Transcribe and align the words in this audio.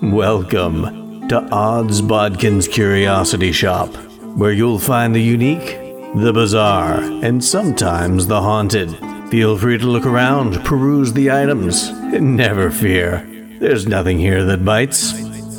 Welcome 0.00 1.26
to 1.28 1.40
Odds 1.50 2.00
Bodkin's 2.02 2.68
Curiosity 2.68 3.50
Shop, 3.50 3.88
where 4.36 4.52
you'll 4.52 4.78
find 4.78 5.12
the 5.12 5.20
unique, 5.20 5.76
the 6.14 6.32
bizarre, 6.32 7.00
and 7.00 7.44
sometimes 7.44 8.28
the 8.28 8.40
haunted. 8.40 8.96
Feel 9.28 9.58
free 9.58 9.76
to 9.76 9.86
look 9.86 10.06
around, 10.06 10.64
peruse 10.64 11.12
the 11.14 11.32
items, 11.32 11.88
and 11.88 12.36
never 12.36 12.70
fear. 12.70 13.26
There's 13.58 13.88
nothing 13.88 14.20
here 14.20 14.44
that 14.44 14.64
bites. 14.64 15.10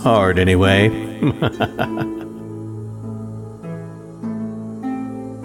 Hard, 0.04 0.40
anyway. 0.40 0.88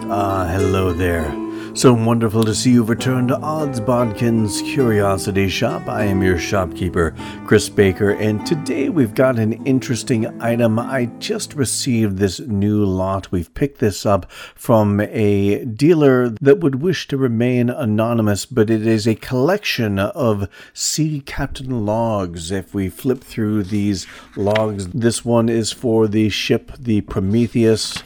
ah, 0.09 0.47
hello 0.49 0.93
there. 0.93 1.44
So 1.75 1.93
wonderful 1.93 2.45
to 2.45 2.55
see 2.55 2.71
you 2.71 2.83
return 2.83 3.27
to 3.27 3.37
Odds 3.41 3.81
Bodkin's 3.81 4.61
Curiosity 4.61 5.49
Shop. 5.49 5.89
I 5.89 6.05
am 6.05 6.23
your 6.23 6.39
shopkeeper, 6.39 7.13
Chris 7.45 7.67
Baker, 7.67 8.11
and 8.11 8.45
today 8.45 8.87
we've 8.87 9.13
got 9.13 9.37
an 9.37 9.65
interesting 9.65 10.41
item. 10.41 10.79
I 10.79 11.07
just 11.19 11.53
received 11.53 12.17
this 12.17 12.39
new 12.39 12.85
lot. 12.85 13.29
We've 13.29 13.53
picked 13.53 13.79
this 13.79 14.05
up 14.05 14.31
from 14.31 15.01
a 15.01 15.65
dealer 15.65 16.29
that 16.29 16.61
would 16.61 16.75
wish 16.75 17.09
to 17.09 17.17
remain 17.17 17.69
anonymous, 17.69 18.45
but 18.45 18.69
it 18.69 18.87
is 18.87 19.05
a 19.05 19.15
collection 19.15 19.99
of 19.99 20.47
sea 20.73 21.19
captain 21.25 21.85
logs. 21.85 22.51
If 22.51 22.73
we 22.73 22.87
flip 22.87 23.21
through 23.21 23.63
these 23.63 24.07
logs, 24.37 24.87
this 24.87 25.25
one 25.25 25.49
is 25.49 25.73
for 25.73 26.07
the 26.07 26.29
ship, 26.29 26.71
the 26.79 27.01
Prometheus 27.01 28.01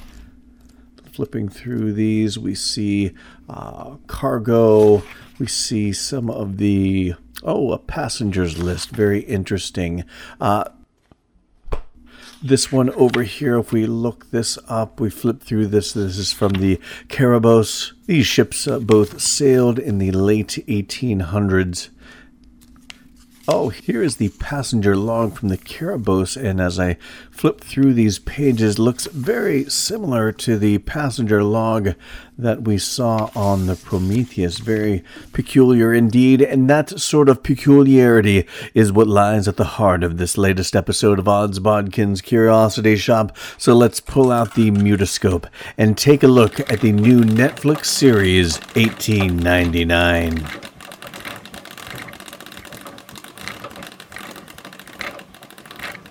flipping 1.19 1.49
through 1.49 1.91
these, 1.91 2.39
we 2.39 2.55
see 2.55 3.11
uh, 3.49 3.95
cargo. 4.07 5.03
We 5.39 5.47
see 5.47 5.91
some 5.93 6.29
of 6.29 6.57
the, 6.57 7.15
oh, 7.43 7.71
a 7.71 7.77
passengers 7.77 8.57
list. 8.57 8.91
Very 8.91 9.21
interesting. 9.21 10.03
Uh, 10.39 10.65
this 12.41 12.71
one 12.71 12.89
over 12.91 13.23
here, 13.23 13.57
if 13.57 13.73
we 13.73 13.85
look 13.85 14.31
this 14.31 14.57
up, 14.69 14.99
we 14.99 15.09
flip 15.09 15.41
through 15.41 15.67
this. 15.67 15.93
This 15.93 16.17
is 16.17 16.31
from 16.31 16.53
the 16.53 16.79
Kerberos. 17.07 17.91
These 18.05 18.27
ships 18.27 18.67
uh, 18.67 18.79
both 18.79 19.19
sailed 19.19 19.77
in 19.77 19.97
the 19.97 20.11
late 20.11 20.63
1800s 20.67 21.89
Oh, 23.51 23.69
here 23.69 24.03
is 24.03 24.17
the 24.17 24.29
passenger 24.29 24.95
log 24.95 25.35
from 25.35 25.49
the 25.49 25.57
Kerberos, 25.57 26.37
and 26.37 26.61
as 26.61 26.79
I 26.79 26.97
flip 27.31 27.61
through 27.61 27.95
these 27.95 28.19
pages, 28.19 28.77
looks 28.77 29.07
very 29.07 29.67
similar 29.67 30.31
to 30.33 30.55
the 30.59 30.77
passenger 30.77 31.43
log 31.43 31.95
that 32.37 32.61
we 32.61 32.77
saw 32.77 33.31
on 33.35 33.65
the 33.65 33.75
Prometheus. 33.75 34.59
Very 34.59 35.03
peculiar 35.33 35.91
indeed, 35.91 36.43
and 36.43 36.69
that 36.69 36.99
sort 36.99 37.27
of 37.27 37.41
peculiarity 37.41 38.45
is 38.75 38.91
what 38.91 39.07
lies 39.07 39.47
at 39.47 39.57
the 39.57 39.63
heart 39.63 40.03
of 40.03 40.17
this 40.19 40.37
latest 40.37 40.75
episode 40.75 41.17
of 41.17 41.27
Odds 41.27 41.59
Bodkin's 41.59 42.21
Curiosity 42.21 42.97
Shop. 42.97 43.35
So 43.57 43.73
let's 43.73 43.99
pull 43.99 44.31
out 44.31 44.53
the 44.53 44.69
mutoscope 44.69 45.47
and 45.75 45.97
take 45.97 46.21
a 46.21 46.27
look 46.27 46.59
at 46.71 46.81
the 46.81 46.91
new 46.91 47.21
Netflix 47.21 47.85
series 47.85 48.59
1899. 48.75 50.68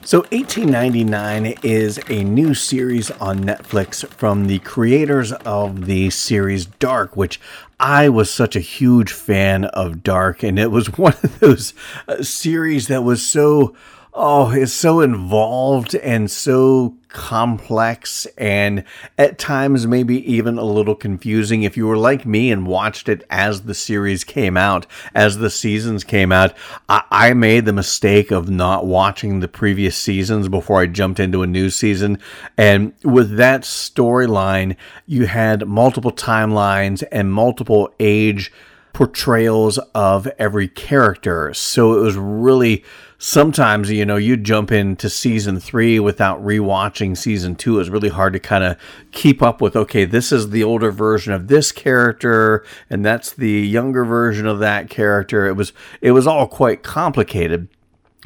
So, 0.09 0.21
1899 0.21 1.59
is 1.63 2.01
a 2.09 2.25
new 2.25 2.55
series 2.55 3.11
on 3.11 3.41
Netflix 3.41 4.09
from 4.09 4.47
the 4.47 4.59
creators 4.61 5.33
of 5.33 5.85
the 5.85 6.09
series 6.09 6.65
Dark, 6.65 7.15
which 7.15 7.39
I 7.79 8.09
was 8.09 8.31
such 8.31 8.57
a 8.57 8.61
huge 8.61 9.13
fan 9.13 9.67
of 9.67 10.03
Dark, 10.03 10.43
and 10.43 10.59
it 10.59 10.71
was 10.71 10.87
one 10.97 11.13
of 11.23 11.41
those 11.41 11.75
uh, 12.09 12.23
series 12.23 12.89
that 12.89 13.05
was 13.05 13.21
so 13.21 13.77
oh, 14.21 14.51
it's 14.51 14.73
so 14.73 15.01
involved 15.01 15.95
and 15.95 16.29
so 16.29 16.97
complex 17.07 18.27
and 18.37 18.83
at 19.17 19.39
times 19.39 19.87
maybe 19.87 20.31
even 20.31 20.59
a 20.59 20.65
little 20.65 20.97
confusing. 20.97 21.63
If 21.63 21.77
you 21.77 21.87
were 21.87 21.97
like 21.97 22.27
me 22.27 22.51
and 22.51 22.67
watched 22.67 23.09
it 23.09 23.25
as 23.31 23.63
the 23.63 23.75
series 23.75 24.25
came 24.25 24.57
out, 24.57 24.87
as 25.15 25.39
the 25.39 25.51
seasons 25.51 26.03
came 26.03 26.33
out, 26.33 26.53
I, 26.89 27.05
I 27.11 27.33
made 27.33 27.65
the 27.65 27.73
mistake 27.73 28.33
of 28.33 28.51
not 28.51 28.87
watching 28.87 29.39
the 29.39 29.47
previous 29.47 29.97
seasons 29.97 30.49
before 30.49 30.81
I 30.81 30.87
jumped 30.87 31.21
into 31.21 31.43
a 31.43 31.47
new 31.47 31.71
season. 31.71 32.19
And 32.57 32.95
with 33.05 33.37
that 33.37 33.63
storyline, 33.63 34.77
you 35.07 35.27
had 35.27 35.69
multiple 35.69 36.13
timelines 36.13 37.05
and 37.13 37.33
multiple 37.33 37.95
age 38.01 38.53
portrayals 38.93 39.79
of 39.95 40.27
every 40.41 40.67
character. 40.67 41.55
So 41.55 41.97
it 41.97 42.01
was 42.01 42.17
really 42.17 42.85
sometimes 43.19 43.91
you 43.91 44.07
know 44.07 44.17
you 44.17 44.37
jump 44.37 44.71
into 44.71 45.11
season 45.11 45.59
three 45.59 45.99
without 45.99 46.43
rewatching 46.43 47.17
season 47.17 47.55
two 47.57 47.81
it's 47.81 47.91
really 47.91 48.09
hard 48.09 48.33
to 48.33 48.39
kind 48.39 48.63
of 48.63 48.77
keep 49.11 49.43
up 49.43 49.61
with 49.61 49.75
okay 49.75 50.05
this 50.05 50.31
is 50.31 50.51
the 50.51 50.63
older 50.63 50.93
version 50.93 51.33
of 51.33 51.49
this 51.49 51.73
character 51.73 52.65
and 52.89 53.05
that's 53.05 53.33
the 53.33 53.51
younger 53.51 54.05
version 54.05 54.47
of 54.47 54.59
that 54.59 54.91
character. 54.91 55.47
It 55.47 55.55
was 55.55 55.73
it 56.01 56.13
was 56.13 56.27
all 56.27 56.47
quite 56.47 56.83
complicated 56.83 57.69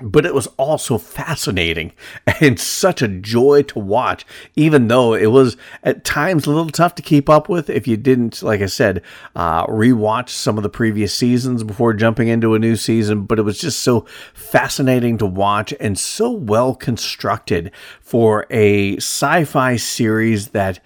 but 0.00 0.24
it 0.24 0.34
was 0.34 0.46
also 0.56 0.96
fascinating 0.96 1.92
and 2.40 2.58
such 2.58 3.02
a 3.02 3.08
joy 3.08 3.62
to 3.62 3.78
watch, 3.78 4.24
even 4.56 4.88
though 4.88 5.14
it 5.14 5.26
was 5.26 5.56
at 5.82 6.04
times 6.04 6.46
a 6.46 6.50
little 6.50 6.70
tough 6.70 6.94
to 6.94 7.02
keep 7.02 7.28
up 7.28 7.48
with 7.48 7.68
if 7.68 7.86
you 7.86 7.96
didn't, 7.96 8.42
like 8.42 8.62
I 8.62 8.66
said, 8.66 9.02
uh, 9.36 9.66
rewatch 9.66 10.30
some 10.30 10.56
of 10.56 10.62
the 10.62 10.70
previous 10.70 11.14
seasons 11.14 11.62
before 11.62 11.92
jumping 11.92 12.28
into 12.28 12.54
a 12.54 12.58
new 12.58 12.76
season. 12.76 13.24
But 13.24 13.38
it 13.38 13.42
was 13.42 13.58
just 13.58 13.80
so 13.80 14.06
fascinating 14.32 15.18
to 15.18 15.26
watch 15.26 15.74
and 15.78 15.98
so 15.98 16.30
well 16.30 16.74
constructed 16.74 17.70
for 18.00 18.46
a 18.50 18.96
sci 18.96 19.44
fi 19.44 19.76
series 19.76 20.48
that 20.48 20.80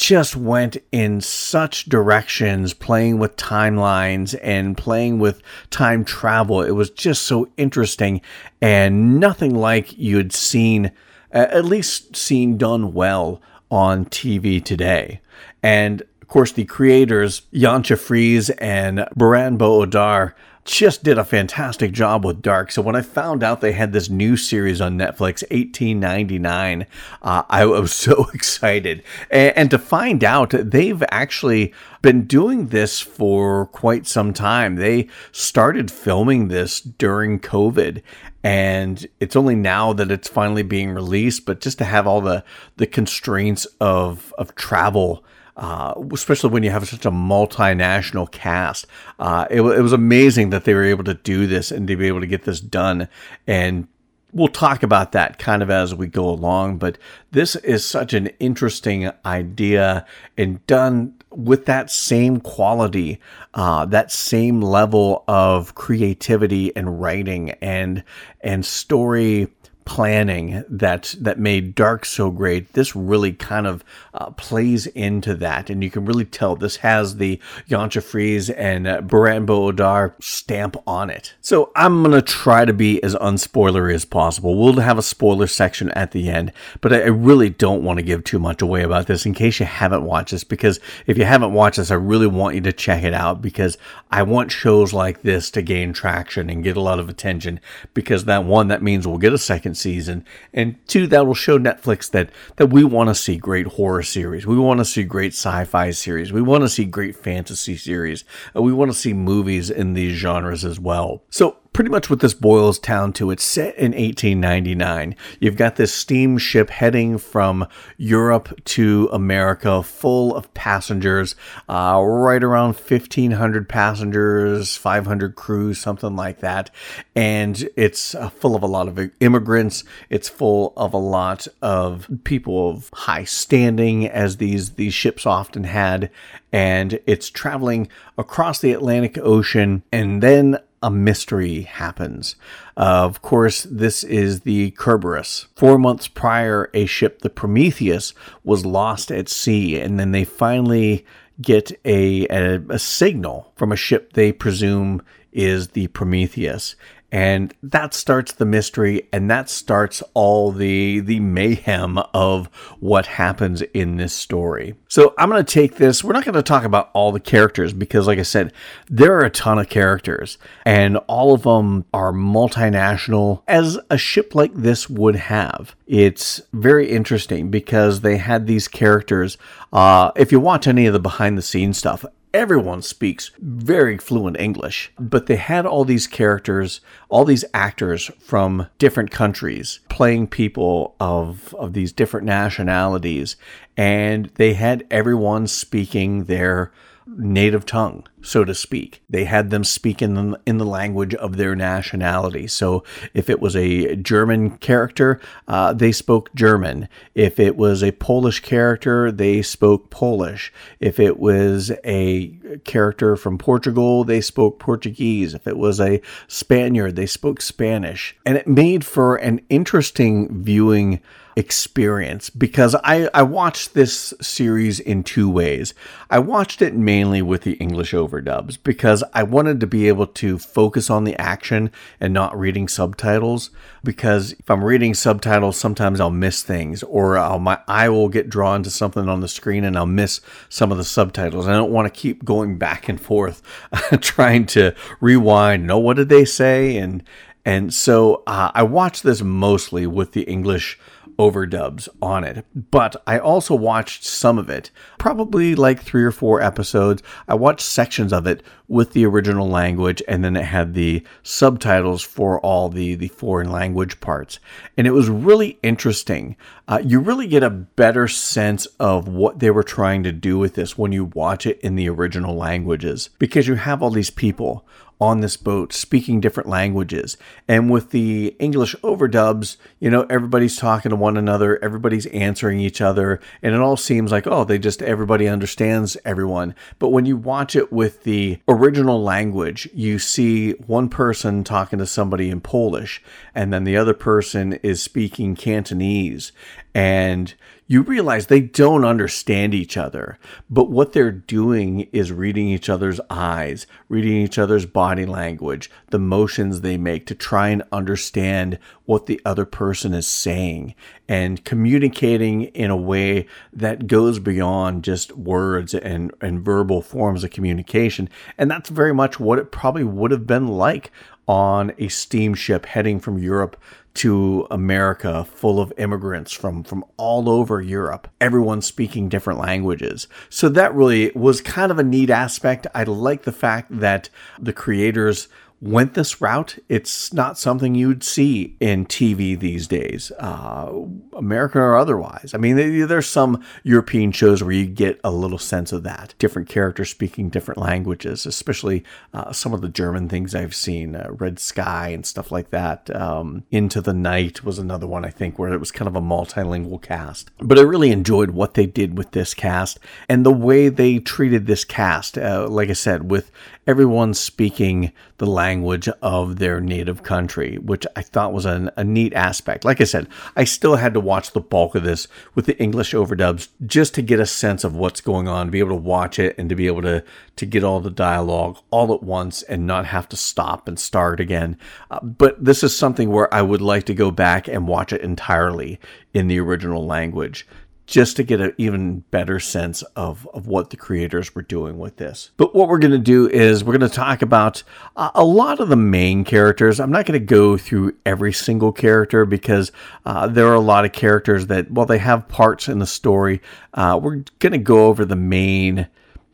just 0.00 0.34
went 0.34 0.78
in 0.90 1.20
such 1.20 1.84
directions 1.84 2.72
playing 2.72 3.18
with 3.18 3.36
timelines 3.36 4.34
and 4.42 4.74
playing 4.74 5.18
with 5.18 5.42
time 5.68 6.06
travel. 6.06 6.62
It 6.62 6.70
was 6.70 6.88
just 6.88 7.22
so 7.22 7.50
interesting 7.58 8.22
and 8.62 9.20
nothing 9.20 9.54
like 9.54 9.98
you'd 9.98 10.32
seen, 10.32 10.90
at 11.32 11.66
least 11.66 12.16
seen 12.16 12.56
done 12.56 12.94
well 12.94 13.42
on 13.70 14.06
TV 14.06 14.64
today. 14.64 15.20
And 15.62 16.00
of 16.22 16.28
course, 16.28 16.52
the 16.52 16.64
creators, 16.64 17.42
Jantje 17.52 17.98
Friese 17.98 18.48
and 18.50 19.06
Baran 19.14 19.58
bo 19.58 19.84
Odar, 19.84 20.32
just 20.70 21.02
did 21.02 21.18
a 21.18 21.24
fantastic 21.24 21.92
job 21.92 22.24
with 22.24 22.42
Dark. 22.42 22.70
So 22.70 22.80
when 22.80 22.94
I 22.94 23.02
found 23.02 23.42
out 23.42 23.60
they 23.60 23.72
had 23.72 23.92
this 23.92 24.08
new 24.08 24.36
series 24.36 24.80
on 24.80 24.96
Netflix, 24.96 25.42
1899, 25.50 26.86
uh, 27.22 27.42
I 27.48 27.64
was 27.64 27.92
so 27.94 28.28
excited. 28.32 29.02
And, 29.30 29.56
and, 29.56 29.70
to 29.70 29.78
find 29.78 30.22
out 30.22 30.50
they've 30.50 31.02
actually 31.10 31.74
been 32.02 32.24
doing 32.24 32.68
this 32.68 33.00
for 33.00 33.66
quite 33.66 34.06
some 34.06 34.32
time. 34.32 34.76
They 34.76 35.08
started 35.32 35.90
filming 35.90 36.48
this 36.48 36.80
during 36.80 37.40
COVID. 37.40 38.02
And 38.42 39.06
it's 39.18 39.36
only 39.36 39.54
now 39.54 39.92
that 39.92 40.10
it's 40.10 40.28
finally 40.28 40.62
being 40.62 40.90
released, 40.90 41.44
but 41.44 41.60
just 41.60 41.78
to 41.78 41.84
have 41.84 42.06
all 42.06 42.20
the, 42.20 42.42
the 42.76 42.86
constraints 42.86 43.66
of, 43.80 44.32
of 44.38 44.54
travel 44.54 45.24
uh, 45.60 45.92
especially 46.12 46.48
when 46.48 46.62
you 46.62 46.70
have 46.70 46.88
such 46.88 47.04
a 47.04 47.10
multinational 47.10 48.28
cast. 48.30 48.86
Uh, 49.18 49.46
it, 49.50 49.60
it 49.60 49.82
was 49.82 49.92
amazing 49.92 50.50
that 50.50 50.64
they 50.64 50.72
were 50.72 50.84
able 50.84 51.04
to 51.04 51.14
do 51.14 51.46
this 51.46 51.70
and 51.70 51.86
to 51.86 51.96
be 51.96 52.08
able 52.08 52.20
to 52.20 52.26
get 52.26 52.44
this 52.44 52.60
done. 52.60 53.08
And 53.46 53.86
we'll 54.32 54.48
talk 54.48 54.82
about 54.82 55.12
that 55.12 55.38
kind 55.38 55.62
of 55.62 55.68
as 55.68 55.94
we 55.94 56.06
go 56.06 56.30
along. 56.30 56.78
But 56.78 56.96
this 57.30 57.56
is 57.56 57.84
such 57.84 58.14
an 58.14 58.28
interesting 58.38 59.10
idea 59.26 60.06
and 60.38 60.66
done 60.66 61.14
with 61.28 61.66
that 61.66 61.90
same 61.90 62.40
quality, 62.40 63.20
uh, 63.52 63.84
that 63.84 64.10
same 64.10 64.62
level 64.62 65.24
of 65.28 65.74
creativity 65.74 66.74
and 66.74 67.02
writing 67.02 67.50
and 67.60 68.02
and 68.40 68.64
story 68.64 69.48
planning 69.84 70.64
that 70.68 71.14
that 71.20 71.38
made 71.38 71.74
Dark 71.74 72.04
so 72.04 72.30
great, 72.30 72.72
this 72.74 72.94
really 72.94 73.32
kind 73.32 73.66
of 73.66 73.84
uh, 74.14 74.30
plays 74.30 74.86
into 74.88 75.34
that, 75.36 75.70
and 75.70 75.82
you 75.82 75.90
can 75.90 76.04
really 76.04 76.24
tell 76.24 76.56
this 76.56 76.76
has 76.76 77.16
the 77.16 77.40
Jantje 77.68 78.02
Friese 78.02 78.50
and 78.50 78.86
uh, 78.86 79.00
Baran 79.00 79.46
Odar 79.46 80.14
stamp 80.22 80.76
on 80.86 81.10
it. 81.10 81.34
So 81.40 81.72
I'm 81.74 82.02
gonna 82.02 82.22
try 82.22 82.64
to 82.64 82.72
be 82.72 83.02
as 83.02 83.14
unspoilery 83.16 83.94
as 83.94 84.04
possible. 84.04 84.58
We'll 84.58 84.74
have 84.80 84.98
a 84.98 85.02
spoiler 85.02 85.46
section 85.46 85.90
at 85.90 86.12
the 86.12 86.28
end, 86.28 86.52
but 86.80 86.92
I, 86.92 87.00
I 87.02 87.06
really 87.06 87.50
don't 87.50 87.82
want 87.82 87.98
to 87.98 88.04
give 88.04 88.24
too 88.24 88.38
much 88.38 88.62
away 88.62 88.82
about 88.82 89.06
this 89.06 89.26
in 89.26 89.34
case 89.34 89.60
you 89.60 89.66
haven't 89.66 90.04
watched 90.04 90.30
this. 90.30 90.44
Because 90.44 90.80
if 91.06 91.18
you 91.18 91.24
haven't 91.24 91.52
watched 91.52 91.78
this, 91.78 91.90
I 91.90 91.96
really 91.96 92.26
want 92.26 92.54
you 92.54 92.60
to 92.62 92.72
check 92.72 93.02
it 93.02 93.14
out 93.14 93.42
because 93.42 93.76
I 94.10 94.22
want 94.22 94.52
shows 94.52 94.92
like 94.92 95.22
this 95.22 95.50
to 95.52 95.62
gain 95.62 95.92
traction 95.92 96.50
and 96.50 96.64
get 96.64 96.76
a 96.76 96.80
lot 96.80 96.98
of 96.98 97.08
attention. 97.08 97.60
Because 97.94 98.24
that 98.24 98.44
one, 98.44 98.68
that 98.68 98.82
means 98.82 99.06
we'll 99.06 99.18
get 99.18 99.32
a 99.32 99.38
second 99.38 99.69
season, 99.74 100.24
and 100.52 100.76
two, 100.86 101.06
that 101.08 101.26
will 101.26 101.34
show 101.34 101.58
Netflix 101.58 102.10
that 102.10 102.30
that 102.56 102.66
we 102.66 102.84
want 102.84 103.08
to 103.08 103.14
see 103.14 103.36
great 103.36 103.66
horror 103.66 104.02
series, 104.02 104.46
we 104.46 104.58
want 104.58 104.78
to 104.78 104.84
see 104.84 105.04
great 105.04 105.32
sci-fi 105.32 105.90
series, 105.90 106.32
we 106.32 106.42
want 106.42 106.62
to 106.62 106.68
see 106.68 106.84
great 106.84 107.16
fantasy 107.16 107.76
series, 107.76 108.24
and 108.54 108.64
we 108.64 108.72
want 108.72 108.90
to 108.90 108.96
see 108.96 109.12
movies 109.12 109.70
in 109.70 109.94
these 109.94 110.16
genres 110.16 110.64
as 110.64 110.78
well. 110.78 111.22
So 111.30 111.56
pretty 111.72 111.90
much 111.90 112.10
what 112.10 112.20
this 112.20 112.34
boils 112.34 112.78
down 112.78 113.12
to. 113.14 113.30
It's 113.30 113.44
set 113.44 113.76
in 113.76 113.92
1899. 113.92 115.14
You've 115.38 115.56
got 115.56 115.76
this 115.76 115.94
steamship 115.94 116.70
heading 116.70 117.18
from 117.18 117.66
Europe 117.96 118.64
to 118.64 119.08
America, 119.12 119.82
full 119.82 120.34
of 120.34 120.52
passengers, 120.54 121.36
uh, 121.68 122.00
right 122.04 122.42
around 122.42 122.74
1,500 122.74 123.68
passengers, 123.68 124.76
500 124.76 125.34
crews, 125.34 125.78
something 125.78 126.16
like 126.16 126.40
that. 126.40 126.70
And 127.14 127.68
it's 127.76 128.14
uh, 128.14 128.30
full 128.30 128.56
of 128.56 128.62
a 128.62 128.66
lot 128.66 128.88
of 128.88 128.98
immigrants. 129.20 129.84
It's 130.08 130.28
full 130.28 130.72
of 130.76 130.92
a 130.92 130.98
lot 130.98 131.46
of 131.62 132.08
people 132.24 132.70
of 132.70 132.90
high 132.92 133.24
standing, 133.24 134.06
as 134.06 134.36
these 134.36 134.72
these 134.72 134.94
ships 134.94 135.26
often 135.26 135.64
had, 135.64 136.10
and 136.52 136.98
it's 137.06 137.30
traveling 137.30 137.88
across 138.18 138.60
the 138.60 138.72
Atlantic 138.72 139.18
Ocean, 139.18 139.82
and 139.92 140.22
then 140.22 140.58
a 140.82 140.90
mystery 140.90 141.62
happens. 141.62 142.36
Uh, 142.76 143.04
of 143.04 143.20
course, 143.22 143.64
this 143.64 144.02
is 144.02 144.40
the 144.40 144.70
Kerberos. 144.72 145.46
Four 145.54 145.78
months 145.78 146.08
prior, 146.08 146.70
a 146.72 146.86
ship, 146.86 147.20
the 147.20 147.30
Prometheus, 147.30 148.14
was 148.44 148.64
lost 148.64 149.10
at 149.10 149.28
sea, 149.28 149.78
and 149.78 150.00
then 150.00 150.12
they 150.12 150.24
finally 150.24 151.04
get 151.40 151.72
a, 151.84 152.26
a, 152.28 152.60
a 152.68 152.78
signal 152.78 153.52
from 153.56 153.72
a 153.72 153.76
ship 153.76 154.12
they 154.14 154.32
presume 154.32 155.02
is 155.32 155.68
the 155.68 155.86
Prometheus 155.88 156.76
and 157.12 157.54
that 157.62 157.94
starts 157.94 158.32
the 158.32 158.44
mystery 158.44 159.08
and 159.12 159.30
that 159.30 159.48
starts 159.48 160.02
all 160.14 160.52
the 160.52 161.00
the 161.00 161.20
mayhem 161.20 161.98
of 162.14 162.46
what 162.78 163.06
happens 163.06 163.62
in 163.62 163.96
this 163.96 164.12
story. 164.12 164.74
So 164.88 165.14
i'm 165.18 165.28
going 165.28 165.44
to 165.44 165.52
take 165.52 165.76
this 165.76 166.04
we're 166.04 166.12
not 166.12 166.24
going 166.24 166.34
to 166.34 166.42
talk 166.42 166.64
about 166.64 166.90
all 166.92 167.12
the 167.12 167.20
characters 167.20 167.72
because 167.72 168.06
like 168.06 168.18
i 168.18 168.22
said 168.22 168.52
there 168.88 169.14
are 169.16 169.24
a 169.24 169.30
ton 169.30 169.58
of 169.58 169.68
characters 169.68 170.38
and 170.64 170.96
all 171.08 171.34
of 171.34 171.42
them 171.42 171.84
are 171.92 172.12
multinational 172.12 173.42
as 173.48 173.78
a 173.88 173.98
ship 173.98 174.34
like 174.34 174.54
this 174.54 174.88
would 174.88 175.16
have. 175.16 175.74
It's 175.86 176.40
very 176.52 176.90
interesting 176.90 177.50
because 177.50 178.00
they 178.00 178.16
had 178.16 178.46
these 178.46 178.68
characters 178.68 179.36
uh, 179.72 180.10
if 180.16 180.32
you 180.32 180.40
watch 180.40 180.66
any 180.66 180.86
of 180.86 180.92
the 180.92 181.00
behind 181.00 181.38
the 181.38 181.42
scenes 181.42 181.78
stuff 181.78 182.04
everyone 182.32 182.82
speaks 182.82 183.30
very 183.38 183.98
fluent 183.98 184.38
English, 184.38 184.92
but 184.98 185.26
they 185.26 185.36
had 185.36 185.66
all 185.66 185.84
these 185.84 186.06
characters, 186.06 186.80
all 187.08 187.24
these 187.24 187.44
actors 187.52 188.10
from 188.20 188.68
different 188.78 189.10
countries 189.10 189.80
playing 189.88 190.28
people 190.28 190.94
of 191.00 191.54
of 191.54 191.72
these 191.72 191.92
different 191.92 192.26
nationalities, 192.26 193.36
and 193.76 194.26
they 194.36 194.54
had 194.54 194.86
everyone 194.90 195.46
speaking 195.46 196.24
their 196.24 196.72
native 197.06 197.66
tongue, 197.66 198.06
so 198.22 198.44
to 198.44 198.54
speak. 198.54 199.02
They 199.08 199.24
had 199.24 199.50
them 199.50 199.64
speak 199.64 200.02
in 200.02 200.14
the, 200.14 200.40
in 200.46 200.58
the 200.58 200.66
language 200.66 201.14
of 201.14 201.36
their 201.36 201.54
nationality. 201.54 202.46
So 202.46 202.84
if 203.14 203.30
it 203.30 203.40
was 203.40 203.56
a 203.56 203.96
German 203.96 204.58
character, 204.58 205.20
uh, 205.48 205.72
they 205.72 205.92
spoke 205.92 206.34
German. 206.34 206.88
If 207.14 207.40
it 207.40 207.56
was 207.56 207.82
a 207.82 207.92
Polish 207.92 208.40
character, 208.40 209.10
they 209.10 209.42
spoke 209.42 209.90
Polish. 209.90 210.52
If 210.80 211.00
it 211.00 211.18
was 211.18 211.72
a 211.84 212.28
character 212.64 213.16
from 213.16 213.38
Portugal, 213.38 214.04
they 214.04 214.20
spoke 214.20 214.58
Portuguese. 214.58 215.34
If 215.34 215.46
it 215.46 215.56
was 215.56 215.80
a 215.80 216.00
Spaniard, 216.28 216.96
they 216.96 217.06
spoke 217.06 217.40
Spanish. 217.40 218.16
And 218.26 218.36
it 218.36 218.46
made 218.46 218.84
for 218.84 219.16
an 219.16 219.40
interesting 219.48 220.42
viewing 220.42 221.00
experience 221.36 222.30
because 222.30 222.74
I, 222.84 223.08
I 223.14 223.22
watched 223.22 223.74
this 223.74 224.12
series 224.20 224.80
in 224.80 225.02
two 225.02 225.28
ways. 225.28 225.74
I 226.10 226.18
watched 226.18 226.62
it 226.62 226.74
mainly 226.74 227.22
with 227.22 227.42
the 227.42 227.54
English 227.54 227.94
overdubs 228.10 228.58
because 228.62 229.04
I 229.14 229.22
wanted 229.22 229.60
to 229.60 229.66
be 229.66 229.88
able 229.88 230.06
to 230.06 230.38
focus 230.38 230.90
on 230.90 231.04
the 231.04 231.18
action 231.20 231.70
and 232.00 232.12
not 232.12 232.38
reading 232.38 232.68
subtitles. 232.68 233.50
Because 233.82 234.32
if 234.32 234.50
I'm 234.50 234.64
reading 234.64 234.94
subtitles, 234.94 235.56
sometimes 235.56 236.00
I'll 236.00 236.10
miss 236.10 236.42
things 236.42 236.82
or 236.82 237.16
I'll, 237.16 237.38
my 237.38 237.60
eye 237.66 237.88
will 237.88 238.08
get 238.08 238.28
drawn 238.28 238.62
to 238.62 238.70
something 238.70 239.08
on 239.08 239.20
the 239.20 239.28
screen 239.28 239.64
and 239.64 239.76
I'll 239.76 239.86
miss 239.86 240.20
some 240.48 240.70
of 240.72 240.78
the 240.78 240.84
subtitles. 240.84 241.46
I 241.46 241.52
don't 241.52 241.72
want 241.72 241.92
to 241.92 242.00
keep 242.00 242.24
going 242.24 242.58
back 242.58 242.88
and 242.88 243.00
forth 243.00 243.42
trying 244.00 244.46
to 244.46 244.74
rewind. 245.00 245.66
Know 245.66 245.78
what 245.78 245.96
did 245.96 246.08
they 246.08 246.24
say? 246.24 246.76
And 246.76 247.02
and 247.44 247.72
so 247.72 248.22
uh, 248.26 248.50
I 248.54 248.62
watched 248.64 249.02
this 249.02 249.22
mostly 249.22 249.86
with 249.86 250.12
the 250.12 250.22
English 250.22 250.78
overdubs 251.20 251.86
on 252.00 252.24
it, 252.24 252.46
but 252.70 252.96
I 253.06 253.18
also 253.18 253.54
watched 253.54 254.04
some 254.04 254.38
of 254.38 254.48
it, 254.48 254.70
probably 254.98 255.54
like 255.54 255.82
three 255.82 256.02
or 256.02 256.10
four 256.10 256.40
episodes. 256.40 257.02
I 257.28 257.34
watched 257.34 257.66
sections 257.66 258.10
of 258.10 258.26
it 258.26 258.42
with 258.68 258.94
the 258.94 259.04
original 259.04 259.46
language, 259.46 260.02
and 260.08 260.24
then 260.24 260.34
it 260.34 260.44
had 260.44 260.72
the 260.72 261.04
subtitles 261.22 262.02
for 262.02 262.40
all 262.40 262.70
the, 262.70 262.94
the 262.94 263.08
foreign 263.08 263.52
language 263.52 264.00
parts. 264.00 264.40
And 264.78 264.86
it 264.86 264.92
was 264.92 265.10
really 265.10 265.58
interesting. 265.62 266.36
Uh, 266.66 266.80
you 266.82 267.00
really 267.00 267.26
get 267.26 267.42
a 267.42 267.50
better 267.50 268.08
sense 268.08 268.64
of 268.78 269.06
what 269.06 269.40
they 269.40 269.50
were 269.50 269.62
trying 269.62 270.02
to 270.04 270.12
do 270.12 270.38
with 270.38 270.54
this 270.54 270.78
when 270.78 270.92
you 270.92 271.04
watch 271.04 271.44
it 271.44 271.60
in 271.60 271.74
the 271.74 271.90
original 271.90 272.34
languages, 272.34 273.10
because 273.18 273.46
you 273.46 273.56
have 273.56 273.82
all 273.82 273.90
these 273.90 274.10
people 274.10 274.66
on 275.00 275.20
this 275.20 275.36
boat 275.36 275.72
speaking 275.72 276.20
different 276.20 276.48
languages. 276.48 277.16
And 277.48 277.70
with 277.70 277.90
the 277.90 278.36
English 278.38 278.76
overdubs, 278.76 279.56
you 279.78 279.90
know, 279.90 280.06
everybody's 280.10 280.56
talking 280.56 280.90
to 280.90 280.96
one 280.96 281.16
another, 281.16 281.62
everybody's 281.64 282.06
answering 282.06 282.60
each 282.60 282.80
other, 282.80 283.18
and 283.42 283.54
it 283.54 283.60
all 283.60 283.76
seems 283.76 284.12
like, 284.12 284.26
oh, 284.26 284.44
they 284.44 284.58
just, 284.58 284.82
everybody 284.82 285.26
understands 285.26 285.96
everyone. 286.04 286.54
But 286.78 286.90
when 286.90 287.06
you 287.06 287.16
watch 287.16 287.56
it 287.56 287.72
with 287.72 288.04
the 288.04 288.38
original 288.46 289.02
language, 289.02 289.68
you 289.72 289.98
see 289.98 290.52
one 290.52 290.88
person 290.88 291.44
talking 291.44 291.78
to 291.78 291.86
somebody 291.86 292.28
in 292.28 292.40
Polish, 292.40 293.02
and 293.34 293.52
then 293.52 293.64
the 293.64 293.76
other 293.76 293.94
person 293.94 294.54
is 294.62 294.82
speaking 294.82 295.34
Cantonese. 295.34 296.32
And 296.74 297.34
you 297.70 297.82
realize 297.82 298.26
they 298.26 298.40
don't 298.40 298.84
understand 298.84 299.54
each 299.54 299.76
other, 299.76 300.18
but 300.50 300.72
what 300.72 300.92
they're 300.92 301.12
doing 301.12 301.82
is 301.92 302.10
reading 302.10 302.48
each 302.48 302.68
other's 302.68 303.00
eyes, 303.08 303.64
reading 303.88 304.16
each 304.16 304.40
other's 304.40 304.66
body 304.66 305.06
language, 305.06 305.70
the 305.90 305.98
motions 306.00 306.62
they 306.62 306.76
make 306.76 307.06
to 307.06 307.14
try 307.14 307.50
and 307.50 307.62
understand 307.70 308.58
what 308.86 309.06
the 309.06 309.20
other 309.24 309.44
person 309.44 309.94
is 309.94 310.08
saying 310.08 310.74
and 311.08 311.44
communicating 311.44 312.42
in 312.42 312.72
a 312.72 312.76
way 312.76 313.28
that 313.52 313.86
goes 313.86 314.18
beyond 314.18 314.82
just 314.82 315.16
words 315.16 315.72
and, 315.72 316.12
and 316.20 316.44
verbal 316.44 316.82
forms 316.82 317.22
of 317.22 317.30
communication. 317.30 318.08
And 318.36 318.50
that's 318.50 318.68
very 318.68 318.92
much 318.92 319.20
what 319.20 319.38
it 319.38 319.52
probably 319.52 319.84
would 319.84 320.10
have 320.10 320.26
been 320.26 320.48
like 320.48 320.90
on 321.30 321.72
a 321.78 321.86
steamship 321.86 322.66
heading 322.66 322.98
from 322.98 323.16
Europe 323.16 323.56
to 323.94 324.48
America 324.50 325.24
full 325.24 325.60
of 325.60 325.72
immigrants 325.78 326.32
from, 326.32 326.64
from 326.64 326.84
all 326.96 327.28
over 327.28 327.60
Europe, 327.60 328.08
everyone 328.20 328.60
speaking 328.60 329.08
different 329.08 329.38
languages. 329.38 330.08
So 330.28 330.48
that 330.48 330.74
really 330.74 331.12
was 331.14 331.40
kind 331.40 331.70
of 331.70 331.78
a 331.78 331.84
neat 331.84 332.10
aspect. 332.10 332.66
I 332.74 332.82
like 332.82 333.22
the 333.22 333.30
fact 333.30 333.68
that 333.78 334.10
the 334.40 334.52
creators 334.52 335.28
went 335.60 335.94
this 335.94 336.20
route. 336.20 336.58
It's 336.68 337.12
not 337.12 337.38
something 337.38 337.74
you'd 337.74 338.02
see 338.02 338.56
in 338.60 338.86
TV 338.86 339.38
these 339.38 339.66
days, 339.68 340.10
uh, 340.18 340.72
America 341.14 341.58
or 341.58 341.76
otherwise. 341.76 342.32
I 342.34 342.38
mean, 342.38 342.56
there's 342.56 343.06
some 343.06 343.44
European 343.62 344.12
shows 344.12 344.42
where 344.42 344.52
you 344.52 344.66
get 344.66 344.98
a 345.04 345.10
little 345.10 345.38
sense 345.38 345.72
of 345.72 345.82
that. 345.82 346.14
Different 346.18 346.48
characters 346.48 346.90
speaking 346.90 347.28
different 347.28 347.60
languages, 347.60 348.24
especially 348.24 348.84
uh, 349.12 349.32
some 349.32 349.52
of 349.52 349.60
the 349.60 349.68
German 349.68 350.08
things 350.08 350.34
I've 350.34 350.54
seen, 350.54 350.96
uh, 350.96 351.08
Red 351.10 351.38
Sky 351.38 351.88
and 351.88 352.06
stuff 352.06 352.32
like 352.32 352.50
that. 352.50 352.94
Um, 352.96 353.44
Into 353.50 353.82
the 353.82 353.94
Night 353.94 354.42
was 354.42 354.58
another 354.58 354.86
one, 354.86 355.04
I 355.04 355.10
think, 355.10 355.38
where 355.38 355.52
it 355.52 355.60
was 355.60 355.70
kind 355.70 355.88
of 355.88 355.96
a 355.96 356.00
multilingual 356.00 356.80
cast. 356.80 357.30
But 357.38 357.58
I 357.58 357.62
really 357.62 357.90
enjoyed 357.90 358.30
what 358.30 358.54
they 358.54 358.66
did 358.66 358.96
with 358.96 359.10
this 359.10 359.34
cast 359.34 359.78
and 360.08 360.24
the 360.24 360.32
way 360.32 360.70
they 360.70 360.98
treated 360.98 361.46
this 361.46 361.64
cast. 361.64 362.16
Uh, 362.16 362.48
like 362.48 362.70
I 362.70 362.74
said, 362.74 363.10
with 363.10 363.30
everyone 363.66 364.14
speaking 364.14 364.92
the 365.18 365.26
language 365.26 365.88
of 366.02 366.38
their 366.38 366.60
native 366.60 367.02
country, 367.02 367.58
which 367.58 367.86
I 367.94 368.02
thought 368.02 368.32
was 368.32 368.46
an, 368.46 368.70
a 368.76 368.84
neat 368.84 369.12
aspect. 369.12 369.64
Like 369.64 369.80
I 369.80 369.84
said, 369.84 370.08
I 370.34 370.44
still 370.44 370.76
had 370.76 370.94
to 370.94 371.00
watch 371.00 371.32
the 371.32 371.40
bulk 371.40 371.74
of 371.74 371.82
this 371.82 372.08
with 372.34 372.46
the 372.46 372.58
English 372.58 372.92
overdubs 372.92 373.48
just 373.66 373.94
to 373.94 374.02
get 374.02 374.18
a 374.18 374.26
sense 374.26 374.64
of 374.64 374.74
what's 374.74 375.00
going 375.00 375.28
on, 375.28 375.50
be 375.50 375.58
able 375.58 375.70
to 375.70 375.74
watch 375.76 376.18
it 376.18 376.34
and 376.38 376.48
to 376.48 376.56
be 376.56 376.66
able 376.66 376.82
to, 376.82 377.04
to 377.36 377.46
get 377.46 377.62
all 377.62 377.80
the 377.80 377.90
dialogue 377.90 378.58
all 378.70 378.94
at 378.94 379.02
once 379.02 379.42
and 379.42 379.66
not 379.66 379.86
have 379.86 380.08
to 380.08 380.16
stop 380.16 380.66
and 380.66 380.78
start 380.78 381.20
again. 381.20 381.56
Uh, 381.90 382.00
but 382.02 382.42
this 382.42 382.64
is 382.64 382.74
something 382.74 383.10
where 383.10 383.32
I 383.32 383.42
would 383.42 383.60
like 383.60 383.84
to 383.84 383.94
go 383.94 384.10
back 384.10 384.48
and 384.48 384.66
watch 384.66 384.92
it 384.92 385.02
entirely 385.02 385.78
in 386.14 386.28
the 386.28 386.40
original 386.40 386.86
language 386.86 387.46
just 387.90 388.16
to 388.16 388.22
get 388.22 388.40
an 388.40 388.54
even 388.56 389.00
better 389.10 389.40
sense 389.40 389.82
of, 389.96 390.26
of 390.32 390.46
what 390.46 390.70
the 390.70 390.76
creators 390.76 391.34
were 391.34 391.42
doing 391.42 391.76
with 391.76 391.96
this. 391.96 392.30
But 392.36 392.54
what 392.54 392.68
we're 392.68 392.78
going 392.78 392.92
to 392.92 392.98
do 392.98 393.28
is 393.28 393.64
we're 393.64 393.76
going 393.76 393.90
to 393.90 393.94
talk 393.94 394.22
about 394.22 394.62
a, 394.94 395.10
a 395.16 395.24
lot 395.24 395.58
of 395.58 395.68
the 395.68 395.76
main 395.76 396.22
characters. 396.22 396.78
I'm 396.78 396.92
not 396.92 397.04
going 397.04 397.18
to 397.18 397.26
go 397.26 397.56
through 397.56 397.96
every 398.06 398.32
single 398.32 398.70
character 398.70 399.24
because 399.24 399.72
uh, 400.06 400.28
there 400.28 400.46
are 400.46 400.54
a 400.54 400.60
lot 400.60 400.84
of 400.84 400.92
characters 400.92 401.48
that, 401.48 401.68
while 401.68 401.84
they 401.84 401.98
have 401.98 402.28
parts 402.28 402.68
in 402.68 402.78
the 402.78 402.86
story, 402.86 403.42
uh, 403.74 403.98
we're 404.00 404.22
going 404.38 404.52
to 404.52 404.58
go 404.58 404.86
over 404.86 405.04
the 405.04 405.16
main 405.16 405.88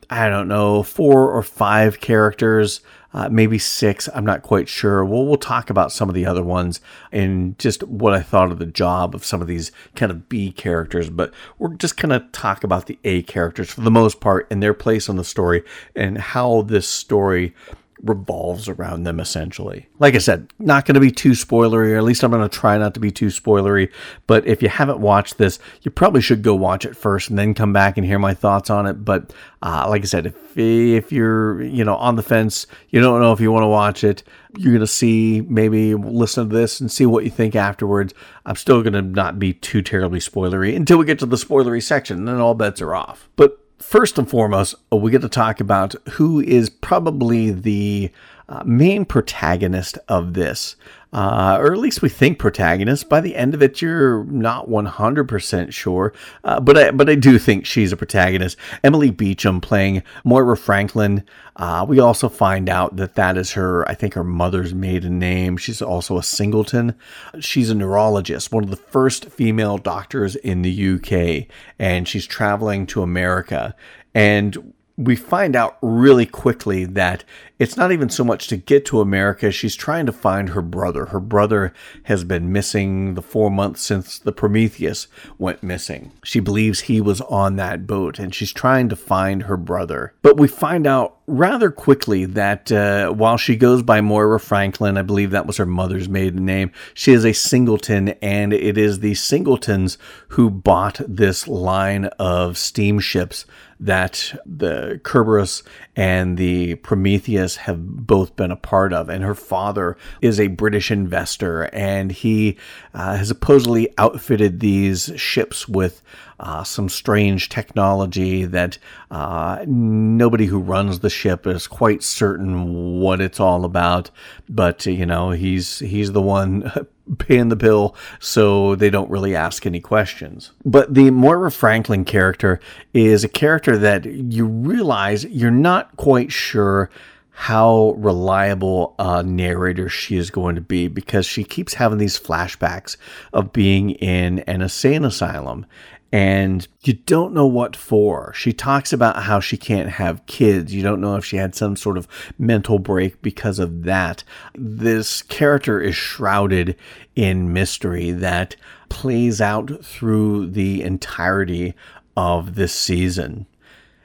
I 0.09 0.29
don't 0.29 0.47
know, 0.47 0.85
four 0.85 1.33
or 1.33 1.43
five 1.43 2.01
characters, 2.01 2.81
uh, 3.17 3.31
maybe 3.31 3.59
six. 3.59 4.11
I'm 4.15 4.27
not 4.27 4.43
quite 4.43 4.69
sure. 4.69 5.03
We'll, 5.03 5.25
we'll 5.25 5.39
talk 5.39 5.71
about 5.71 5.91
some 5.91 6.11
of 6.11 6.15
the 6.15 6.27
other 6.27 6.43
ones 6.43 6.83
and 7.11 7.59
just 7.59 7.83
what 7.85 8.13
I 8.13 8.21
thought 8.21 8.53
of 8.53 8.59
the 8.59 8.67
job 8.67 9.15
of 9.15 9.25
some 9.25 9.41
of 9.41 9.49
these 9.49 9.73
kind 9.95 10.13
of 10.13 10.29
B 10.29 10.53
characters. 10.53 11.09
But 11.09 11.33
we're 11.59 11.75
just 11.75 11.97
going 11.97 12.11
to 12.11 12.29
talk 12.29 12.63
about 12.63 12.87
the 12.87 12.99
A 13.05 13.23
characters 13.23 13.71
for 13.71 13.81
the 13.81 13.91
most 13.91 14.21
part 14.21 14.47
and 14.51 14.63
their 14.63 14.75
place 14.75 15.09
on 15.09 15.17
the 15.17 15.25
story 15.25 15.65
and 15.95 16.19
how 16.19 16.61
this 16.61 16.87
story 16.87 17.55
revolves 18.03 18.69
around 18.69 19.05
them 19.05 19.19
essentially. 19.19 19.89
Like 19.99 20.15
I 20.15 20.19
said, 20.19 20.51
not 20.59 20.85
going 20.85 20.95
to 20.95 21.01
be 21.01 21.11
too 21.11 21.31
spoilery, 21.31 21.93
or 21.93 21.97
at 21.97 22.05
least 22.05 22.23
I'm 22.23 22.31
going 22.31 22.47
to 22.47 22.49
try 22.49 22.77
not 22.77 22.95
to 22.95 23.01
be 23.01 23.11
too 23.11 23.27
spoilery. 23.27 23.91
But 24.27 24.47
if 24.47 24.63
you 24.63 24.69
haven't 24.69 25.01
watched 25.01 25.39
this, 25.39 25.59
you 25.83 25.91
probably 25.91 26.21
should 26.21 26.43
go 26.43 26.55
watch 26.55 26.85
it 26.85 26.97
first 26.97 27.31
and 27.31 27.39
then 27.39 27.55
come 27.55 27.73
back 27.73 27.97
and 27.97 28.07
hear 28.07 28.19
my 28.19 28.35
thoughts 28.35 28.69
on 28.69 28.87
it. 28.87 29.05
But 29.05 29.33
uh, 29.63 29.87
like 29.89 30.03
I 30.03 30.07
said, 30.07 30.27
if 30.27 30.59
if 30.59 31.11
you're 31.13 31.63
you 31.63 31.85
know 31.85 31.97
on 31.97 32.17
the 32.17 32.23
fence, 32.23 32.67
you 32.91 33.01
don't 33.01 33.21
know 33.21 33.33
if 33.33 33.41
you 33.41 33.51
want 33.51 33.63
to 33.63 33.69
watch 33.69 34.05
it, 34.05 34.23
you're 34.57 34.73
going 34.73 34.81
to 34.81 34.87
see 34.87 35.41
maybe 35.49 35.95
listen 35.95 36.49
to 36.49 36.55
this 36.55 36.81
and 36.81 36.93
see 36.93 37.07
what 37.07 37.25
you 37.25 37.31
think 37.31 37.57
afterwards. 37.57 38.13
I'm 38.45 38.57
still 38.57 38.83
going 38.83 38.93
to 38.93 39.03
not 39.03 39.39
be 39.39 39.55
too 39.55 39.81
terribly 39.81 40.21
spoilery 40.21 40.77
until 40.77 40.99
we 40.99 41.07
get 41.07 41.19
to 41.21 41.27
the 41.27 41.37
spoilery 41.37 41.83
section, 41.83 42.27
then 42.27 42.37
all 42.37 42.55
bets 42.55 42.83
are 42.83 42.95
off. 42.95 43.29
But 43.37 43.59
first 43.79 44.19
and 44.19 44.29
foremost, 44.29 44.75
we 44.91 45.11
get 45.11 45.23
to 45.23 45.29
talk 45.29 45.61
about 45.61 45.95
who 46.13 46.41
is 46.41 46.71
probably 46.71 47.51
the 47.51 48.11
uh, 48.49 48.63
main 48.65 49.05
protagonist 49.05 49.99
of 50.09 50.35
this 50.35 50.77
uh, 51.17 51.57
or 51.59 51.73
at 51.73 51.79
least 51.79 52.03
we 52.03 52.11
think 52.11 52.39
protagonist. 52.39 53.09
By 53.09 53.23
the 53.23 53.37
end 53.37 53.55
of 53.55 53.63
it, 53.63 53.81
you're 53.81 54.25
not 54.25 54.69
100% 54.69 55.73
sure, 55.73 56.13
uh, 56.45 56.61
but 56.61 56.77
I, 56.77 56.91
but 56.91 57.09
I 57.09 57.15
do 57.15 57.39
think 57.39 57.65
she's 57.65 57.91
a 57.91 57.97
protagonist. 57.97 58.59
Emily 58.85 59.11
Beecham 59.11 59.63
playing 59.63 60.03
Moira 60.25 60.59
Franklin. 60.59 61.25
Uh, 61.57 61.87
we 61.89 61.99
also 61.99 62.29
find 62.29 62.69
out 62.69 62.97
that 62.97 63.15
that 63.15 63.39
is 63.39 63.53
her, 63.53 63.89
I 63.89 63.95
think, 63.95 64.13
her 64.13 64.23
mother's 64.23 64.75
maiden 64.75 65.19
name. 65.19 65.57
She's 65.57 65.81
also 65.81 66.19
a 66.19 66.23
singleton. 66.23 66.95
She's 67.41 67.71
a 67.71 67.75
neurologist, 67.75 68.53
one 68.53 68.65
of 68.65 68.71
the 68.71 68.77
first 68.77 69.31
female 69.31 69.79
doctors 69.79 70.37
in 70.37 70.61
the 70.61 70.97
UK, 70.97 71.49
and 71.79 72.07
she's 72.07 72.27
traveling 72.27 72.87
to 72.89 73.01
America. 73.01 73.75
And 74.15 74.75
we 74.97 75.15
find 75.15 75.55
out 75.55 75.77
really 75.83 76.25
quickly 76.25 76.87
that 76.87 77.23
it's 77.59 77.77
not 77.77 77.93
even 77.93 78.09
so 78.09 78.25
much 78.25 78.49
to 78.49 78.57
get 78.57 78.85
to 78.87 79.01
America. 79.01 79.51
She's 79.51 79.77
trying 79.77 80.07
to 80.07 80.13
find 80.13 80.51
her 80.51 80.63
brother. 80.63 81.07
Her 81.07 81.21
brother 81.21 81.73
has 82.05 82.25
been 82.25 82.53
missing 82.53 83.15
the 83.15 83.23
four 83.23 83.51
months 83.51 83.83
since 83.83 84.19
the 84.19 84.33
Prometheus 84.33 85.07
went 85.39 85.63
missing. 85.63 86.13
She 86.23 86.41
believes 86.41 86.81
he 86.81 87.01
was 87.01 87.21
on 87.23 87.57
that 87.57 87.87
boat 87.87 88.19
and 88.19 88.35
she's 88.35 88.53
trying 88.53 88.89
to 88.91 88.97
find 88.97 89.45
her 89.45 89.57
brother. 89.57 90.15
But 90.23 90.39
we 90.39 90.49
find 90.49 90.87
out 90.87 91.19
rather 91.27 91.71
quickly 91.71 92.25
that 92.25 92.71
uh, 92.71 93.11
while 93.11 93.37
she 93.37 93.57
goes 93.57 93.83
by 93.83 94.01
Moira 94.01 94.39
Franklin, 94.39 94.97
I 94.97 95.03
believe 95.03 95.31
that 95.31 95.47
was 95.47 95.57
her 95.57 95.67
mother's 95.67 96.09
maiden 96.09 96.45
name, 96.45 96.73
she 96.95 97.13
is 97.13 97.25
a 97.25 97.33
singleton 97.33 98.11
and 98.21 98.53
it 98.53 98.79
is 98.79 99.01
the 99.01 99.15
singletons 99.15 99.99
who 100.29 100.51
bought 100.51 101.01
this 101.07 101.49
line 101.49 102.07
of 102.19 102.59
steamships 102.59 103.47
that 103.79 104.39
the 104.47 105.01
Kerberos 105.05 105.63
and 105.95 106.37
the 106.37 106.77
Prometheus 106.77 107.57
have 107.57 108.07
both 108.07 108.37
been 108.37 108.51
a 108.51 108.57
part 108.57 108.93
of. 108.93 109.09
And 109.09 109.23
her 109.25 109.35
father 109.35 109.97
is 110.21 110.41
a 110.41 110.49
British 110.49 110.91
investor, 110.91 111.65
and 111.73 112.13
he 112.13 112.57
uh, 112.95 113.17
has 113.17 113.29
supposedly 113.29 113.93
outfitted 113.99 114.61
these 114.61 115.13
ships 115.17 115.69
with 115.69 116.03
uh, 116.39 116.65
some 116.65 116.89
strange 116.89 117.49
technology 117.49 118.45
that 118.45 118.79
uh, 119.11 119.65
nobody 119.67 120.47
who 120.47 120.59
runs 120.59 121.01
the 121.01 121.11
ship 121.11 121.47
is 121.47 121.67
quite 121.67 122.03
certain 122.03 123.01
what 123.01 123.21
it's 123.21 123.41
all 123.41 123.65
about. 123.65 124.11
But 124.49 124.87
you 124.87 125.07
know, 125.07 125.31
he's 125.31 125.79
he's 125.79 126.13
the 126.13 126.23
one 126.23 126.71
paying 127.19 127.49
the 127.49 127.57
bill, 127.57 127.95
so 128.19 128.75
they 128.75 128.91
don't 128.91 129.11
really 129.11 129.35
ask 129.35 129.67
any 129.67 129.81
questions. 129.81 130.53
But 130.65 130.95
the 130.95 131.11
Moira 131.11 131.51
Franklin 131.51 132.05
character 132.05 132.61
is 132.93 133.25
a 133.25 133.29
character 133.29 133.79
that 133.79 134.05
you 134.05 134.47
realize 134.47 135.25
you're 135.25 135.51
not 135.51 135.97
quite 135.97 136.33
sure 136.33 136.91
how 137.39 137.95
reliable 137.99 138.95
a 138.99 139.23
narrator 139.23 139.91
she 139.91 140.17
is 140.17 140.31
going 140.31 140.55
to 140.55 140.61
be 140.63 140.89
because 140.89 141.27
she 141.27 141.45
keeps 141.45 141.75
having 141.75 141.99
these 141.99 142.19
flashbacks 142.19 142.97
of 143.35 143.53
being 143.53 143.91
in 143.91 144.39
an 144.41 144.63
insane 144.63 145.05
asylum 145.05 145.67
and 146.13 146.67
you 146.83 146.95
don't 146.95 147.35
know 147.35 147.47
what 147.47 147.75
for. 147.75 148.33
She 148.35 148.53
talks 148.53 148.93
about 148.93 149.25
how 149.25 149.41
she 149.41 149.57
can't 149.57 149.91
have 149.91 150.25
kids. 150.27 150.73
You 150.73 150.83
don't 150.83 151.01
know 151.01 151.17
if 151.17 151.25
she 151.25 151.37
had 151.37 151.55
some 151.55 151.77
sort 151.77 151.99
of 151.99 152.07
mental 152.39 152.79
break 152.79 153.21
because 153.23 153.59
of 153.59 153.83
that. 153.85 154.23
This 154.55 155.23
character 155.23 155.81
is 155.81 155.97
shrouded 155.97 156.77
in 157.15 157.53
mystery 157.53 158.13
that 158.13 158.57
plays 158.89 159.41
out 159.41 159.85
through 159.85 160.51
the 160.51 160.83
entirety 160.83 161.75
of 162.17 162.55
this 162.55 162.73
season. 162.73 163.47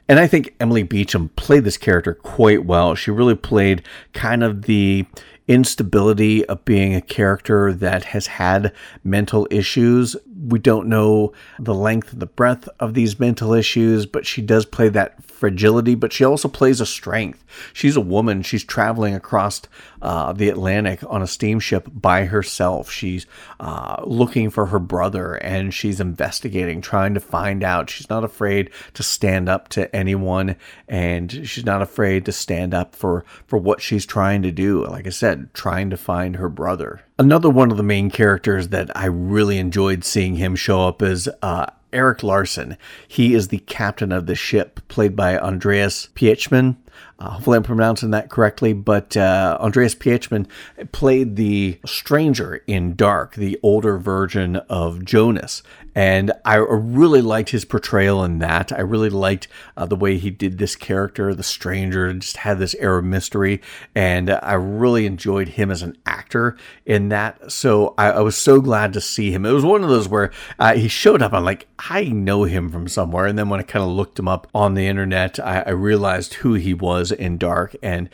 And 0.08 0.18
I 0.18 0.26
think 0.26 0.54
Emily 0.60 0.82
Beecham 0.82 1.30
played 1.30 1.64
this 1.64 1.78
character 1.78 2.14
quite 2.14 2.66
well. 2.66 2.94
She 2.94 3.10
really 3.10 3.36
played 3.36 3.82
kind 4.12 4.42
of 4.42 4.62
the 4.62 5.06
instability 5.48 6.44
of 6.46 6.64
being 6.64 6.94
a 6.94 7.00
character 7.00 7.72
that 7.72 8.04
has 8.06 8.26
had 8.26 8.72
mental 9.02 9.46
issues. 9.50 10.16
We 10.44 10.58
don't 10.58 10.88
know 10.88 11.32
the 11.58 11.74
length 11.74 12.12
and 12.12 12.20
the 12.20 12.26
breadth 12.26 12.68
of 12.80 12.94
these 12.94 13.20
mental 13.20 13.52
issues, 13.52 14.06
but 14.06 14.26
she 14.26 14.42
does 14.42 14.64
play 14.64 14.88
that 14.90 15.22
fragility, 15.24 15.94
but 15.94 16.12
she 16.12 16.24
also 16.24 16.48
plays 16.48 16.80
a 16.80 16.86
strength. 16.86 17.44
She's 17.72 17.96
a 17.96 18.00
woman. 18.00 18.42
She's 18.42 18.64
traveling 18.64 19.14
across 19.14 19.62
uh, 20.00 20.32
the 20.32 20.48
Atlantic 20.48 21.00
on 21.08 21.20
a 21.20 21.26
steamship 21.26 21.88
by 21.92 22.26
herself. 22.26 22.90
She's 22.90 23.26
uh, 23.58 24.02
looking 24.04 24.50
for 24.50 24.66
her 24.66 24.78
brother 24.78 25.34
and 25.34 25.74
she's 25.74 26.00
investigating, 26.00 26.80
trying 26.80 27.14
to 27.14 27.20
find 27.20 27.64
out. 27.64 27.90
She's 27.90 28.08
not 28.08 28.24
afraid 28.24 28.70
to 28.94 29.02
stand 29.02 29.48
up 29.48 29.68
to 29.70 29.94
anyone 29.94 30.56
and 30.88 31.46
she's 31.46 31.64
not 31.64 31.82
afraid 31.82 32.24
to 32.26 32.32
stand 32.32 32.72
up 32.72 32.94
for, 32.94 33.24
for 33.46 33.58
what 33.58 33.80
she's 33.80 34.06
trying 34.06 34.42
to 34.42 34.52
do. 34.52 34.86
Like 34.86 35.06
I 35.06 35.10
said, 35.10 35.52
trying 35.54 35.90
to 35.90 35.96
find 35.96 36.36
her 36.36 36.48
brother. 36.48 37.02
Another 37.18 37.50
one 37.50 37.70
of 37.70 37.76
the 37.76 37.82
main 37.82 38.10
characters 38.10 38.68
that 38.68 38.96
I 38.96 39.06
really 39.06 39.58
enjoyed 39.58 40.04
seeing 40.04 40.31
him 40.36 40.56
show 40.56 40.86
up 40.86 41.02
is 41.02 41.28
uh, 41.42 41.66
Erik 41.92 42.22
Larsen. 42.22 42.76
He 43.06 43.34
is 43.34 43.48
the 43.48 43.58
captain 43.58 44.12
of 44.12 44.26
the 44.26 44.34
ship, 44.34 44.80
played 44.88 45.14
by 45.14 45.38
Andreas 45.38 46.08
Pietschmann. 46.14 46.76
Uh, 47.22 47.30
hopefully, 47.30 47.56
I'm 47.56 47.62
pronouncing 47.62 48.10
that 48.10 48.30
correctly. 48.30 48.72
But 48.72 49.16
uh, 49.16 49.56
Andreas 49.60 49.94
Pietschmann 49.94 50.48
played 50.90 51.36
the 51.36 51.78
stranger 51.86 52.56
in 52.66 52.96
Dark, 52.96 53.36
the 53.36 53.60
older 53.62 53.96
version 53.96 54.56
of 54.56 55.04
Jonas. 55.04 55.62
And 55.94 56.32
I 56.44 56.54
really 56.54 57.20
liked 57.20 57.50
his 57.50 57.66
portrayal 57.66 58.24
in 58.24 58.38
that. 58.38 58.72
I 58.72 58.80
really 58.80 59.10
liked 59.10 59.46
uh, 59.76 59.84
the 59.84 59.96
way 59.96 60.16
he 60.16 60.30
did 60.30 60.56
this 60.56 60.74
character, 60.74 61.34
the 61.34 61.42
stranger, 61.42 62.12
just 62.14 62.38
had 62.38 62.58
this 62.58 62.74
air 62.76 62.98
of 62.98 63.04
mystery. 63.04 63.60
And 63.94 64.30
I 64.30 64.54
really 64.54 65.04
enjoyed 65.04 65.48
him 65.50 65.70
as 65.70 65.82
an 65.82 65.98
actor 66.06 66.56
in 66.86 67.10
that. 67.10 67.52
So 67.52 67.94
I, 67.98 68.12
I 68.12 68.20
was 68.20 68.36
so 68.36 68.60
glad 68.60 68.94
to 68.94 69.02
see 69.02 69.32
him. 69.32 69.44
It 69.44 69.52
was 69.52 69.64
one 69.64 69.84
of 69.84 69.90
those 69.90 70.08
where 70.08 70.32
uh, 70.58 70.74
he 70.74 70.88
showed 70.88 71.20
up. 71.20 71.34
I'm 71.34 71.44
like, 71.44 71.68
I 71.78 72.04
know 72.04 72.44
him 72.44 72.70
from 72.70 72.88
somewhere. 72.88 73.26
And 73.26 73.38
then 73.38 73.50
when 73.50 73.60
I 73.60 73.64
kind 73.64 73.84
of 73.84 73.90
looked 73.90 74.18
him 74.18 74.28
up 74.28 74.48
on 74.54 74.72
the 74.72 74.86
internet, 74.86 75.38
I, 75.38 75.60
I 75.60 75.70
realized 75.70 76.34
who 76.34 76.54
he 76.54 76.72
was 76.72 77.11
in 77.12 77.38
Dark. 77.38 77.76
And 77.82 78.08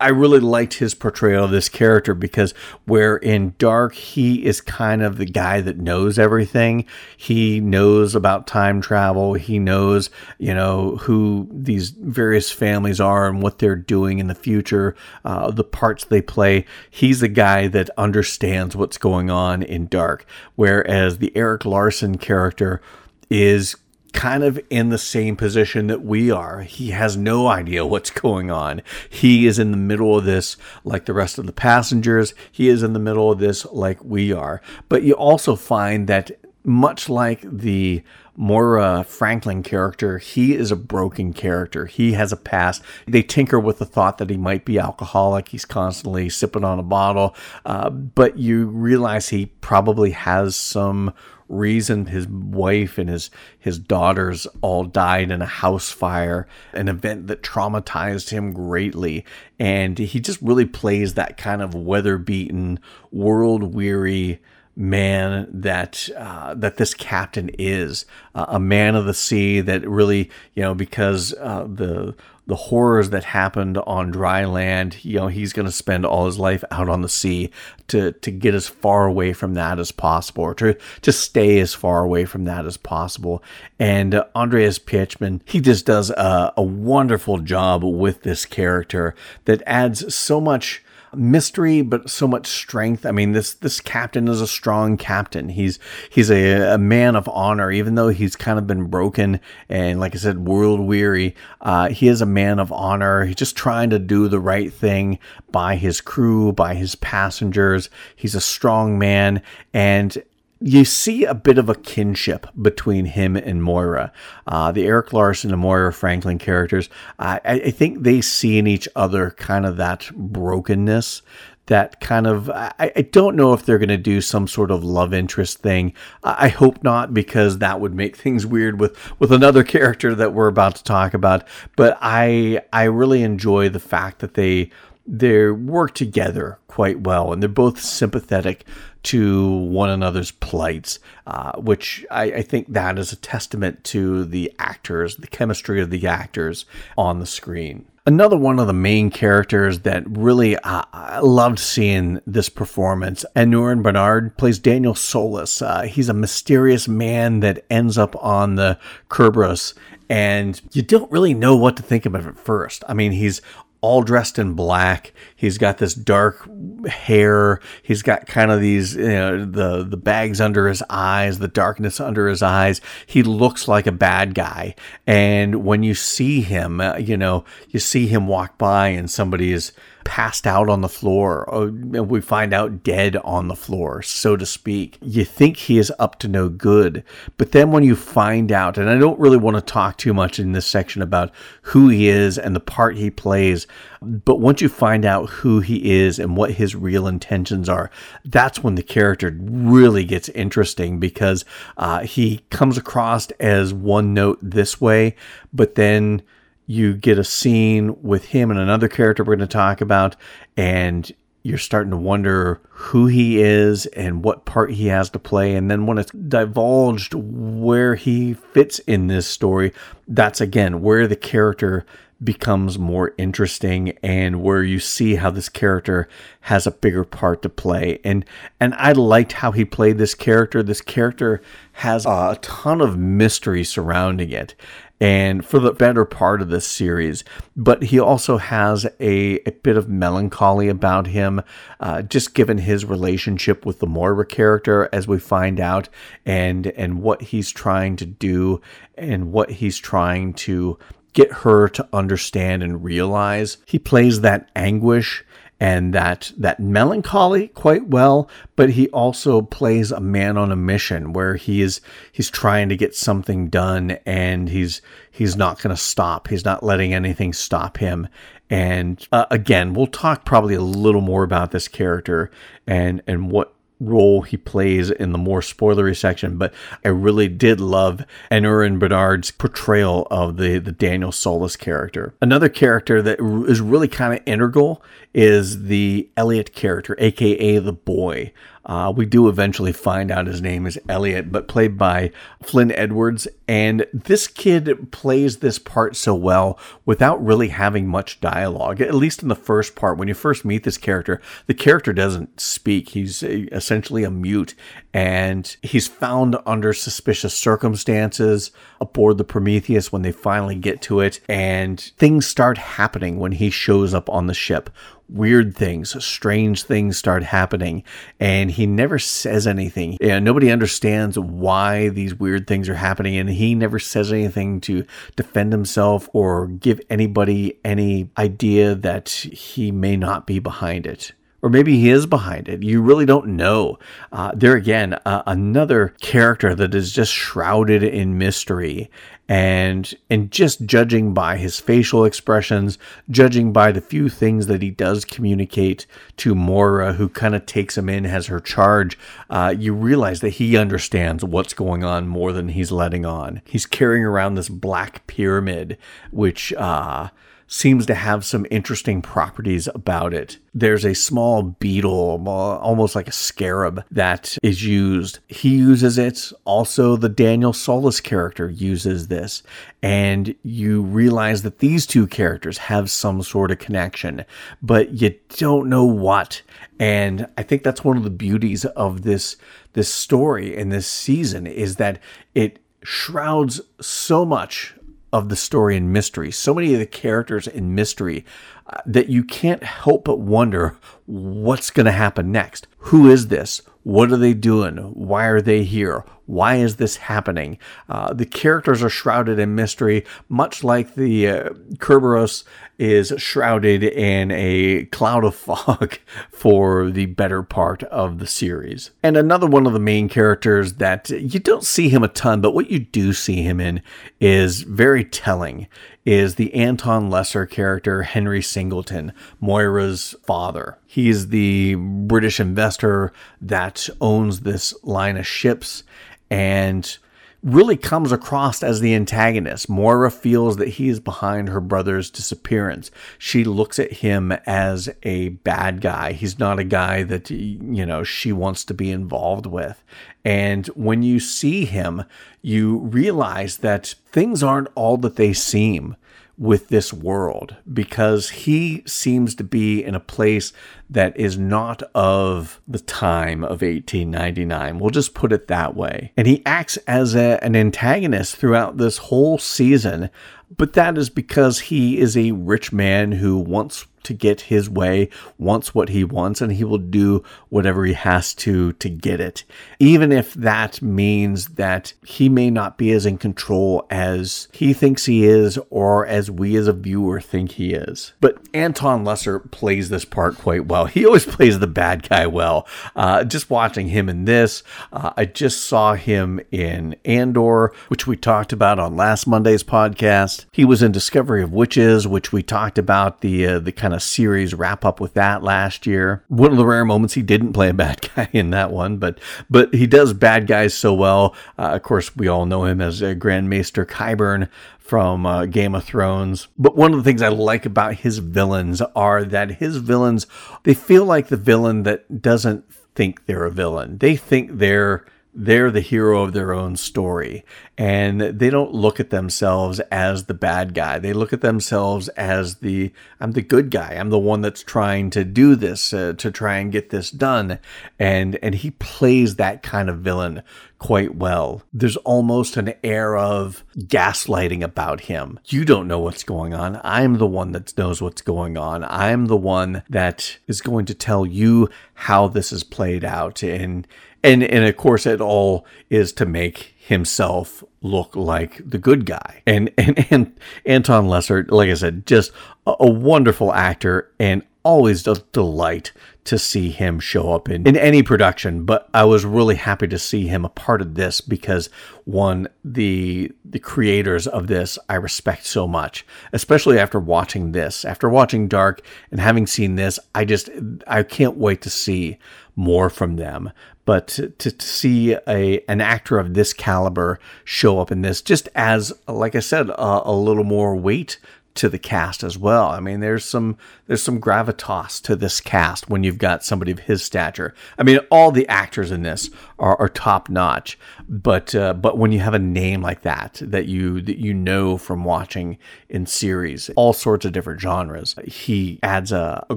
I 0.00 0.08
really 0.08 0.40
liked 0.40 0.74
his 0.74 0.94
portrayal 0.94 1.44
of 1.44 1.50
this 1.50 1.68
character 1.68 2.14
because 2.14 2.52
where 2.86 3.16
in 3.16 3.54
Dark 3.58 3.94
he 3.94 4.46
is 4.46 4.60
kind 4.62 5.02
of 5.02 5.18
the 5.18 5.26
guy 5.26 5.60
that 5.60 5.78
knows 5.78 6.18
everything. 6.18 6.86
He 7.16 7.60
knows 7.60 8.14
about 8.14 8.46
time 8.46 8.80
travel. 8.80 9.34
He 9.34 9.58
knows, 9.58 10.08
you 10.38 10.54
know, 10.54 10.96
who 11.02 11.48
these 11.52 11.90
various 11.90 12.50
families 12.50 13.00
are 13.00 13.28
and 13.28 13.42
what 13.42 13.58
they're 13.58 13.76
doing 13.76 14.18
in 14.18 14.26
the 14.26 14.34
future, 14.34 14.96
uh, 15.24 15.50
the 15.50 15.64
parts 15.64 16.04
they 16.04 16.22
play. 16.22 16.64
He's 16.90 17.20
the 17.20 17.28
guy 17.28 17.68
that 17.68 17.90
understands 17.98 18.74
what's 18.74 18.98
going 18.98 19.30
on 19.30 19.62
in 19.62 19.86
Dark. 19.86 20.24
Whereas 20.56 21.18
the 21.18 21.36
Eric 21.36 21.66
Larsen 21.66 22.16
character 22.16 22.80
is 23.28 23.76
kind 24.10 24.42
of 24.42 24.60
in 24.70 24.88
the 24.90 24.98
same 24.98 25.36
position 25.36 25.86
that 25.88 26.02
we 26.02 26.30
are. 26.30 26.62
He 26.62 26.90
has 26.90 27.16
no 27.16 27.46
idea 27.46 27.86
what's 27.86 28.10
going 28.10 28.50
on. 28.50 28.82
He 29.08 29.46
is 29.46 29.58
in 29.58 29.70
the 29.70 29.76
middle 29.76 30.16
of 30.16 30.24
this 30.24 30.56
like 30.84 31.06
the 31.06 31.14
rest 31.14 31.38
of 31.38 31.46
the 31.46 31.52
passengers. 31.52 32.34
He 32.50 32.68
is 32.68 32.82
in 32.82 32.92
the 32.92 32.98
middle 32.98 33.30
of 33.30 33.38
this 33.38 33.64
like 33.66 34.04
we 34.04 34.32
are. 34.32 34.60
But 34.88 35.02
you 35.02 35.14
also 35.14 35.56
find 35.56 36.06
that 36.08 36.30
much 36.64 37.08
like 37.08 37.40
the 37.42 38.02
Moira 38.36 39.04
Franklin 39.04 39.62
character, 39.62 40.18
he 40.18 40.54
is 40.54 40.70
a 40.70 40.76
broken 40.76 41.32
character. 41.32 41.86
He 41.86 42.12
has 42.12 42.32
a 42.32 42.36
past. 42.36 42.82
They 43.06 43.22
tinker 43.22 43.60
with 43.60 43.78
the 43.78 43.84
thought 43.84 44.18
that 44.18 44.30
he 44.30 44.36
might 44.36 44.64
be 44.64 44.78
alcoholic. 44.78 45.48
He's 45.48 45.64
constantly 45.64 46.28
sipping 46.30 46.64
on 46.64 46.78
a 46.78 46.82
bottle. 46.82 47.34
Uh, 47.66 47.90
but 47.90 48.38
you 48.38 48.66
realize 48.66 49.28
he 49.28 49.46
probably 49.60 50.12
has 50.12 50.56
some 50.56 51.12
reason 51.50 52.06
his 52.06 52.26
wife 52.28 52.96
and 52.96 53.10
his 53.10 53.30
his 53.58 53.78
daughters 53.78 54.46
all 54.62 54.84
died 54.84 55.30
in 55.30 55.42
a 55.42 55.46
house 55.46 55.90
fire 55.90 56.46
an 56.72 56.88
event 56.88 57.26
that 57.26 57.42
traumatized 57.42 58.30
him 58.30 58.52
greatly. 58.52 59.24
And 59.58 59.98
he 59.98 60.20
just 60.20 60.40
really 60.40 60.66
plays 60.66 61.14
that 61.14 61.36
kind 61.36 61.60
of 61.60 61.74
weather 61.74 62.16
beaten 62.16 62.78
world 63.10 63.74
weary 63.74 64.40
man 64.76 65.46
that 65.52 66.08
uh, 66.16 66.54
that 66.54 66.76
this 66.76 66.94
captain 66.94 67.50
is. 67.58 68.06
Uh, 68.34 68.46
a 68.48 68.60
man 68.60 68.94
of 68.94 69.04
the 69.04 69.14
sea 69.14 69.60
that 69.60 69.86
really 69.86 70.30
you 70.54 70.62
know 70.62 70.74
because 70.74 71.34
uh, 71.34 71.66
the 71.68 72.14
the 72.50 72.56
horrors 72.56 73.10
that 73.10 73.22
happened 73.22 73.78
on 73.78 74.10
dry 74.10 74.44
land 74.44 75.04
you 75.04 75.16
know 75.16 75.28
he's 75.28 75.52
going 75.52 75.66
to 75.66 75.72
spend 75.72 76.04
all 76.04 76.26
his 76.26 76.36
life 76.36 76.64
out 76.72 76.88
on 76.88 77.00
the 77.00 77.08
sea 77.08 77.48
to 77.86 78.10
to 78.12 78.30
get 78.30 78.54
as 78.54 78.66
far 78.66 79.06
away 79.06 79.32
from 79.32 79.54
that 79.54 79.78
as 79.78 79.92
possible 79.92 80.42
or 80.42 80.54
to 80.54 80.76
to 81.00 81.12
stay 81.12 81.60
as 81.60 81.74
far 81.74 82.02
away 82.02 82.24
from 82.24 82.44
that 82.44 82.66
as 82.66 82.76
possible. 82.76 83.42
And 83.78 84.14
uh, 84.14 84.24
Andreas 84.34 84.78
Pietschmann 84.78 85.40
he 85.44 85.60
just 85.60 85.86
does 85.86 86.10
a, 86.10 86.52
a 86.56 86.62
wonderful 86.62 87.38
job 87.38 87.84
with 87.84 88.22
this 88.22 88.46
character 88.46 89.14
that 89.44 89.62
adds 89.64 90.12
so 90.14 90.40
much 90.40 90.82
mystery, 91.14 91.82
but 91.82 92.08
so 92.08 92.28
much 92.28 92.46
strength. 92.46 93.04
I 93.04 93.10
mean, 93.10 93.32
this 93.32 93.54
this 93.54 93.80
captain 93.80 94.28
is 94.28 94.40
a 94.40 94.46
strong 94.46 94.96
captain. 94.96 95.48
He's 95.48 95.78
he's 96.08 96.30
a, 96.30 96.74
a 96.74 96.78
man 96.78 97.16
of 97.16 97.28
honor, 97.28 97.70
even 97.70 97.94
though 97.94 98.08
he's 98.08 98.36
kind 98.36 98.58
of 98.58 98.66
been 98.66 98.84
broken 98.84 99.40
and, 99.68 100.00
like 100.00 100.14
I 100.14 100.18
said, 100.18 100.46
world 100.46 100.80
weary. 100.80 101.34
Uh, 101.60 101.88
he 101.88 102.08
is 102.08 102.20
a 102.20 102.26
man 102.26 102.58
of 102.58 102.72
honor. 102.72 103.24
He's 103.24 103.36
just 103.36 103.56
trying 103.56 103.90
to 103.90 103.98
do 103.98 104.28
the 104.28 104.40
right 104.40 104.72
thing 104.72 105.18
by 105.50 105.76
his 105.76 106.00
crew, 106.00 106.52
by 106.52 106.74
his 106.74 106.94
passengers. 106.94 107.90
He's 108.14 108.34
a 108.34 108.40
strong 108.40 108.98
man, 108.98 109.42
and 109.72 110.22
you 110.60 110.84
see 110.84 111.24
a 111.24 111.34
bit 111.34 111.56
of 111.56 111.68
a 111.68 111.74
kinship 111.74 112.46
between 112.60 113.06
him 113.06 113.34
and 113.34 113.62
Moira. 113.62 114.12
Uh, 114.46 114.70
the 114.70 114.86
Eric 114.86 115.12
Larsen 115.12 115.52
and 115.52 115.60
Moira 115.60 115.92
Franklin 115.92 116.38
characters, 116.38 116.90
I, 117.18 117.40
I, 117.44 117.70
think 117.70 118.02
they 118.02 118.20
see 118.20 118.58
in 118.58 118.66
each 118.66 118.86
other 118.94 119.30
kind 119.30 119.64
of 119.64 119.78
that 119.78 120.10
brokenness. 120.14 121.22
That 121.66 122.00
kind 122.00 122.26
of, 122.26 122.50
I, 122.50 122.72
I 122.78 123.02
don't 123.12 123.36
know 123.36 123.52
if 123.52 123.64
they're 123.64 123.78
going 123.78 123.90
to 123.90 123.96
do 123.96 124.20
some 124.20 124.48
sort 124.48 124.72
of 124.72 124.82
love 124.82 125.14
interest 125.14 125.58
thing. 125.58 125.94
I 126.24 126.48
hope 126.48 126.82
not, 126.82 127.14
because 127.14 127.58
that 127.58 127.80
would 127.80 127.94
make 127.94 128.16
things 128.18 128.44
weird 128.44 128.80
with, 128.80 128.98
with 129.20 129.32
another 129.32 129.62
character 129.62 130.14
that 130.14 130.34
we're 130.34 130.48
about 130.48 130.74
to 130.76 130.84
talk 130.84 131.14
about. 131.14 131.46
But 131.76 131.96
I, 132.02 132.62
I 132.72 132.84
really 132.84 133.22
enjoy 133.22 133.68
the 133.68 133.78
fact 133.78 134.18
that 134.18 134.34
they, 134.34 134.70
they 135.06 135.48
work 135.48 135.94
together 135.94 136.58
quite 136.66 137.00
well 137.00 137.32
and 137.32 137.42
they're 137.42 137.48
both 137.48 137.80
sympathetic 137.80 138.64
to 139.02 139.48
one 139.48 139.90
another's 139.90 140.30
plights, 140.30 140.98
uh, 141.26 141.52
which 141.60 142.04
I, 142.10 142.24
I, 142.24 142.42
think 142.42 142.72
that 142.72 142.98
is 142.98 143.12
a 143.12 143.16
testament 143.16 143.82
to 143.84 144.24
the 144.24 144.52
actors, 144.58 145.16
the 145.16 145.26
chemistry 145.26 145.80
of 145.80 145.90
the 145.90 146.06
actors 146.06 146.66
on 146.98 147.18
the 147.18 147.26
screen. 147.26 147.86
Another 148.06 148.36
one 148.36 148.58
of 148.58 148.66
the 148.66 148.72
main 148.72 149.10
characters 149.10 149.80
that 149.80 150.04
really 150.08 150.56
uh, 150.56 150.82
I 150.92 151.20
loved 151.20 151.58
seeing 151.58 152.20
this 152.26 152.48
performance, 152.48 153.24
Aneurin 153.36 153.82
Barnard 153.82 154.36
plays 154.36 154.58
Daniel 154.58 154.94
Solace. 154.94 155.62
Uh, 155.62 155.82
he's 155.82 156.08
a 156.08 156.14
mysterious 156.14 156.88
man 156.88 157.40
that 157.40 157.64
ends 157.70 157.98
up 157.98 158.16
on 158.22 158.56
the 158.56 158.78
Kerberos 159.08 159.74
and 160.10 160.60
you 160.72 160.82
don't 160.82 161.10
really 161.12 161.34
know 161.34 161.56
what 161.56 161.76
to 161.76 161.84
think 161.84 162.04
of 162.04 162.16
him 162.16 162.26
at 162.26 162.36
first. 162.36 162.82
I 162.88 162.94
mean, 162.94 163.12
he's 163.12 163.40
all 163.80 164.02
dressed 164.02 164.38
in 164.38 164.54
black. 164.54 165.12
He's 165.34 165.58
got 165.58 165.78
this 165.78 165.94
dark 165.94 166.48
hair. 166.86 167.60
He's 167.82 168.02
got 168.02 168.26
kind 168.26 168.50
of 168.50 168.60
these, 168.60 168.94
you 168.94 169.08
know, 169.08 169.44
the 169.44 169.84
the 169.84 169.96
bags 169.96 170.40
under 170.40 170.68
his 170.68 170.82
eyes, 170.90 171.38
the 171.38 171.48
darkness 171.48 172.00
under 172.00 172.28
his 172.28 172.42
eyes. 172.42 172.80
He 173.06 173.22
looks 173.22 173.68
like 173.68 173.86
a 173.86 173.92
bad 173.92 174.34
guy. 174.34 174.74
And 175.06 175.64
when 175.64 175.82
you 175.82 175.94
see 175.94 176.42
him, 176.42 176.80
uh, 176.80 176.96
you 176.96 177.16
know, 177.16 177.44
you 177.68 177.80
see 177.80 178.06
him 178.06 178.26
walk 178.26 178.58
by 178.58 178.88
and 178.88 179.10
somebody 179.10 179.52
is 179.52 179.72
passed 180.04 180.46
out 180.46 180.68
on 180.68 180.80
the 180.80 180.88
floor, 180.88 181.48
or 181.48 181.68
we 181.68 182.20
find 182.20 182.52
out 182.52 182.82
dead 182.82 183.16
on 183.18 183.48
the 183.48 183.54
floor, 183.54 184.02
so 184.02 184.36
to 184.36 184.46
speak. 184.46 184.98
You 185.00 185.24
think 185.24 185.56
he 185.56 185.78
is 185.78 185.92
up 185.98 186.18
to 186.20 186.28
no 186.28 186.48
good. 186.48 187.04
But 187.36 187.52
then 187.52 187.70
when 187.70 187.84
you 187.84 187.94
find 187.94 188.50
out, 188.50 188.78
and 188.78 188.88
I 188.88 188.98
don't 188.98 189.20
really 189.20 189.36
want 189.36 189.56
to 189.56 189.60
talk 189.60 189.98
too 189.98 190.14
much 190.14 190.38
in 190.38 190.52
this 190.52 190.66
section 190.66 191.02
about 191.02 191.32
who 191.62 191.88
he 191.88 192.08
is 192.08 192.38
and 192.38 192.56
the 192.56 192.60
part 192.60 192.96
he 192.96 193.10
plays, 193.10 193.66
but 194.02 194.36
once 194.36 194.60
you 194.60 194.68
find 194.68 195.04
out 195.04 195.28
who 195.28 195.60
he 195.60 196.00
is 196.00 196.18
and 196.18 196.36
what 196.36 196.52
his 196.52 196.74
real 196.74 197.06
intentions 197.06 197.68
are, 197.68 197.90
that's 198.24 198.62
when 198.62 198.74
the 198.74 198.82
character 198.82 199.36
really 199.40 200.04
gets 200.04 200.28
interesting 200.30 200.98
because 200.98 201.44
uh, 201.76 202.00
he 202.00 202.44
comes 202.50 202.78
across 202.78 203.30
as 203.32 203.74
one 203.74 204.14
note 204.14 204.38
this 204.42 204.80
way, 204.80 205.16
but 205.52 205.74
then 205.74 206.22
you 206.66 206.94
get 206.94 207.18
a 207.18 207.24
scene 207.24 208.00
with 208.00 208.26
him 208.26 208.50
and 208.50 208.60
another 208.60 208.88
character 208.88 209.24
we're 209.24 209.36
going 209.36 209.48
to 209.48 209.52
talk 209.52 209.80
about, 209.80 210.14
and 210.56 211.12
you're 211.42 211.58
starting 211.58 211.90
to 211.90 211.96
wonder 211.96 212.60
who 212.68 213.06
he 213.06 213.40
is 213.40 213.86
and 213.86 214.22
what 214.22 214.44
part 214.44 214.72
he 214.72 214.86
has 214.86 215.08
to 215.10 215.18
play. 215.18 215.54
And 215.54 215.70
then 215.70 215.86
when 215.86 215.98
it's 215.98 216.12
divulged 216.12 217.14
where 217.14 217.94
he 217.94 218.34
fits 218.34 218.78
in 218.80 219.06
this 219.06 219.26
story, 219.26 219.72
that's 220.06 220.40
again 220.40 220.82
where 220.82 221.06
the 221.06 221.16
character 221.16 221.86
becomes 222.22 222.78
more 222.78 223.14
interesting 223.16 223.90
and 224.02 224.42
where 224.42 224.62
you 224.62 224.78
see 224.78 225.14
how 225.14 225.30
this 225.30 225.48
character 225.48 226.08
has 226.42 226.66
a 226.66 226.70
bigger 226.70 227.04
part 227.04 227.42
to 227.42 227.48
play 227.48 227.98
and 228.04 228.24
and 228.58 228.74
I 228.74 228.92
liked 228.92 229.32
how 229.32 229.52
he 229.52 229.64
played 229.64 229.96
this 229.96 230.14
character 230.14 230.62
this 230.62 230.82
character 230.82 231.40
has 231.72 232.04
a 232.04 232.38
ton 232.42 232.80
of 232.80 232.98
mystery 232.98 233.64
surrounding 233.64 234.30
it 234.30 234.54
and 235.00 235.44
for 235.44 235.58
the 235.58 235.72
better 235.72 236.04
part 236.04 236.42
of 236.42 236.50
this 236.50 236.66
series. 236.66 237.24
But 237.56 237.84
he 237.84 237.98
also 237.98 238.36
has 238.36 238.84
a, 239.00 239.40
a 239.46 239.52
bit 239.62 239.76
of 239.76 239.88
melancholy 239.88 240.68
about 240.68 241.06
him, 241.06 241.42
uh, 241.80 242.02
just 242.02 242.34
given 242.34 242.58
his 242.58 242.84
relationship 242.84 243.64
with 243.64 243.78
the 243.78 243.86
Moira 243.86 244.26
character, 244.26 244.88
as 244.92 245.08
we 245.08 245.18
find 245.18 245.58
out, 245.58 245.88
and 246.26 246.66
and 246.66 247.00
what 247.00 247.22
he's 247.22 247.50
trying 247.50 247.96
to 247.96 248.06
do, 248.06 248.60
and 248.96 249.32
what 249.32 249.50
he's 249.52 249.78
trying 249.78 250.34
to 250.34 250.78
get 251.12 251.32
her 251.32 251.68
to 251.68 251.88
understand 251.92 252.62
and 252.62 252.84
realize. 252.84 253.58
He 253.66 253.78
plays 253.78 254.20
that 254.20 254.50
anguish 254.54 255.24
and 255.60 255.92
that 255.92 256.32
that 256.38 256.58
melancholy 256.58 257.48
quite 257.48 257.86
well 257.86 258.28
but 258.56 258.70
he 258.70 258.88
also 258.88 259.42
plays 259.42 259.92
a 259.92 260.00
man 260.00 260.38
on 260.38 260.50
a 260.50 260.56
mission 260.56 261.12
where 261.12 261.36
he 261.36 261.60
is 261.60 261.82
he's 262.10 262.30
trying 262.30 262.70
to 262.70 262.76
get 262.76 262.96
something 262.96 263.48
done 263.48 263.90
and 264.06 264.48
he's 264.48 264.80
he's 265.10 265.36
not 265.36 265.60
going 265.60 265.74
to 265.74 265.80
stop 265.80 266.28
he's 266.28 266.46
not 266.46 266.62
letting 266.62 266.94
anything 266.94 267.32
stop 267.32 267.76
him 267.76 268.08
and 268.48 269.06
uh, 269.12 269.26
again 269.30 269.74
we'll 269.74 269.86
talk 269.86 270.24
probably 270.24 270.54
a 270.54 270.62
little 270.62 271.02
more 271.02 271.22
about 271.22 271.50
this 271.50 271.68
character 271.68 272.30
and 272.66 273.02
and 273.06 273.30
what 273.30 273.54
role 273.80 274.22
he 274.22 274.36
plays 274.36 274.90
in 274.90 275.12
the 275.12 275.18
more 275.18 275.40
spoilery 275.40 275.96
section, 275.96 276.36
but 276.36 276.52
I 276.84 276.88
really 276.88 277.28
did 277.28 277.60
love 277.60 278.04
Aneurin 278.30 278.78
Barnard's 278.78 279.30
portrayal 279.30 280.06
of 280.10 280.36
the, 280.36 280.58
the 280.58 280.72
Daniel 280.72 281.12
Solace 281.12 281.56
character. 281.56 282.14
Another 282.20 282.48
character 282.48 283.02
that 283.02 283.20
is 283.48 283.60
really 283.60 283.88
kind 283.88 284.14
of 284.14 284.20
integral 284.26 284.82
is 285.14 285.64
the 285.64 286.08
Elliot 286.16 286.54
character, 286.54 286.94
aka 286.98 287.58
the 287.58 287.72
boy. 287.72 288.32
Uh, 288.70 288.88
we 288.88 289.04
do 289.04 289.28
eventually 289.28 289.72
find 289.72 290.12
out 290.12 290.28
his 290.28 290.40
name 290.40 290.64
is 290.64 290.78
Elliot, 290.88 291.32
but 291.32 291.48
played 291.48 291.76
by 291.76 292.12
Fflyn 292.40 292.72
Edwards. 292.76 293.26
And 293.48 293.84
this 293.92 294.28
kid 294.28 294.92
plays 294.92 295.38
this 295.38 295.58
part 295.58 295.96
so 295.96 296.14
well 296.14 296.56
without 296.86 297.20
really 297.22 297.48
having 297.48 297.88
much 297.88 298.20
dialogue, 298.20 298.80
at 298.80 298.94
least 298.94 299.24
in 299.24 299.28
the 299.28 299.34
first 299.34 299.74
part. 299.74 299.98
When 299.98 300.06
you 300.06 300.14
first 300.14 300.44
meet 300.44 300.62
this 300.62 300.78
character, 300.78 301.20
the 301.46 301.54
character 301.54 301.92
doesn't 301.92 302.38
speak. 302.38 302.90
He's 302.90 303.24
essentially 303.24 304.04
a 304.04 304.10
mute, 304.10 304.54
and 304.94 305.56
he's 305.62 305.88
found 305.88 306.36
under 306.46 306.72
suspicious 306.72 307.34
circumstances 307.34 308.52
aboard 308.80 309.18
the 309.18 309.24
Prometheus 309.24 309.90
when 309.90 310.02
they 310.02 310.12
finally 310.12 310.54
get 310.54 310.80
to 310.82 311.00
it. 311.00 311.18
And 311.28 311.80
things 311.98 312.24
start 312.24 312.56
happening 312.56 313.18
when 313.18 313.32
he 313.32 313.50
shows 313.50 313.94
up 313.94 314.08
on 314.08 314.28
the 314.28 314.34
ship 314.34 314.70
weird 315.12 315.54
things, 315.56 316.02
strange 316.04 316.62
things 316.62 316.96
start 316.96 317.22
happening, 317.22 317.82
and 318.18 318.50
he 318.50 318.66
never 318.66 318.98
says 318.98 319.46
anything. 319.46 319.96
Yeah, 320.00 320.18
nobody 320.18 320.50
understands 320.50 321.18
why 321.18 321.88
these 321.88 322.14
weird 322.14 322.46
things 322.46 322.68
are 322.68 322.74
happening, 322.74 323.16
and 323.16 323.28
he 323.28 323.54
never 323.54 323.78
says 323.78 324.12
anything 324.12 324.60
to 324.62 324.84
defend 325.16 325.52
himself 325.52 326.08
or 326.12 326.46
give 326.46 326.80
anybody 326.88 327.58
any 327.64 328.10
idea 328.16 328.74
that 328.74 329.08
he 329.08 329.70
may 329.70 329.96
not 329.96 330.26
be 330.26 330.38
behind 330.38 330.86
it 330.86 331.12
or 331.42 331.48
maybe 331.48 331.78
he 331.78 331.90
is 331.90 332.06
behind 332.06 332.48
it. 332.48 332.62
You 332.62 332.82
really 332.82 333.06
don't 333.06 333.28
know. 333.28 333.78
Uh, 334.12 334.32
there 334.34 334.54
again, 334.54 334.94
uh, 335.06 335.22
another 335.26 335.94
character 336.00 336.54
that 336.54 336.74
is 336.74 336.92
just 336.92 337.12
shrouded 337.12 337.82
in 337.82 338.18
mystery, 338.18 338.90
and 339.30 339.94
and 340.10 340.32
just 340.32 340.66
judging 340.66 341.14
by 341.14 341.36
his 341.36 341.60
facial 341.60 342.04
expressions, 342.04 342.78
judging 343.08 343.52
by 343.52 343.70
the 343.70 343.80
few 343.80 344.08
things 344.08 344.48
that 344.48 344.60
he 344.60 344.70
does 344.70 345.04
communicate 345.04 345.86
to 346.16 346.34
Mora 346.34 346.94
who 346.94 347.08
kind 347.08 347.36
of 347.36 347.46
takes 347.46 347.78
him 347.78 347.88
in, 347.88 348.02
has 348.02 348.26
her 348.26 348.40
charge, 348.40 348.98
uh, 349.30 349.54
you 349.56 349.72
realize 349.72 350.20
that 350.20 350.30
he 350.30 350.56
understands 350.56 351.24
what's 351.24 351.54
going 351.54 351.84
on 351.84 352.08
more 352.08 352.32
than 352.32 352.48
he's 352.48 352.72
letting 352.72 353.06
on. 353.06 353.40
He's 353.44 353.66
carrying 353.66 354.04
around 354.04 354.34
this 354.34 354.48
black 354.48 355.06
pyramid, 355.06 355.78
which. 356.10 356.52
Uh, 356.54 357.10
seems 357.52 357.84
to 357.84 357.94
have 357.96 358.24
some 358.24 358.46
interesting 358.48 359.02
properties 359.02 359.68
about 359.74 360.14
it. 360.14 360.38
There's 360.54 360.84
a 360.84 360.94
small 360.94 361.42
beetle, 361.42 362.24
almost 362.28 362.94
like 362.94 363.08
a 363.08 363.12
scarab, 363.12 363.84
that 363.90 364.38
is 364.40 364.64
used. 364.64 365.18
He 365.26 365.56
uses 365.56 365.98
it. 365.98 366.32
Also, 366.44 366.96
the 366.96 367.08
Daniel 367.08 367.52
Solace 367.52 368.00
character 368.00 368.48
uses 368.48 369.08
this. 369.08 369.42
And 369.82 370.32
you 370.44 370.82
realize 370.82 371.42
that 371.42 371.58
these 371.58 371.86
two 371.86 372.06
characters 372.06 372.58
have 372.58 372.88
some 372.88 373.20
sort 373.20 373.50
of 373.50 373.58
connection, 373.58 374.24
but 374.62 375.00
you 375.02 375.16
don't 375.30 375.68
know 375.68 375.84
what. 375.84 376.42
And 376.78 377.26
I 377.36 377.42
think 377.42 377.64
that's 377.64 377.82
one 377.82 377.96
of 377.96 378.04
the 378.04 378.10
beauties 378.10 378.64
of 378.64 379.02
this 379.02 379.36
this 379.72 379.92
story 379.92 380.56
in 380.56 380.68
this 380.68 380.86
season 380.86 381.46
is 381.46 381.76
that 381.76 382.00
it 382.34 382.58
shrouds 382.82 383.60
so 383.80 384.24
much 384.24 384.74
of 385.12 385.28
the 385.28 385.36
story 385.36 385.76
and 385.76 385.92
mystery, 385.92 386.30
so 386.30 386.54
many 386.54 386.72
of 386.72 386.78
the 386.78 386.86
characters 386.86 387.46
in 387.46 387.74
mystery 387.74 388.24
uh, 388.66 388.78
that 388.86 389.08
you 389.08 389.24
can't 389.24 389.62
help 389.62 390.04
but 390.04 390.20
wonder 390.20 390.76
what's 391.06 391.70
going 391.70 391.86
to 391.86 391.92
happen 391.92 392.30
next. 392.30 392.68
Who 392.78 393.10
is 393.10 393.28
this? 393.28 393.62
What 393.82 394.12
are 394.12 394.16
they 394.16 394.34
doing? 394.34 394.76
Why 394.76 395.26
are 395.26 395.40
they 395.40 395.64
here? 395.64 396.04
Why 396.30 396.56
is 396.56 396.76
this 396.76 396.96
happening? 396.96 397.58
Uh, 397.88 398.12
the 398.12 398.24
characters 398.24 398.84
are 398.84 398.88
shrouded 398.88 399.40
in 399.40 399.56
mystery, 399.56 400.04
much 400.28 400.62
like 400.62 400.94
the 400.94 401.26
uh, 401.26 401.48
Kerberos 401.78 402.44
is 402.78 403.12
shrouded 403.18 403.82
in 403.82 404.30
a 404.30 404.84
cloud 404.86 405.24
of 405.24 405.34
fog 405.36 405.98
for 406.30 406.88
the 406.88 407.06
better 407.06 407.42
part 407.42 407.82
of 407.84 408.20
the 408.20 408.28
series. 408.28 408.92
And 409.02 409.16
another 409.16 409.48
one 409.48 409.66
of 409.66 409.72
the 409.72 409.80
main 409.80 410.08
characters 410.08 410.74
that 410.74 411.10
you 411.10 411.40
don't 411.40 411.64
see 411.64 411.88
him 411.88 412.04
a 412.04 412.08
ton, 412.08 412.40
but 412.40 412.54
what 412.54 412.70
you 412.70 412.78
do 412.78 413.12
see 413.12 413.42
him 413.42 413.60
in 413.60 413.82
is 414.20 414.62
very 414.62 415.04
telling 415.04 415.66
is 416.04 416.36
the 416.36 416.54
Anton 416.54 417.10
Lesser 417.10 417.44
character, 417.44 418.02
Henry 418.02 418.40
Singleton, 418.40 419.12
Moira's 419.40 420.14
father. 420.24 420.78
He's 420.86 421.28
the 421.28 421.74
British 421.74 422.38
investor 422.40 423.12
that 423.40 423.88
owns 424.00 424.40
this 424.40 424.72
line 424.82 425.16
of 425.16 425.26
ships 425.26 425.82
and 426.30 426.98
really 427.42 427.76
comes 427.76 428.12
across 428.12 428.62
as 428.62 428.80
the 428.80 428.94
antagonist. 428.94 429.68
Moira 429.68 430.10
feels 430.10 430.56
that 430.58 430.68
he 430.68 430.88
is 430.88 431.00
behind 431.00 431.48
her 431.48 431.60
brother's 431.60 432.10
disappearance. 432.10 432.90
She 433.18 433.44
looks 433.44 433.78
at 433.78 433.92
him 433.92 434.32
as 434.46 434.90
a 435.02 435.30
bad 435.30 435.80
guy. 435.80 436.12
He's 436.12 436.38
not 436.38 436.58
a 436.58 436.64
guy 436.64 437.02
that, 437.04 437.30
you 437.30 437.86
know, 437.86 438.04
she 438.04 438.32
wants 438.32 438.64
to 438.66 438.74
be 438.74 438.90
involved 438.90 439.46
with. 439.46 439.82
And 440.22 440.66
when 440.68 441.02
you 441.02 441.18
see 441.18 441.64
him, 441.64 442.04
you 442.42 442.78
realize 442.78 443.58
that 443.58 443.94
things 444.12 444.42
aren't 444.42 444.68
all 444.74 444.98
that 444.98 445.16
they 445.16 445.32
seem 445.32 445.96
with 446.40 446.68
this 446.68 446.90
world 446.90 447.54
because 447.70 448.30
he 448.30 448.82
seems 448.86 449.34
to 449.34 449.44
be 449.44 449.84
in 449.84 449.94
a 449.94 450.00
place 450.00 450.54
that 450.88 451.14
is 451.14 451.36
not 451.36 451.82
of 451.94 452.62
the 452.66 452.78
time 452.78 453.44
of 453.44 453.60
1899. 453.60 454.78
We'll 454.78 454.88
just 454.88 455.12
put 455.12 455.34
it 455.34 455.48
that 455.48 455.76
way. 455.76 456.12
And 456.16 456.26
he 456.26 456.42
acts 456.46 456.78
as 456.88 457.14
a, 457.14 457.38
an 457.44 457.54
antagonist 457.54 458.36
throughout 458.36 458.78
this 458.78 458.96
whole 458.96 459.36
season, 459.36 460.08
but 460.56 460.72
that 460.72 460.96
is 460.96 461.10
because 461.10 461.60
he 461.60 461.98
is 461.98 462.16
a 462.16 462.32
rich 462.32 462.72
man 462.72 463.12
who 463.12 463.36
wants 463.36 463.86
to 464.04 464.14
get 464.14 464.42
his 464.42 464.68
way, 464.68 465.08
wants 465.38 465.74
what 465.74 465.90
he 465.90 466.04
wants, 466.04 466.40
and 466.40 466.52
he 466.52 466.64
will 466.64 466.78
do 466.78 467.22
whatever 467.48 467.84
he 467.84 467.92
has 467.92 468.34
to 468.34 468.72
to 468.74 468.88
get 468.88 469.20
it. 469.20 469.44
Even 469.78 470.12
if 470.12 470.34
that 470.34 470.80
means 470.82 471.46
that 471.50 471.92
he 472.04 472.28
may 472.28 472.50
not 472.50 472.78
be 472.78 472.92
as 472.92 473.06
in 473.06 473.18
control 473.18 473.86
as 473.90 474.48
he 474.52 474.72
thinks 474.72 475.06
he 475.06 475.24
is 475.26 475.58
or 475.70 476.06
as 476.06 476.30
we 476.30 476.56
as 476.56 476.66
a 476.66 476.72
viewer 476.72 477.20
think 477.20 477.52
he 477.52 477.72
is. 477.72 478.12
But 478.20 478.38
Anton 478.54 479.04
Lesser 479.04 479.38
plays 479.38 479.88
this 479.88 480.04
part 480.04 480.38
quite 480.38 480.66
well. 480.66 480.86
He 480.86 481.06
always 481.06 481.24
plays 481.26 481.58
the 481.58 481.66
bad 481.66 482.08
guy 482.08 482.26
well. 482.26 482.66
Uh, 482.96 483.24
just 483.24 483.48
watching 483.48 483.88
him 483.88 484.08
in 484.08 484.24
this, 484.24 484.62
uh, 484.92 485.12
I 485.16 485.24
just 485.24 485.64
saw 485.64 485.94
him 485.94 486.40
in 486.50 486.96
Andor, 487.04 487.72
which 487.88 488.06
we 488.06 488.16
talked 488.16 488.52
about 488.52 488.78
on 488.78 488.96
last 488.96 489.26
Monday's 489.26 489.62
podcast. 489.62 490.46
He 490.52 490.64
was 490.64 490.82
in 490.82 490.92
Discovery 490.92 491.42
of 491.42 491.52
Witches, 491.52 492.06
which 492.06 492.32
we 492.32 492.42
talked 492.42 492.78
about 492.78 493.20
the 493.20 493.46
uh, 493.46 493.58
the 493.58 493.72
kind 493.72 493.89
kind 493.90 493.96
of 493.96 494.02
series 494.04 494.54
wrap 494.54 494.84
up 494.84 495.00
with 495.00 495.14
that 495.14 495.42
last 495.42 495.84
year. 495.84 496.22
One 496.28 496.52
of 496.52 496.58
the 496.58 496.66
rare 496.66 496.84
moments 496.84 497.14
he 497.14 497.22
didn't 497.22 497.54
play 497.54 497.70
a 497.70 497.74
bad 497.74 498.08
guy 498.14 498.28
in 498.32 498.50
that 498.50 498.70
one, 498.70 498.98
but 498.98 499.18
but 499.48 499.74
he 499.74 499.88
does 499.88 500.12
bad 500.12 500.46
guys 500.46 500.74
so 500.74 500.94
well. 500.94 501.34
Uh, 501.58 501.72
of 501.74 501.82
course, 501.82 502.14
we 502.14 502.28
all 502.28 502.46
know 502.46 502.64
him 502.64 502.80
as 502.80 503.02
uh, 503.02 503.14
Grand 503.14 503.50
Maester 503.50 503.84
Qyburn 503.84 504.48
from 504.78 505.26
uh, 505.26 505.46
Game 505.46 505.74
of 505.74 505.82
Thrones. 505.82 506.46
But 506.56 506.76
one 506.76 506.92
of 506.92 506.98
the 506.98 507.04
things 507.04 507.20
I 507.20 507.28
like 507.28 507.66
about 507.66 507.96
his 507.96 508.18
villains 508.18 508.80
are 508.94 509.24
that 509.24 509.56
his 509.56 509.78
villains 509.78 510.28
they 510.62 510.74
feel 510.74 511.04
like 511.04 511.26
the 511.26 511.36
villain 511.36 511.82
that 511.82 512.22
doesn't 512.22 512.64
think 512.94 513.26
they're 513.26 513.44
a 513.44 513.50
villain. 513.50 513.98
They 513.98 514.14
think 514.14 514.58
they're 514.58 515.04
they're 515.32 515.70
the 515.70 515.80
hero 515.80 516.22
of 516.22 516.32
their 516.32 516.52
own 516.52 516.76
story. 516.76 517.44
And 517.78 518.20
they 518.20 518.50
don't 518.50 518.74
look 518.74 519.00
at 519.00 519.10
themselves 519.10 519.80
as 519.90 520.24
the 520.24 520.34
bad 520.34 520.74
guy. 520.74 520.98
They 520.98 521.12
look 521.12 521.32
at 521.32 521.40
themselves 521.40 522.08
as 522.10 522.56
the 522.56 522.92
i'm 523.20 523.32
the 523.32 523.42
good 523.42 523.70
guy. 523.70 523.94
I'm 523.94 524.10
the 524.10 524.18
one 524.18 524.42
that's 524.42 524.62
trying 524.62 525.10
to 525.10 525.24
do 525.24 525.56
this 525.56 525.94
uh, 525.94 526.14
to 526.18 526.30
try 526.30 526.58
and 526.58 526.72
get 526.72 526.90
this 526.90 527.10
done. 527.10 527.58
And 527.98 528.38
and 528.42 528.54
he 528.56 528.72
plays 528.72 529.36
that 529.36 529.62
kind 529.62 529.88
of 529.88 529.98
villain 529.98 530.42
quite 530.78 531.14
well. 531.14 531.62
There's 531.72 531.98
almost 531.98 532.56
an 532.56 532.72
air 532.82 533.16
of 533.16 533.64
gaslighting 533.76 534.62
about 534.62 535.02
him. 535.02 535.38
You 535.46 535.64
don't 535.64 535.86
know 535.86 536.00
what's 536.00 536.24
going 536.24 536.54
on. 536.54 536.80
I'm 536.82 537.18
the 537.18 537.26
one 537.26 537.52
that 537.52 537.76
knows 537.78 538.02
what's 538.02 538.22
going 538.22 538.56
on. 538.56 538.84
I'm 538.84 539.26
the 539.26 539.36
one 539.36 539.82
that 539.88 540.38
is 540.48 540.60
going 540.60 540.86
to 540.86 540.94
tell 540.94 541.24
you 541.24 541.68
how 541.94 542.28
this 542.28 542.50
is 542.50 542.64
played 542.64 543.04
out. 543.04 543.42
And 543.42 543.86
and 544.22 544.42
and 544.42 544.64
of 544.64 544.76
course 544.76 545.06
it 545.06 545.20
all 545.20 545.66
is 545.88 546.12
to 546.12 546.26
make 546.26 546.74
himself 546.78 547.62
look 547.82 548.14
like 548.16 548.60
the 548.68 548.78
good 548.78 549.06
guy. 549.06 549.42
And 549.46 549.72
and, 549.78 550.06
and 550.10 550.40
anton 550.66 551.08
lesser 551.08 551.46
like 551.48 551.70
i 551.70 551.74
said 551.74 552.06
just 552.06 552.32
a, 552.66 552.74
a 552.80 552.90
wonderful 552.90 553.52
actor 553.52 554.10
and 554.18 554.42
always 554.62 555.06
a 555.06 555.14
delight 555.32 555.90
to 556.22 556.38
see 556.38 556.68
him 556.70 557.00
show 557.00 557.32
up 557.32 557.48
in, 557.48 557.66
in 557.66 557.76
any 557.76 558.02
production. 558.02 558.64
But 558.64 558.88
i 558.92 559.04
was 559.04 559.24
really 559.24 559.56
happy 559.56 559.88
to 559.88 559.98
see 559.98 560.26
him 560.26 560.44
a 560.44 560.50
part 560.50 560.82
of 560.82 560.94
this 560.94 561.20
because 561.20 561.70
one 562.04 562.48
the 562.64 563.32
the 563.44 563.58
creators 563.58 564.26
of 564.26 564.46
this 564.48 564.78
i 564.88 564.94
respect 564.96 565.46
so 565.46 565.66
much 565.66 566.04
especially 566.32 566.78
after 566.78 566.98
watching 566.98 567.52
this. 567.52 567.84
After 567.84 568.08
watching 568.08 568.48
dark 568.48 568.82
and 569.10 569.20
having 569.20 569.46
seen 569.46 569.76
this 569.76 569.98
i 570.14 570.24
just 570.24 570.50
i 570.86 571.02
can't 571.02 571.36
wait 571.36 571.62
to 571.62 571.70
see 571.70 572.18
more 572.60 572.90
from 572.90 573.16
them. 573.16 573.50
But 573.86 574.06
to, 574.08 574.28
to, 574.28 574.50
see 574.60 575.16
a 575.26 575.64
an 575.66 575.80
actor 575.80 576.18
of 576.18 576.34
this 576.34 576.52
caliber 576.52 577.18
show 577.44 577.80
up 577.80 577.90
in 577.90 578.02
this 578.02 578.20
just 578.20 578.48
as 578.54 578.92
like 579.08 579.34
i 579.34 579.40
said 579.40 579.70
a, 579.70 580.08
a 580.08 580.12
little 580.12 580.44
more 580.44 580.76
weight 580.76 581.18
to 581.54 581.68
the 581.68 581.78
cast 581.78 582.22
as 582.22 582.38
well. 582.38 582.68
I 582.68 582.80
mean, 582.80 583.00
there's 583.00 583.24
some 583.24 583.56
there's 583.86 584.02
some 584.02 584.20
gravitas 584.20 585.02
to 585.02 585.16
this 585.16 585.40
cast 585.40 585.90
when 585.90 586.04
you've 586.04 586.18
got 586.18 586.44
somebody 586.44 586.70
of 586.70 586.80
his 586.80 587.02
stature. 587.02 587.54
I 587.76 587.82
mean, 587.82 587.98
all 588.10 588.30
the 588.30 588.46
actors 588.48 588.90
in 588.90 589.02
this 589.02 589.30
are, 589.58 589.76
are 589.80 589.88
top 589.88 590.28
notch, 590.28 590.78
but 591.08 591.54
uh, 591.54 591.74
but 591.74 591.98
when 591.98 592.12
you 592.12 592.20
have 592.20 592.34
a 592.34 592.38
name 592.38 592.82
like 592.82 593.02
that 593.02 593.40
that 593.42 593.66
you 593.66 594.00
that 594.02 594.18
you 594.18 594.32
know 594.32 594.76
from 594.78 595.04
watching 595.04 595.58
in 595.88 596.06
series, 596.06 596.70
all 596.76 596.92
sorts 596.92 597.24
of 597.24 597.32
different 597.32 597.60
genres, 597.60 598.14
he 598.24 598.78
adds 598.82 599.10
a, 599.10 599.44
a 599.50 599.56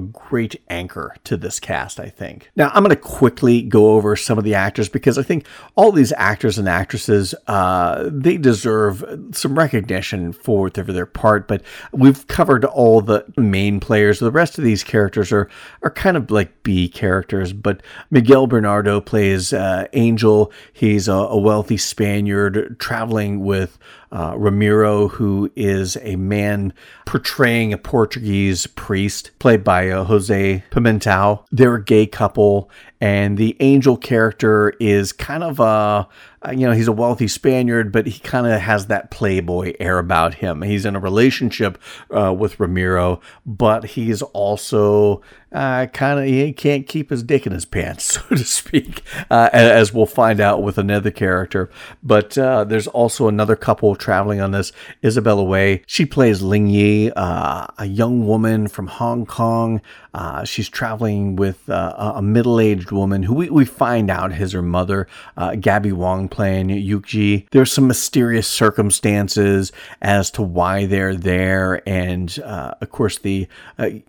great 0.00 0.60
anchor 0.68 1.14
to 1.24 1.36
this 1.36 1.60
cast. 1.60 2.00
I 2.00 2.08
think. 2.08 2.50
Now 2.56 2.70
I'm 2.74 2.82
going 2.82 2.90
to 2.90 2.96
quickly 2.96 3.62
go 3.62 3.92
over 3.92 4.16
some 4.16 4.36
of 4.36 4.44
the 4.44 4.54
actors 4.54 4.88
because 4.88 5.16
I 5.16 5.22
think 5.22 5.46
all 5.76 5.92
these 5.92 6.12
actors 6.16 6.58
and 6.58 6.68
actresses 6.68 7.34
uh, 7.46 8.08
they 8.12 8.36
deserve 8.36 9.04
some 9.32 9.56
recognition 9.56 10.32
for 10.32 10.70
their, 10.70 10.84
for 10.84 10.92
their 10.92 11.06
part, 11.06 11.46
but 11.48 11.62
we've 11.92 12.26
covered 12.26 12.64
all 12.64 13.00
the 13.00 13.24
main 13.36 13.80
players. 13.80 14.18
The 14.18 14.30
rest 14.30 14.58
of 14.58 14.64
these 14.64 14.84
characters 14.84 15.32
are 15.32 15.48
are 15.82 15.90
kind 15.90 16.16
of 16.16 16.30
like 16.30 16.62
B 16.62 16.88
characters, 16.88 17.52
but 17.52 17.82
Miguel 18.10 18.46
Bernardeau 18.46 19.00
plays 19.00 19.52
uh, 19.52 19.86
Angel. 19.92 20.52
He's 20.72 21.08
a, 21.08 21.12
a, 21.12 21.38
wealthy 21.38 21.76
Spaniard 21.76 22.76
traveling 22.78 23.40
with 23.40 23.78
uh, 24.14 24.34
Ramiro, 24.36 25.08
who 25.08 25.50
is 25.56 25.98
a 26.02 26.14
man 26.14 26.72
portraying 27.04 27.72
a 27.72 27.78
Portuguese 27.78 28.68
priest, 28.68 29.32
played 29.40 29.64
by 29.64 29.90
uh, 29.90 30.04
Jose 30.04 30.62
Pimentel. 30.70 31.44
They're 31.50 31.74
a 31.74 31.84
gay 31.84 32.06
couple, 32.06 32.70
and 33.00 33.36
the 33.36 33.56
angel 33.58 33.96
character 33.96 34.72
is 34.78 35.12
kind 35.12 35.42
of 35.42 35.58
a 35.58 36.08
you 36.52 36.66
know 36.66 36.72
he's 36.72 36.88
a 36.88 36.92
wealthy 36.92 37.26
Spaniard, 37.26 37.90
but 37.90 38.06
he 38.06 38.20
kind 38.20 38.46
of 38.46 38.60
has 38.60 38.86
that 38.86 39.10
playboy 39.10 39.74
air 39.80 39.98
about 39.98 40.34
him. 40.34 40.62
He's 40.62 40.84
in 40.84 40.94
a 40.94 41.00
relationship 41.00 41.76
uh, 42.16 42.32
with 42.32 42.60
Ramiro, 42.60 43.20
but 43.44 43.84
he's 43.84 44.22
also 44.22 45.22
uh, 45.54 45.86
kind 45.86 46.18
of 46.18 46.26
he 46.26 46.52
can't 46.52 46.86
keep 46.86 47.10
his 47.10 47.22
dick 47.22 47.46
in 47.46 47.52
his 47.52 47.64
pants, 47.64 48.04
so 48.14 48.20
to 48.28 48.44
speak, 48.44 49.02
uh, 49.30 49.48
as 49.52 49.92
we'll 49.92 50.04
find 50.04 50.40
out 50.40 50.62
with 50.62 50.76
another 50.76 51.10
character. 51.10 51.70
But 52.02 52.36
uh, 52.36 52.64
there's 52.64 52.88
also 52.88 53.28
another 53.28 53.56
couple 53.56 53.94
traveling 53.94 54.40
on 54.40 54.50
this, 54.50 54.72
Isabella 55.04 55.44
Wei. 55.44 55.82
She 55.86 56.04
plays 56.04 56.42
Ling 56.42 56.66
Yi, 56.66 57.12
uh, 57.12 57.66
a 57.78 57.86
young 57.86 58.26
woman 58.26 58.66
from 58.68 58.88
Hong 58.88 59.24
Kong. 59.24 59.80
Uh, 60.14 60.44
she's 60.44 60.68
traveling 60.68 61.36
with 61.36 61.68
uh, 61.68 62.12
a 62.16 62.22
middle-aged 62.22 62.92
woman 62.92 63.24
who 63.24 63.34
we, 63.34 63.50
we 63.50 63.64
find 63.64 64.10
out 64.10 64.32
is 64.32 64.52
her 64.52 64.62
mother, 64.62 65.08
Gabby 65.60 65.92
Wong 65.92 66.28
playing 66.28 66.68
Yukji. 66.68 67.46
There's 67.50 67.72
some 67.72 67.88
mysterious 67.88 68.46
circumstances 68.46 69.72
as 70.00 70.30
to 70.30 70.42
why 70.42 70.86
they're 70.86 71.16
there, 71.16 71.82
and 71.88 72.38
of 72.38 72.90
course 72.90 73.18
the 73.18 73.48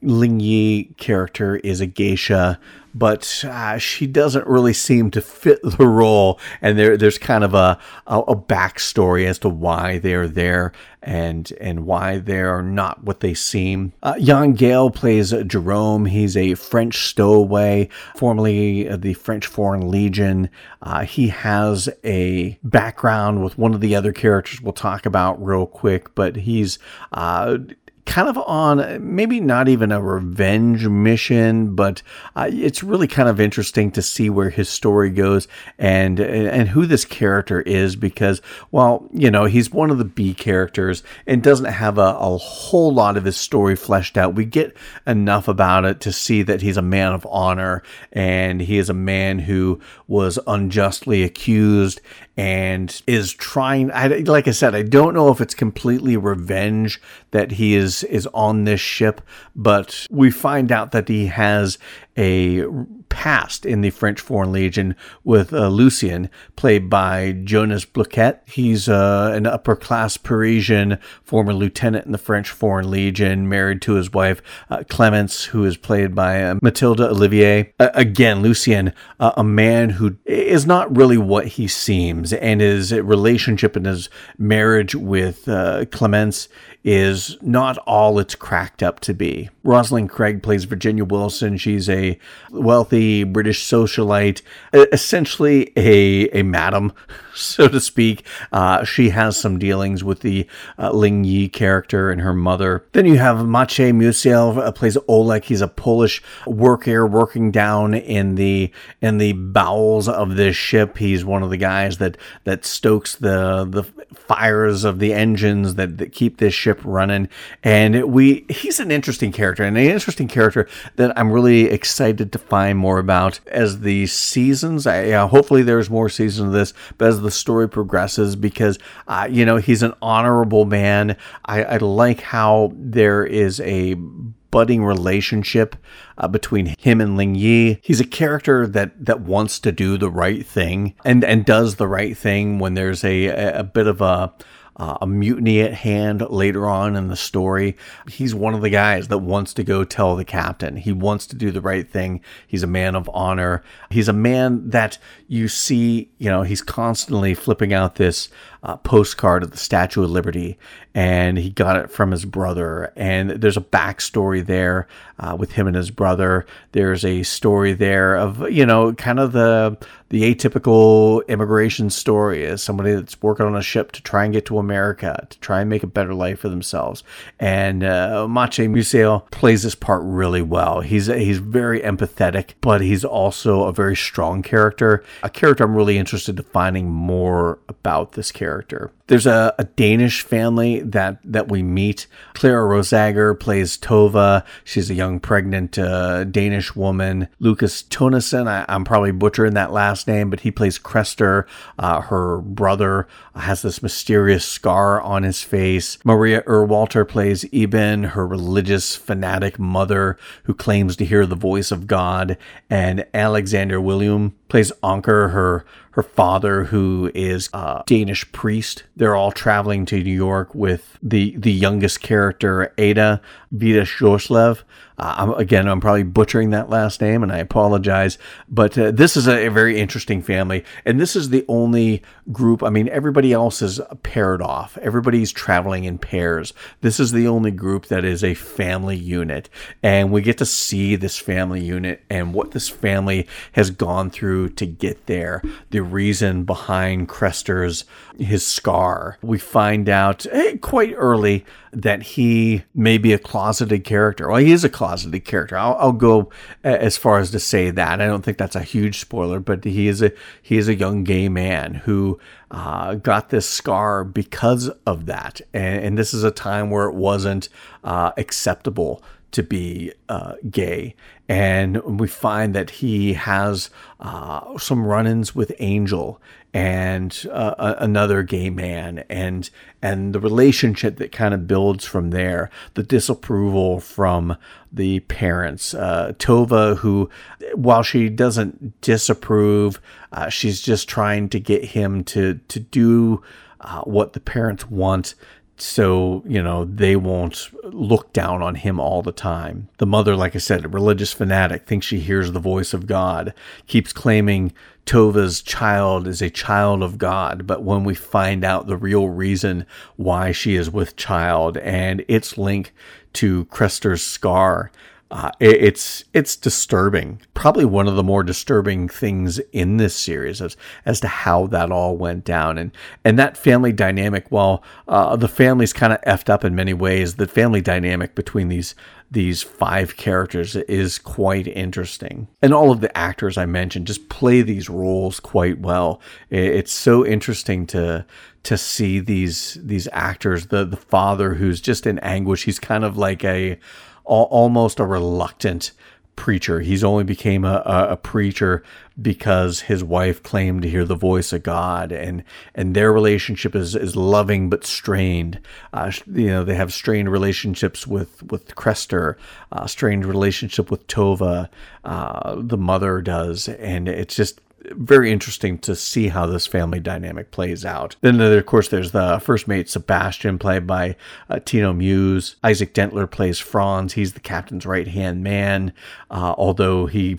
Ling 0.02 0.40
Yi 0.40 0.86
character 0.98 1.56
is 1.58 1.82
a 1.82 1.88
geisha, 1.88 2.60
but 2.96 3.44
uh, 3.46 3.78
she 3.78 4.08
doesn't 4.08 4.48
really 4.48 4.74
seem 4.74 5.12
to 5.12 5.22
fit 5.22 5.60
the 5.62 5.88
role. 5.88 6.40
And 6.62 6.80
there, 6.80 6.96
there's 6.98 7.18
kind 7.18 7.44
of 7.44 7.54
a, 7.54 7.78
a, 8.08 8.20
a 8.20 8.36
backstory 8.36 9.26
as 9.28 9.38
to 9.40 9.50
why 9.50 10.00
they're 10.00 10.28
there 10.28 10.72
and 11.06 11.54
and 11.62 11.86
why 11.86 12.18
they're 12.18 12.64
not 12.64 13.04
what 13.04 13.20
they 13.20 13.36
seem. 13.36 13.94
Uh, 14.02 14.16
Yann 14.18 14.54
Gael 14.54 14.90
plays 14.90 15.34
Jerome. 15.46 16.06
He's 16.06 16.36
a 16.36 16.56
French 16.56 17.08
stowaway, 17.08 17.90
formerly 18.16 18.88
the 18.96 19.14
French 19.14 19.46
Foreign 19.46 19.92
Legion. 19.92 20.50
Uh, 20.82 21.04
he 21.04 21.28
has 21.28 21.88
a 22.04 22.58
background 22.64 23.44
with 23.44 23.58
one 23.58 23.76
of 23.76 23.82
the 23.82 23.96
other 23.96 24.12
characters 24.12 24.62
we'll 24.62 24.74
talk 24.74 25.06
about 25.06 25.44
real 25.44 25.68
quick, 25.68 26.16
but 26.16 26.38
he's 26.38 26.80
uh, 27.12 27.58
kind 28.06 28.30
of 28.30 28.38
on 28.38 29.16
maybe 29.16 29.40
not 29.40 29.68
even 29.68 29.92
a 29.92 30.02
revenge 30.02 30.88
mission, 30.88 31.76
but 31.76 32.02
uh, 32.36 32.50
it's 32.52 32.84
really 32.84 33.08
kind 33.08 33.28
of 33.28 33.40
interesting 33.40 33.92
to 33.92 34.02
see 34.02 34.30
where 34.30 34.50
his 34.50 34.70
story 34.70 35.10
goes 35.10 35.48
and 35.80 36.20
and 36.20 36.70
who 36.70 36.86
this 36.86 37.04
character 37.04 37.62
is 37.62 37.96
because 37.96 38.42
well, 38.72 39.10
you 39.12 39.32
know, 39.32 39.46
he's 39.46 39.72
one 39.72 39.90
of 39.90 39.98
the 39.98 40.06
B 40.06 40.34
characters 40.34 41.04
and 41.26 41.42
doesn't 41.42 41.66
have 41.66 41.98
a, 41.98 42.16
a 42.20 42.38
whole 42.38 42.94
lot 42.94 43.18
of 43.18 43.26
his 43.26 43.38
story 43.38 43.76
fleshed 43.76 44.18
out. 44.18 44.36
We 44.36 44.46
get 44.46 44.78
enough 45.08 45.48
about 45.48 45.86
it 45.86 46.00
to 46.02 46.12
see 46.12 46.44
that 46.44 46.62
he's 46.62 46.78
a 46.78 46.82
man 46.82 47.14
of 47.14 47.26
honor 47.30 47.82
and 48.12 48.62
he 48.62 48.78
is 48.78 48.90
a 48.90 48.94
man 48.94 49.40
who 49.40 49.80
was 50.08 50.38
unjustly 50.46 51.24
accused 51.24 52.02
and 52.38 53.02
is 53.08 53.34
trying 53.34 53.90
I, 53.92 54.08
like 54.08 54.48
i 54.48 54.52
said 54.52 54.76
i 54.76 54.82
don't 54.82 55.14
know 55.14 55.30
if 55.30 55.40
it's 55.40 55.56
completely 55.56 56.18
revenge 56.18 57.02
that 57.32 57.54
he 57.54 57.76
is 57.76 57.95
is 58.04 58.28
on 58.34 58.64
this 58.64 58.82
ship 58.82 59.22
but 59.56 60.08
we 60.10 60.30
find 60.32 60.72
out 60.72 60.92
that 60.92 61.08
he 61.08 61.28
has 61.28 61.78
a 62.18 62.64
past 63.10 63.66
in 63.66 63.82
the 63.82 63.90
French 63.90 64.20
Foreign 64.20 64.52
Legion 64.52 64.96
with 65.24 65.54
uh, 65.54 65.68
Lucien, 65.68 66.30
played 66.56 66.90
by 66.90 67.32
Jonas 67.32 67.86
Bloquet. 67.86 68.42
He's 68.46 68.88
uh, 68.88 69.32
an 69.34 69.46
upper 69.46 69.76
class 69.76 70.18
Parisian, 70.18 70.98
former 71.24 71.54
lieutenant 71.54 72.06
in 72.06 72.12
the 72.12 72.18
French 72.18 72.50
Foreign 72.50 72.90
Legion, 72.90 73.50
married 73.50 73.82
to 73.84 73.94
his 73.94 74.12
wife 74.14 74.42
uh, 74.70 74.84
Clemence, 74.90 75.46
who 75.46 75.66
is 75.66 75.78
played 75.78 76.16
by 76.16 76.44
uh, 76.44 76.56
Mathilde 76.62 77.00
Ollivier. 77.00 77.72
again, 77.80 78.42
Lucien, 78.42 78.94
a 79.20 79.44
man 79.44 79.92
who 79.92 80.18
is 80.26 80.66
not 80.66 80.96
really 80.96 81.18
what 81.18 81.48
he 81.48 81.68
seems, 81.68 82.34
and 82.34 82.62
his 82.62 82.94
relationship 82.94 83.76
and 83.76 83.86
his 83.86 84.10
marriage 84.38 84.96
with 84.96 85.48
uh, 85.48 85.86
Clemence 85.92 86.48
is 86.84 87.36
not 87.42 87.80
all 87.80 88.20
it's 88.20 88.36
cracked 88.36 88.84
up 88.84 89.00
to 89.00 89.14
be. 89.14 89.50
Rosalind 89.64 90.12
Craig 90.12 90.44
plays 90.44 90.66
Virginia 90.66 91.04
Wilson. 91.04 91.58
She's 91.58 91.90
a 91.90 92.20
wealthy 92.52 92.95
British 93.26 93.64
socialite, 93.64 94.42
essentially 94.74 95.72
a, 95.76 96.30
a 96.30 96.44
madam, 96.44 96.94
so 97.36 97.68
to 97.68 97.80
speak. 97.80 98.26
Uh, 98.52 98.84
she 98.84 99.10
has 99.10 99.38
some 99.38 99.60
dealings 99.60 100.04
with 100.04 100.22
the 100.22 100.48
uh, 100.80 100.92
Ling 100.92 101.24
Yi 101.24 101.50
character 101.50 102.10
and 102.10 102.22
her 102.22 102.34
mother. 102.34 102.86
Then 102.94 103.06
you 103.06 103.18
have 103.18 103.38
Maciej 103.38 103.94
Musiał 103.94 104.58
uh, 104.58 104.72
plays 104.72 104.98
Oleg. 105.08 105.44
He's 105.44 105.62
a 105.62 105.68
Polish 105.68 106.22
worker 106.46 107.06
working 107.06 107.52
down 107.52 107.94
in 107.94 108.36
the 108.36 108.72
in 109.02 109.18
the 109.18 109.34
bowels 109.34 110.08
of 110.08 110.36
this 110.36 110.56
ship. 110.56 110.98
He's 110.98 111.26
one 111.26 111.44
of 111.44 111.50
the 111.50 111.58
guys 111.58 111.98
that 111.98 112.18
that 112.44 112.66
stokes 112.66 113.16
the 113.16 113.66
the 113.70 113.84
fires 114.16 114.84
of 114.84 115.00
the 115.00 115.14
engines 115.14 115.76
that, 115.76 115.98
that 115.98 116.12
keep 116.12 116.38
this 116.38 116.54
ship 116.54 116.80
running. 116.84 117.30
And 117.64 118.12
we 118.12 118.46
he's 118.50 118.80
an 118.80 118.92
interesting 118.92 119.32
character 119.32 119.64
and 119.64 119.78
an 119.78 119.84
interesting 119.84 120.28
character 120.28 120.68
that 120.96 121.18
I'm 121.18 121.32
really 121.32 121.66
excited 121.66 122.32
to 122.32 122.40
find 122.40 122.78
more 122.86 123.00
about 123.00 123.40
as 123.48 123.80
the 123.80 124.06
seasons. 124.06 124.86
I, 124.86 125.12
hopefully 125.26 125.64
there's 125.64 125.90
more 125.90 126.08
seasons 126.08 126.50
of 126.50 126.54
this, 126.54 126.72
but 127.00 127.08
as 127.08 127.20
the 127.20 127.32
story 127.32 127.68
progresses, 127.68 128.36
because 128.36 128.78
uh, 129.08 129.28
you 129.28 129.44
know 129.44 129.58
he's 129.58 129.82
an 129.82 129.96
honorable 130.04 130.66
man. 130.66 131.18
I, 131.46 131.64
I 131.64 131.78
like 131.78 132.22
how 132.22 132.74
there 132.76 133.26
is 133.26 133.60
a 133.62 133.96
budding 133.96 134.86
relationship 134.86 135.76
uh, 136.20 136.28
between 136.28 136.76
him 136.78 137.02
and 137.02 137.18
Ling 137.18 137.34
Yi. 137.34 137.80
He's 137.82 138.00
a 138.00 138.06
character 138.06 138.68
that 138.68 139.04
that 139.04 139.22
wants 139.22 139.60
to 139.62 139.72
do 139.72 139.98
the 139.98 140.12
right 140.12 140.46
thing 140.46 140.94
and 141.04 141.24
and 141.24 141.44
does 141.44 141.78
the 141.78 141.88
right 141.88 142.16
thing 142.16 142.60
when 142.60 142.76
there's 142.76 143.04
a 143.04 143.26
a, 143.26 143.62
a 143.62 143.64
bit 143.64 143.88
of 143.88 144.00
a 144.00 144.32
uh, 144.78 144.98
a 145.02 145.08
mutiny 145.08 145.62
at 145.62 145.74
hand 145.74 146.22
later 146.30 146.68
on 146.68 146.96
in 146.96 147.08
the 147.08 147.16
story. 147.16 147.78
He's 148.10 148.36
one 148.36 148.54
of 148.54 148.62
the 148.62 148.70
guys 148.70 149.08
that 149.08 149.20
wants 149.20 149.54
to 149.56 149.64
go 149.64 149.84
tell 149.84 150.16
the 150.16 150.26
captain. 150.26 150.78
He 150.78 150.92
wants 150.92 151.26
to 151.28 151.36
do 151.36 151.52
the 151.52 151.62
right 151.62 151.90
thing. 151.90 152.22
He's 152.46 152.64
a 152.64 152.68
man 152.68 152.96
of 152.96 153.10
honor. 153.14 153.64
He's 153.90 154.08
a 154.08 154.14
man 154.14 154.70
that 154.70 154.98
you 155.28 155.48
see, 155.48 156.12
you 156.18 156.30
know, 156.30 156.44
he's 156.44 156.62
constantly 156.62 157.34
flipping 157.34 157.74
out 157.74 157.96
this 157.96 158.30
uh, 158.66 158.78
postcard 158.78 159.44
of 159.44 159.52
the 159.52 159.58
Statue 159.58 160.04
of 160.04 160.10
Liberty, 160.10 160.58
and 160.96 161.38
he 161.38 161.52
got 161.52 161.78
it 161.78 161.92
from 161.92 162.10
his 162.10 162.26
brother. 162.26 162.92
And 162.96 163.30
there's 163.30 163.58
a 163.58 163.62
backstory 163.62 164.44
there 164.44 164.88
uh, 165.20 165.36
with 165.38 165.52
him 165.52 165.68
and 165.68 165.76
his 165.76 165.92
brother. 165.92 166.48
There's 166.72 167.06
a 167.06 167.22
story 167.24 167.74
there 167.74 168.16
of 168.16 168.50
you 168.50 168.66
know 168.66 168.94
kind 168.94 169.20
of 169.20 169.34
the 169.34 169.78
the 170.10 170.34
atypical 170.34 171.26
immigration 171.28 171.90
story 171.90 172.46
as 172.46 172.64
somebody 172.64 172.94
that's 172.94 173.22
working 173.22 173.46
on 173.46 173.56
a 173.56 173.62
ship 173.62 173.92
to 173.92 174.02
try 174.02 174.24
and 174.24 174.34
get 174.34 174.46
to 174.46 174.58
America 174.58 175.28
to 175.30 175.40
try 175.40 175.62
and 175.62 175.70
make 175.70 175.84
a 175.84 175.88
better 175.88 176.14
life 176.14 176.40
for 176.40 176.50
themselves. 176.50 177.04
And 177.40 177.84
uh, 177.84 178.26
Maciej 178.28 178.70
Musiał 178.70 179.30
plays 179.30 179.64
this 179.64 179.76
part 179.76 180.02
really 180.04 180.42
well. 180.42 180.82
He's 180.82 181.06
he's 181.06 181.38
very 181.38 181.82
empathetic, 181.82 182.54
but 182.62 182.82
he's 182.82 183.06
also 183.06 183.66
a 183.66 183.74
very 183.74 183.96
strong 183.96 184.42
character. 184.42 185.04
A 185.22 185.30
character 185.30 185.64
I'm 185.64 185.76
really 185.76 186.00
interested 186.00 186.40
in 186.40 186.46
finding 186.46 186.90
more 186.90 187.60
about 187.70 188.14
this 188.14 188.32
character 188.32 188.55
character. 188.62 188.92
There's 189.08 189.28
a, 189.28 189.54
a, 189.60 189.66
Danish 189.66 190.24
family 190.24 190.80
that 190.80 191.20
that 191.24 191.48
we 191.48 191.62
meet. 191.62 192.08
Clara 192.34 192.66
Rosager 192.66 193.36
plays 193.36 193.78
Tova. 193.78 194.44
She's 194.64 194.90
a 194.90 194.96
young 194.96 195.20
pregnant 195.20 195.78
uh, 195.78 196.24
Danish 196.24 196.76
woman. 196.76 197.28
Lucas 197.40 197.84
Tønnesen, 197.84 198.48
I, 198.48 198.66
am 198.68 198.84
probably 198.84 199.12
butchering 199.12 199.54
that 199.54 199.72
last 199.72 200.08
name, 200.08 200.32
but 200.32 200.40
he 200.40 200.50
plays 200.50 200.80
Krester. 200.80 201.46
Uh, 201.78 202.02
her 202.02 202.40
brother 202.40 203.08
has 203.36 203.62
this 203.62 203.84
mysterious 203.84 204.44
scar 204.44 205.00
on 205.02 205.22
his 205.22 205.42
face. 205.42 206.00
Maria 206.04 206.42
Erwolter 206.44 207.08
plays 207.08 207.44
Iben, 207.46 208.12
her 208.12 208.26
religious 208.26 208.96
fanatic 208.96 209.60
mother 209.60 210.18
who 210.44 210.54
claims 210.56 210.96
to 210.96 211.06
hear 211.06 211.28
the 211.28 211.36
voice 211.36 211.72
of 211.72 211.86
God. 211.86 212.38
And 212.72 213.06
Alexander 213.14 213.80
Willaume 213.80 214.34
plays 214.48 214.72
Anker, 214.84 215.30
her 215.30 215.66
her 215.96 216.04
father, 216.04 216.66
who 216.66 217.10
is 217.16 217.50
a 217.54 217.82
Danish 217.86 218.30
priest. 218.34 218.84
They're 218.96 219.16
all 219.16 219.32
traveling 219.32 219.86
to 219.88 220.04
New 220.04 220.14
York 220.14 220.54
with 220.54 220.98
the 221.02 221.36
the 221.38 221.52
youngest 221.52 222.02
character, 222.02 222.74
Ada 222.78 223.22
Vida 223.52 223.82
Jorslev. 223.82 224.64
Uh, 224.98 225.14
I'm, 225.18 225.32
again, 225.32 225.68
I'm 225.68 225.82
probably 225.82 226.04
butchering 226.04 226.52
that 226.52 226.70
last 226.70 227.02
name, 227.02 227.22
and 227.22 227.30
I 227.30 227.40
apologize. 227.40 228.18
But 228.48 228.78
uh, 228.78 228.92
this 228.92 229.18
is 229.18 229.28
a, 229.28 229.48
a, 229.48 229.52
very 229.52 229.78
interesting 229.78 230.22
family, 230.22 230.64
and 230.86 231.02
this 231.02 231.18
is 231.18 231.30
the 231.30 231.44
only 231.50 232.02
group. 232.32 232.64
I 232.64 232.70
mean, 232.70 232.88
everybody 232.88 233.34
else 233.34 233.62
is 233.62 233.82
paired 234.04 234.42
off. 234.42 234.78
Everybody's 234.78 235.34
traveling 235.34 235.84
in 235.84 235.98
pairs. 235.98 236.54
This 236.80 236.98
is 236.98 237.12
the 237.12 237.28
only 237.28 237.52
group 237.52 237.88
that 237.88 238.06
is 238.06 238.24
a 238.24 238.36
family 238.36 238.96
unit, 238.96 239.50
and 239.84 240.14
we 240.14 240.22
get 240.22 240.38
to 240.38 240.46
see 240.46 240.96
this 240.96 241.18
family 241.18 241.60
unit 241.60 242.02
and 242.10 242.34
what 242.34 242.52
this 242.52 242.70
family 242.70 243.28
has 243.52 243.72
gone 243.72 244.10
through 244.10 244.26
through 244.26 244.50
to 244.50 244.66
get 244.66 245.06
there, 245.06 245.42
the 245.70 245.82
reason 245.82 246.44
behind 246.46 247.08
Krester's 247.08 247.86
his 248.18 248.46
scar. 248.46 248.85
We 249.22 249.38
find 249.38 249.90
out 249.90 250.26
eh, 250.32 250.58
quite 250.58 250.94
early 250.96 251.46
that 251.72 252.04
he 252.04 252.64
may 252.74 252.98
be 252.98 253.14
a 253.14 253.20
closeted 253.20 253.84
character. 253.84 254.30
Well, 254.30 254.38
he 254.38 254.52
is 254.52 254.64
a 254.64 254.70
closeted 254.70 255.26
character. 255.26 255.58
I'll, 255.58 255.76
I'll 255.80 255.92
go 255.92 256.30
as 256.64 256.98
far 256.98 257.20
as 257.20 257.32
to 257.32 257.40
say 257.40 257.70
that. 257.72 258.02
I 258.02 258.08
don't 258.08 258.24
think 258.24 258.38
that's 258.38 258.56
a 258.56 258.62
huge 258.62 259.00
spoiler, 259.00 259.40
but 259.40 259.64
he 259.64 259.88
is 259.88 260.02
a 260.02 260.12
he 260.42 260.58
is 260.58 260.68
a 260.68 260.76
young 260.76 261.04
gay 261.04 261.30
man 261.30 261.76
who 261.76 262.20
uh, 262.52 262.96
got 262.96 263.30
this 263.30 263.50
scar 263.50 264.04
because 264.04 264.70
of 264.86 265.06
that, 265.08 265.42
and, 265.54 265.84
and, 265.84 265.98
this 265.98 266.14
is 266.14 266.24
a 266.24 266.32
time 266.32 266.70
where 266.70 266.88
it 266.88 266.96
wasn't 266.96 267.50
uh, 267.84 268.12
acceptable 268.18 269.04
to 269.36 269.44
be 269.44 269.92
uh, 270.08 270.36
gay. 270.50 270.96
And 271.28 272.00
we 272.00 272.08
find 272.08 272.56
that 272.56 272.70
he 272.70 273.14
has 273.14 273.70
uh, 274.00 274.58
some 274.58 274.86
run 274.86 275.08
ins 275.08 275.36
with 275.36 275.52
Angel 275.60 276.22
and 276.56 277.28
uh, 277.34 277.76
another 277.80 278.24
gay 278.24 278.50
man, 278.50 279.04
and 279.10 279.50
and 279.82 280.16
the 280.16 280.22
relationship 280.22 280.96
that 280.96 281.12
kind 281.12 281.34
of 281.34 281.48
builds 281.48 281.84
from 281.84 282.12
there, 282.12 282.50
the 282.76 282.82
disapproval 282.82 283.82
from 283.82 284.38
the 284.72 285.02
parents. 285.02 285.74
Uh, 285.74 286.14
Tova, 286.18 286.78
who, 286.78 287.10
while 287.56 287.84
she 287.84 288.08
doesn't 288.08 288.80
disapprove, 288.80 289.82
uh, 290.14 290.30
she's 290.30 290.62
just 290.62 290.88
trying 290.88 291.28
to 291.28 291.42
get 291.42 291.66
him 291.66 292.06
to 292.06 292.40
to 292.48 292.60
do 292.62 293.22
uh, 293.60 293.82
what 293.82 294.14
the 294.14 294.22
parents 294.22 294.70
want 294.70 295.14
so 295.58 296.24
you 296.28 296.42
know 296.42 296.66
they 296.66 296.96
won't 296.96 297.50
look 297.64 298.12
down 298.14 298.42
on 298.42 298.56
him 298.56 298.80
all 298.80 299.02
the 299.02 299.12
time. 299.12 299.70
The 299.78 299.86
mother 299.86 300.16
like 300.16 300.36
i 300.36 300.40
said 300.40 300.66
a 300.66 300.68
religious 300.68 301.14
fanatic 301.14 301.66
thinks 301.66 301.86
she 301.86 302.00
hears 302.00 302.32
the 302.32 302.40
voice 302.40 302.74
of 302.74 302.88
god 302.88 303.34
keeps 303.68 303.94
claiming 303.94 304.54
tova's 304.86 305.42
child 305.42 306.08
is 306.08 306.22
a 306.22 306.30
child 306.30 306.84
of 306.84 306.98
god. 306.98 307.48
But 307.48 307.64
when 307.64 307.84
we 307.84 307.96
find 307.96 308.44
out 308.44 308.68
the 308.68 308.78
real 308.78 309.10
reason 309.10 309.66
why 309.96 310.32
she 310.32 310.56
is 310.56 310.70
with 310.70 310.96
child 310.96 311.58
and 311.58 312.04
its 312.08 312.38
link 312.38 312.74
to 313.14 313.46
Krester's 313.46 314.04
scar 314.04 314.72
uh, 315.12 315.30
it, 315.40 315.64
it's 315.64 316.04
it's 316.14 316.36
disturbing. 316.36 317.22
Probably 317.34 317.66
one 317.66 317.88
of 317.88 317.96
the 317.96 318.04
more 318.04 318.24
disturbing 318.24 318.90
things 318.90 319.40
in 319.52 319.78
this 319.78 319.96
series 319.96 320.42
as 320.42 320.58
as 320.86 321.00
to 321.02 321.08
how 321.08 321.48
that 321.48 321.72
all 321.72 321.96
went 321.96 322.26
down 322.26 322.58
and 322.58 322.72
and 323.04 323.20
that 323.20 323.38
family 323.38 323.72
dynamic. 323.72 324.26
While 324.30 324.64
uh, 324.88 325.16
the 325.16 325.28
family's 325.28 325.74
kind 325.74 325.94
of 325.94 326.02
effed 326.02 326.30
up 326.30 326.44
in 326.44 326.56
many 326.56 326.74
ways, 326.74 327.16
the 327.16 327.28
family 327.28 327.62
dynamic 327.62 328.16
between 328.16 328.50
these 328.50 328.74
these 329.12 329.44
five 329.44 329.96
characters 329.96 330.56
is 330.56 330.98
quite 330.98 331.48
interesting. 331.48 332.28
And 332.42 332.54
all 332.54 332.72
of 332.72 332.82
the 332.82 332.96
actors 332.98 333.38
I 333.38 333.46
mentioned 333.46 333.86
just 333.86 334.10
play 334.10 334.42
these 334.42 334.70
roles 334.70 335.20
quite 335.20 335.60
well. 335.60 336.02
It's 336.32 336.74
so 336.74 337.06
interesting 337.06 337.68
to 337.68 338.06
to 338.44 338.58
see 338.58 339.00
these 339.00 339.60
these 339.62 339.88
actors. 339.92 340.48
The 340.48 340.66
the 340.66 340.78
father 340.78 341.36
who's 341.36 341.62
just 341.62 341.86
in 341.86 342.00
anguish. 342.00 342.46
He's 342.46 342.60
kind 342.60 342.84
of 342.84 342.98
like 342.98 343.24
a 343.24 343.60
almost 344.06 344.80
a 344.80 344.86
reluctant 344.86 345.72
preacher. 346.16 346.62
He's 346.62 346.84
only 346.84 347.04
became 347.04 347.44
a, 347.44 347.62
a, 347.66 347.98
preacher 347.98 348.64
because 349.02 349.62
his 349.62 349.84
wife 349.84 350.24
claimed 350.24 350.62
to 350.62 350.70
hear 350.70 350.86
the 350.86 350.96
voice 350.96 351.34
of 351.34 351.44
God, 351.44 351.92
and 351.92 352.24
and 352.54 352.76
their 352.76 352.94
relationship 352.94 353.56
is 353.56 353.76
is 353.76 353.96
loving 353.96 354.50
but 354.50 354.66
strained. 354.66 355.40
Uh, 355.74 355.92
you 356.12 356.28
know, 356.28 356.44
they 356.44 356.56
have 356.56 356.74
strained 356.74 357.12
relationships 357.12 357.86
with 357.86 358.24
with 358.24 358.56
Krester, 358.56 359.16
uh, 359.52 359.68
strained 359.68 360.06
relationship 360.06 360.72
with 360.72 360.88
Tova. 360.88 361.50
Uh, 361.84 362.36
the 362.40 362.58
mother 362.58 363.02
does, 363.02 363.50
and 363.50 363.88
it's 363.88 364.16
just 364.16 364.40
very 364.72 365.12
interesting 365.12 365.58
to 365.60 365.76
see 365.76 366.08
how 366.08 366.26
this 366.26 366.48
family 366.48 366.80
dynamic 366.80 367.32
plays 367.32 367.66
out. 367.66 367.96
Then, 368.02 368.20
of 368.20 368.46
course, 368.46 368.68
there's 368.68 368.92
the 368.92 369.20
first 369.20 369.48
mate 369.48 369.70
Sebastian, 369.70 370.40
played 370.40 370.66
by 370.68 370.96
uh, 371.30 371.40
Tino 371.44 371.74
Mewes. 371.74 372.36
Isaak 372.44 372.74
Dentler 372.74 373.10
plays 373.10 373.40
Franz. 373.40 373.94
He's 373.94 374.14
the 374.14 374.20
captain's 374.20 374.66
right 374.66 374.88
hand 374.88 375.24
man, 375.24 375.74
uh, 376.10 376.36
although 376.38 376.86
he. 376.86 377.18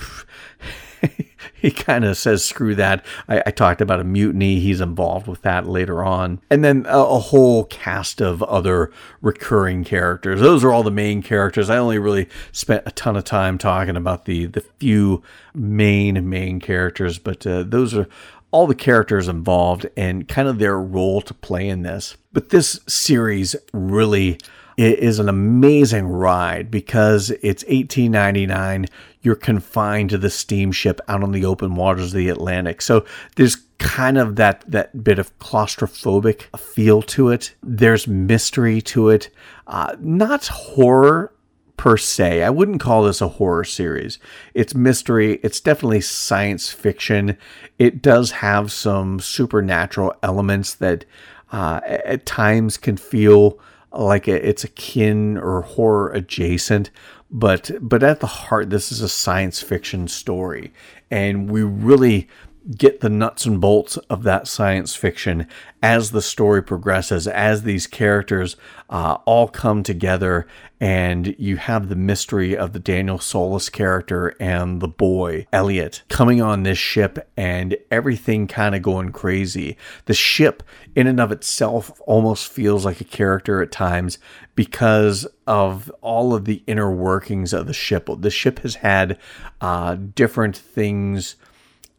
He 1.67 1.73
kind 1.73 2.05
of 2.05 2.17
says, 2.17 2.45
screw 2.45 2.77
that. 2.77 3.05
I, 3.29 3.43
I, 3.45 3.51
talked 3.51 3.81
about 3.81 3.99
a 3.99 4.05
mutiny. 4.05 4.61
He's 4.61 4.81
involved 4.81 5.27
with 5.27 5.43
that 5.43 5.67
later 5.67 6.05
on. 6.05 6.41
And 6.49 6.63
then 6.63 6.87
a, 6.87 6.99
a, 6.99 7.19
whole 7.19 7.65
cast 7.65 8.21
of 8.21 8.41
other 8.45 8.93
recurring 9.21 9.83
characters. 9.83 10.41
Those 10.41 10.63
are 10.63 10.73
all 10.73 10.85
the 10.85 10.93
main 10.93 11.25
characters. 11.25 11.69
I 11.69 11.79
only 11.79 11.99
really 11.99 12.29
spent 12.53 12.85
a 12.87 12.93
ton 12.93 13.17
of 13.17 13.25
time 13.25 13.59
talking 13.59 13.97
about 13.97 14.27
the, 14.27 14.47
the 14.47 14.61
few 14.79 15.25
main, 15.55 16.31
main 16.31 16.61
characters, 16.61 17.19
but 17.19 17.45
uh, 17.45 17.65
those 17.65 17.95
are 17.95 18.07
all 18.53 18.69
the 18.69 18.75
characters 18.77 19.27
involved 19.27 19.87
and 19.97 20.29
kind 20.29 20.47
of 20.47 20.61
their 20.61 20.79
role 20.79 21.21
to 21.23 21.35
play 21.35 21.69
in 21.69 21.83
this. 21.83 22.17
But 22.33 22.51
this 22.51 22.79
series 22.87 23.57
really 23.73 24.39
is 24.77 25.19
an 25.19 25.29
amazing 25.29 26.07
ride 26.07 26.71
because 26.71 27.31
it's 27.31 27.65
1899 27.65 28.87
you're 29.27 29.35
confined 29.35 30.09
to 30.09 30.17
the 30.17 30.31
steamship 30.31 31.01
out 31.09 31.25
on 31.25 31.33
the 31.33 31.45
open 31.45 31.75
waters 31.75 32.15
of 32.15 32.17
the 32.17 32.29
Atlantic. 32.29 32.81
So 32.81 33.05
there's 33.35 33.57
kind 33.79 34.19
of 34.19 34.37
that 34.37 34.65
that 34.71 35.03
bit 35.03 35.19
of 35.19 35.37
claustrophobic 35.41 36.43
feel 36.57 37.03
to 37.03 37.31
it. 37.31 37.53
There's 37.61 38.07
mystery 38.07 38.81
to 38.83 39.09
it, 39.09 39.29
uh, 39.67 39.97
not 39.99 40.47
horror 40.47 41.33
per 41.77 41.97
se. 41.97 42.45
I 42.45 42.51
wouldn't 42.51 42.81
call 42.81 43.03
this 43.03 43.21
a 43.21 43.27
horror 43.27 43.65
series. 43.65 44.21
It's 44.55 44.77
mystery. 44.77 45.41
It's 45.43 45.59
definitely 45.59 46.03
science 46.03 46.71
fiction. 46.71 47.37
It 47.81 48.01
does 48.01 48.31
have 48.31 48.71
some 48.71 49.19
supernatural 49.19 50.15
elements 50.23 50.73
that 50.77 51.05
uh, 51.51 51.81
at 51.85 52.27
times 52.27 52.77
can 52.77 52.97
feel 52.97 53.59
like 53.93 54.29
it's 54.29 54.63
akin 54.63 55.37
or 55.39 55.63
horror 55.63 56.13
adjacent 56.13 56.91
but 57.31 57.71
but 57.81 58.03
at 58.03 58.21
the 58.21 58.27
heart 58.27 58.71
this 58.71 58.93
is 58.93 59.01
a 59.01 59.09
science 59.09 59.61
fiction 59.61 60.09
story. 60.09 60.73
And 61.11 61.51
we 61.51 61.63
really 61.63 62.29
get 62.75 63.01
the 63.01 63.09
nuts 63.09 63.47
and 63.47 63.61
bolts 63.61 63.97
of 64.11 64.23
that 64.25 64.49
science 64.49 64.95
fiction 64.95 65.47
as 65.83 66.11
the 66.11 66.23
story 66.23 66.63
progresses, 66.63 67.29
as 67.29 67.63
these 67.63 67.87
characters 67.87 68.57
uh, 68.91 69.19
all 69.25 69.47
come 69.47 69.83
together, 69.83 70.47
and 70.81 71.35
you 71.39 71.57
have 71.57 71.89
the 71.89 71.97
mystery 71.97 72.57
of 72.57 72.73
the 72.73 72.79
Daniel 72.81 73.19
Solace 73.19 73.69
character 73.69 74.35
and 74.41 74.81
the 74.81 74.89
boy, 74.89 75.47
Elliot, 75.53 76.03
coming 76.09 76.43
on 76.43 76.65
this 76.65 76.79
ship 76.79 77.31
and 77.37 77.77
everything 77.91 78.47
kind 78.47 78.75
of 78.75 78.83
going 78.83 79.13
crazy. 79.13 79.77
The 80.07 80.15
ship, 80.15 80.63
in 80.95 81.07
and 81.07 81.21
of 81.21 81.31
itself, 81.31 81.93
almost 82.07 82.49
feels 82.49 82.85
like 82.85 83.01
a 83.01 83.05
character 83.05 83.63
at 83.63 83.71
times 83.71 84.19
because 84.55 85.27
of 85.47 85.91
all 86.01 86.35
of 86.35 86.47
the 86.47 86.63
inner 86.67 86.91
workings 86.91 87.53
of 87.53 87.67
the 87.67 87.73
ship. 87.73 88.09
The 88.19 88.31
ship 88.31 88.61
has 88.61 88.77
had 88.77 89.19
uh, 89.61 89.95
different 89.95 90.57
things 90.57 91.37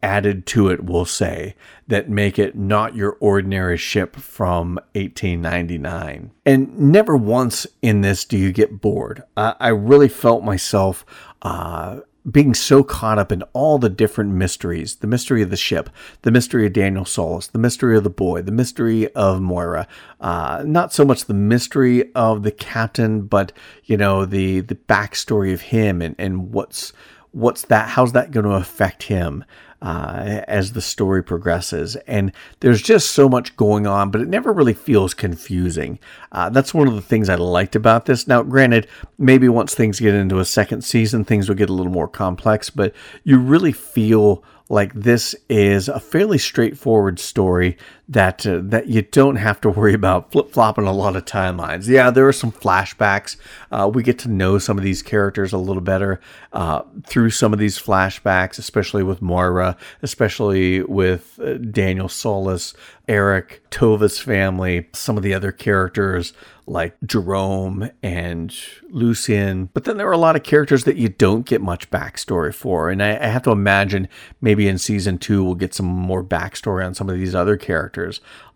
added 0.02 0.46
to 0.46 0.68
it, 0.68 0.84
we'll 0.84 1.04
say, 1.04 1.54
that 1.86 2.08
make 2.08 2.38
it 2.38 2.56
not 2.56 2.94
your 2.94 3.16
ordinary 3.20 3.76
ship 3.76 4.16
from 4.16 4.76
1899. 4.94 6.30
And 6.46 6.78
never 6.78 7.16
once 7.16 7.66
in 7.82 8.02
this 8.02 8.24
do 8.24 8.36
you 8.36 8.52
get 8.52 8.80
bored. 8.80 9.22
I, 9.36 9.54
I 9.58 9.68
really 9.68 10.08
felt 10.08 10.44
myself 10.44 11.04
uh, 11.42 12.00
being 12.30 12.54
so 12.54 12.82
caught 12.82 13.18
up 13.18 13.32
in 13.32 13.42
all 13.52 13.78
the 13.78 13.88
different 13.88 14.32
mysteries 14.32 14.96
the 14.96 15.06
mystery 15.06 15.42
of 15.42 15.50
the 15.50 15.56
ship, 15.56 15.88
the 16.22 16.30
mystery 16.30 16.66
of 16.66 16.72
Daniel 16.72 17.04
Solace, 17.04 17.46
the 17.46 17.58
mystery 17.58 17.96
of 17.96 18.04
the 18.04 18.10
boy, 18.10 18.42
the 18.42 18.52
mystery 18.52 19.12
of 19.14 19.40
Moira. 19.40 19.86
Uh, 20.20 20.62
not 20.66 20.92
so 20.92 21.04
much 21.04 21.24
the 21.24 21.34
mystery 21.34 22.12
of 22.14 22.42
the 22.42 22.52
captain, 22.52 23.22
but, 23.22 23.52
you 23.84 23.96
know, 23.96 24.24
the, 24.24 24.60
the 24.60 24.74
backstory 24.74 25.52
of 25.52 25.62
him 25.62 26.02
and, 26.02 26.14
and 26.18 26.52
what's 26.52 26.92
what's 27.32 27.62
that 27.66 27.90
how's 27.90 28.12
that 28.12 28.30
going 28.30 28.44
to 28.44 28.52
affect 28.52 29.04
him 29.04 29.44
uh, 29.80 30.42
as 30.48 30.72
the 30.72 30.80
story 30.80 31.22
progresses. 31.22 31.96
And 32.06 32.32
there's 32.60 32.82
just 32.82 33.12
so 33.12 33.28
much 33.28 33.56
going 33.56 33.86
on, 33.86 34.10
but 34.10 34.20
it 34.20 34.28
never 34.28 34.52
really 34.52 34.74
feels 34.74 35.14
confusing. 35.14 35.98
Uh, 36.32 36.50
that's 36.50 36.74
one 36.74 36.88
of 36.88 36.94
the 36.94 37.02
things 37.02 37.28
I 37.28 37.36
liked 37.36 37.76
about 37.76 38.06
this. 38.06 38.26
Now, 38.26 38.42
granted, 38.42 38.88
maybe 39.18 39.48
once 39.48 39.74
things 39.74 40.00
get 40.00 40.14
into 40.14 40.38
a 40.40 40.44
second 40.44 40.82
season, 40.82 41.24
things 41.24 41.48
will 41.48 41.56
get 41.56 41.70
a 41.70 41.74
little 41.74 41.92
more 41.92 42.08
complex, 42.08 42.70
but 42.70 42.94
you 43.24 43.38
really 43.38 43.72
feel 43.72 44.42
like 44.68 44.92
this 44.92 45.34
is 45.48 45.88
a 45.88 46.00
fairly 46.00 46.38
straightforward 46.38 47.18
story 47.18 47.76
that 48.08 48.46
uh, 48.46 48.60
that 48.62 48.86
you 48.88 49.02
don't 49.02 49.36
have 49.36 49.60
to 49.60 49.70
worry 49.70 49.92
about 49.92 50.32
flip 50.32 50.50
flopping 50.50 50.86
a 50.86 50.92
lot 50.92 51.14
of 51.14 51.24
timelines. 51.24 51.86
Yeah, 51.86 52.10
there 52.10 52.26
are 52.26 52.32
some 52.32 52.50
flashbacks. 52.50 53.36
Uh, 53.70 53.90
we 53.92 54.02
get 54.02 54.18
to 54.20 54.28
know 54.28 54.58
some 54.58 54.78
of 54.78 54.84
these 54.84 55.02
characters 55.02 55.52
a 55.52 55.58
little 55.58 55.82
better 55.82 56.20
uh, 56.52 56.82
through 57.06 57.30
some 57.30 57.52
of 57.52 57.58
these 57.58 57.78
flashbacks, 57.78 58.58
especially 58.58 59.02
with 59.02 59.20
Moira, 59.20 59.76
especially 60.02 60.82
with 60.82 61.38
uh, 61.42 61.54
Daniel 61.54 62.08
Solace, 62.08 62.72
Eric, 63.08 63.62
Tova's 63.70 64.18
family, 64.18 64.88
some 64.92 65.16
of 65.16 65.22
the 65.22 65.34
other 65.34 65.52
characters 65.52 66.32
like 66.68 66.96
Jerome 67.04 67.90
and 68.02 68.54
Lucien. 68.90 69.70
But 69.72 69.84
then 69.84 69.96
there 69.96 70.08
are 70.08 70.12
a 70.12 70.18
lot 70.18 70.36
of 70.36 70.42
characters 70.42 70.84
that 70.84 70.96
you 70.96 71.08
don't 71.08 71.46
get 71.46 71.62
much 71.62 71.90
backstory 71.90 72.54
for. 72.54 72.90
And 72.90 73.02
I, 73.02 73.16
I 73.16 73.26
have 73.28 73.42
to 73.44 73.50
imagine 73.50 74.08
maybe 74.40 74.68
in 74.68 74.78
season 74.78 75.18
two, 75.18 75.42
we'll 75.42 75.54
get 75.54 75.74
some 75.74 75.86
more 75.86 76.22
backstory 76.22 76.84
on 76.84 76.94
some 76.94 77.08
of 77.08 77.16
these 77.16 77.34
other 77.34 77.56
characters, 77.56 77.97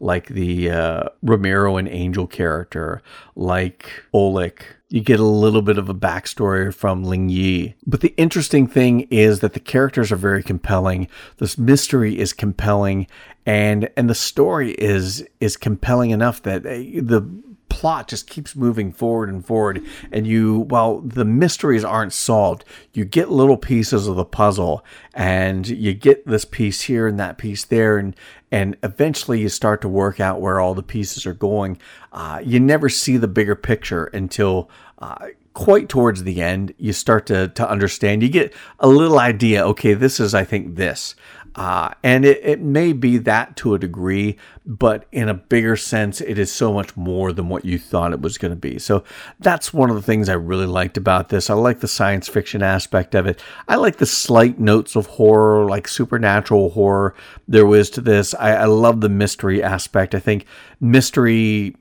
like 0.00 0.28
the 0.28 0.70
uh, 0.70 1.08
Ramiro 1.22 1.76
and 1.76 1.88
Angel 1.88 2.26
character, 2.26 3.02
like 3.36 4.04
Oleg. 4.12 4.64
You 4.88 5.00
get 5.00 5.20
a 5.20 5.24
little 5.24 5.62
bit 5.62 5.78
of 5.78 5.88
a 5.88 5.94
backstory 5.94 6.72
from 6.72 7.02
Ling 7.02 7.30
Yi. 7.30 7.74
But 7.86 8.02
the 8.02 8.12
interesting 8.18 8.66
thing 8.66 9.08
is 9.10 9.40
that 9.40 9.54
the 9.54 9.60
characters 9.60 10.12
are 10.12 10.16
very 10.16 10.42
compelling. 10.42 11.08
This 11.38 11.56
mystery 11.56 12.18
is 12.18 12.34
compelling 12.34 13.06
and 13.46 13.88
and 13.96 14.08
the 14.08 14.14
story 14.14 14.72
is 14.72 15.26
is 15.40 15.56
compelling 15.56 16.10
enough 16.10 16.42
that 16.42 16.64
uh, 16.64 16.70
the 16.70 17.26
plot 17.72 18.06
just 18.06 18.28
keeps 18.28 18.54
moving 18.54 18.92
forward 18.92 19.30
and 19.30 19.46
forward 19.46 19.82
and 20.10 20.26
you 20.26 20.60
while 20.68 21.00
the 21.00 21.24
mysteries 21.24 21.84
aren't 21.84 22.12
solved 22.12 22.64
you 22.92 23.04
get 23.04 23.30
little 23.30 23.56
pieces 23.56 24.06
of 24.06 24.16
the 24.16 24.24
puzzle 24.24 24.84
and 25.14 25.66
you 25.68 25.94
get 25.94 26.26
this 26.26 26.44
piece 26.44 26.82
here 26.82 27.06
and 27.06 27.18
that 27.18 27.38
piece 27.38 27.64
there 27.64 27.96
and 27.96 28.14
and 28.52 28.76
eventually 28.82 29.40
you 29.40 29.48
start 29.48 29.80
to 29.80 29.88
work 29.88 30.20
out 30.20 30.40
where 30.40 30.60
all 30.60 30.74
the 30.74 30.82
pieces 30.82 31.24
are 31.24 31.32
going. 31.32 31.78
Uh, 32.12 32.38
you 32.44 32.60
never 32.60 32.90
see 32.90 33.16
the 33.16 33.26
bigger 33.26 33.56
picture 33.56 34.04
until 34.12 34.68
uh, 34.98 35.28
quite 35.54 35.88
towards 35.88 36.22
the 36.22 36.42
end 36.42 36.74
you 36.76 36.92
start 36.92 37.26
to 37.26 37.48
to 37.48 37.68
understand. 37.68 38.22
You 38.22 38.28
get 38.28 38.54
a 38.78 38.88
little 38.88 39.18
idea 39.18 39.66
okay 39.66 39.94
this 39.94 40.20
is 40.20 40.34
i 40.34 40.44
think 40.44 40.76
this 40.76 41.14
uh, 41.54 41.90
and 42.02 42.24
it, 42.24 42.40
it 42.42 42.60
may 42.60 42.92
be 42.92 43.18
that 43.18 43.56
to 43.56 43.74
a 43.74 43.78
degree, 43.78 44.38
but 44.64 45.06
in 45.12 45.28
a 45.28 45.34
bigger 45.34 45.76
sense, 45.76 46.20
it 46.20 46.38
is 46.38 46.50
so 46.50 46.72
much 46.72 46.96
more 46.96 47.32
than 47.32 47.48
what 47.48 47.64
you 47.64 47.78
thought 47.78 48.12
it 48.12 48.22
was 48.22 48.38
going 48.38 48.52
to 48.52 48.56
be. 48.56 48.78
So 48.78 49.04
that's 49.38 49.72
one 49.72 49.90
of 49.90 49.96
the 49.96 50.02
things 50.02 50.28
I 50.28 50.34
really 50.34 50.66
liked 50.66 50.96
about 50.96 51.28
this. 51.28 51.50
I 51.50 51.54
like 51.54 51.80
the 51.80 51.88
science 51.88 52.28
fiction 52.28 52.62
aspect 52.62 53.14
of 53.14 53.26
it. 53.26 53.42
I 53.68 53.76
like 53.76 53.96
the 53.96 54.06
slight 54.06 54.58
notes 54.58 54.96
of 54.96 55.06
horror, 55.06 55.68
like 55.68 55.88
supernatural 55.88 56.70
horror 56.70 57.14
there 57.46 57.66
was 57.66 57.90
to 57.90 58.00
this. 58.00 58.34
I, 58.34 58.52
I 58.52 58.64
love 58.64 59.00
the 59.00 59.08
mystery 59.10 59.62
aspect. 59.62 60.14
I 60.14 60.20
think 60.20 60.46
mystery 60.80 61.76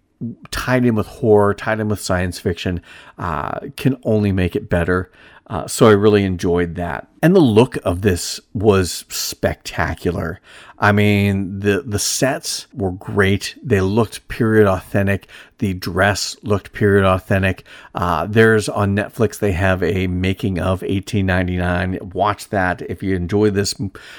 tied 0.52 0.86
in 0.86 0.96
with 0.96 1.08
horror, 1.08 1.54
tied 1.54 1.80
in 1.80 1.88
with 1.88 2.00
science 2.00 2.40
fiction, 2.40 2.82
uh, 3.18 3.60
can 3.78 3.98
only 4.04 4.32
make 4.32 4.56
it 4.56 4.70
better. 4.70 5.12
Uh, 5.48 5.68
so 5.68 5.88
I 5.88 5.94
really 5.94 6.24
enjoyed 6.24 6.76
that. 6.76 7.08
And 7.24 7.36
the 7.36 7.40
look 7.40 7.78
of 7.86 8.02
this 8.02 8.40
was 8.54 9.06
spectacular. 9.10 10.40
I 10.82 10.92
mean, 10.92 11.60
the 11.60 11.84
the 11.86 12.00
sets 12.00 12.66
were 12.74 12.92
great. 12.92 13.56
They 13.62 13.82
looked 13.82 14.28
period 14.28 14.68
authentic. 14.68 15.28
The 15.60 15.76
dress 15.76 16.36
looked 16.42 16.74
period 16.74 17.06
authentic. 17.06 17.66
Uh, 17.94 18.26
there's 18.26 18.68
on 18.68 18.96
Netflix. 18.96 19.38
They 19.38 19.52
have 19.52 19.84
a 19.84 20.08
making 20.08 20.58
of 20.58 20.82
1899. 20.82 22.00
Watch 22.14 22.50
that 22.50 22.82
if 22.90 23.04
you 23.04 23.16
enjoy 23.16 23.52
this 23.52 23.76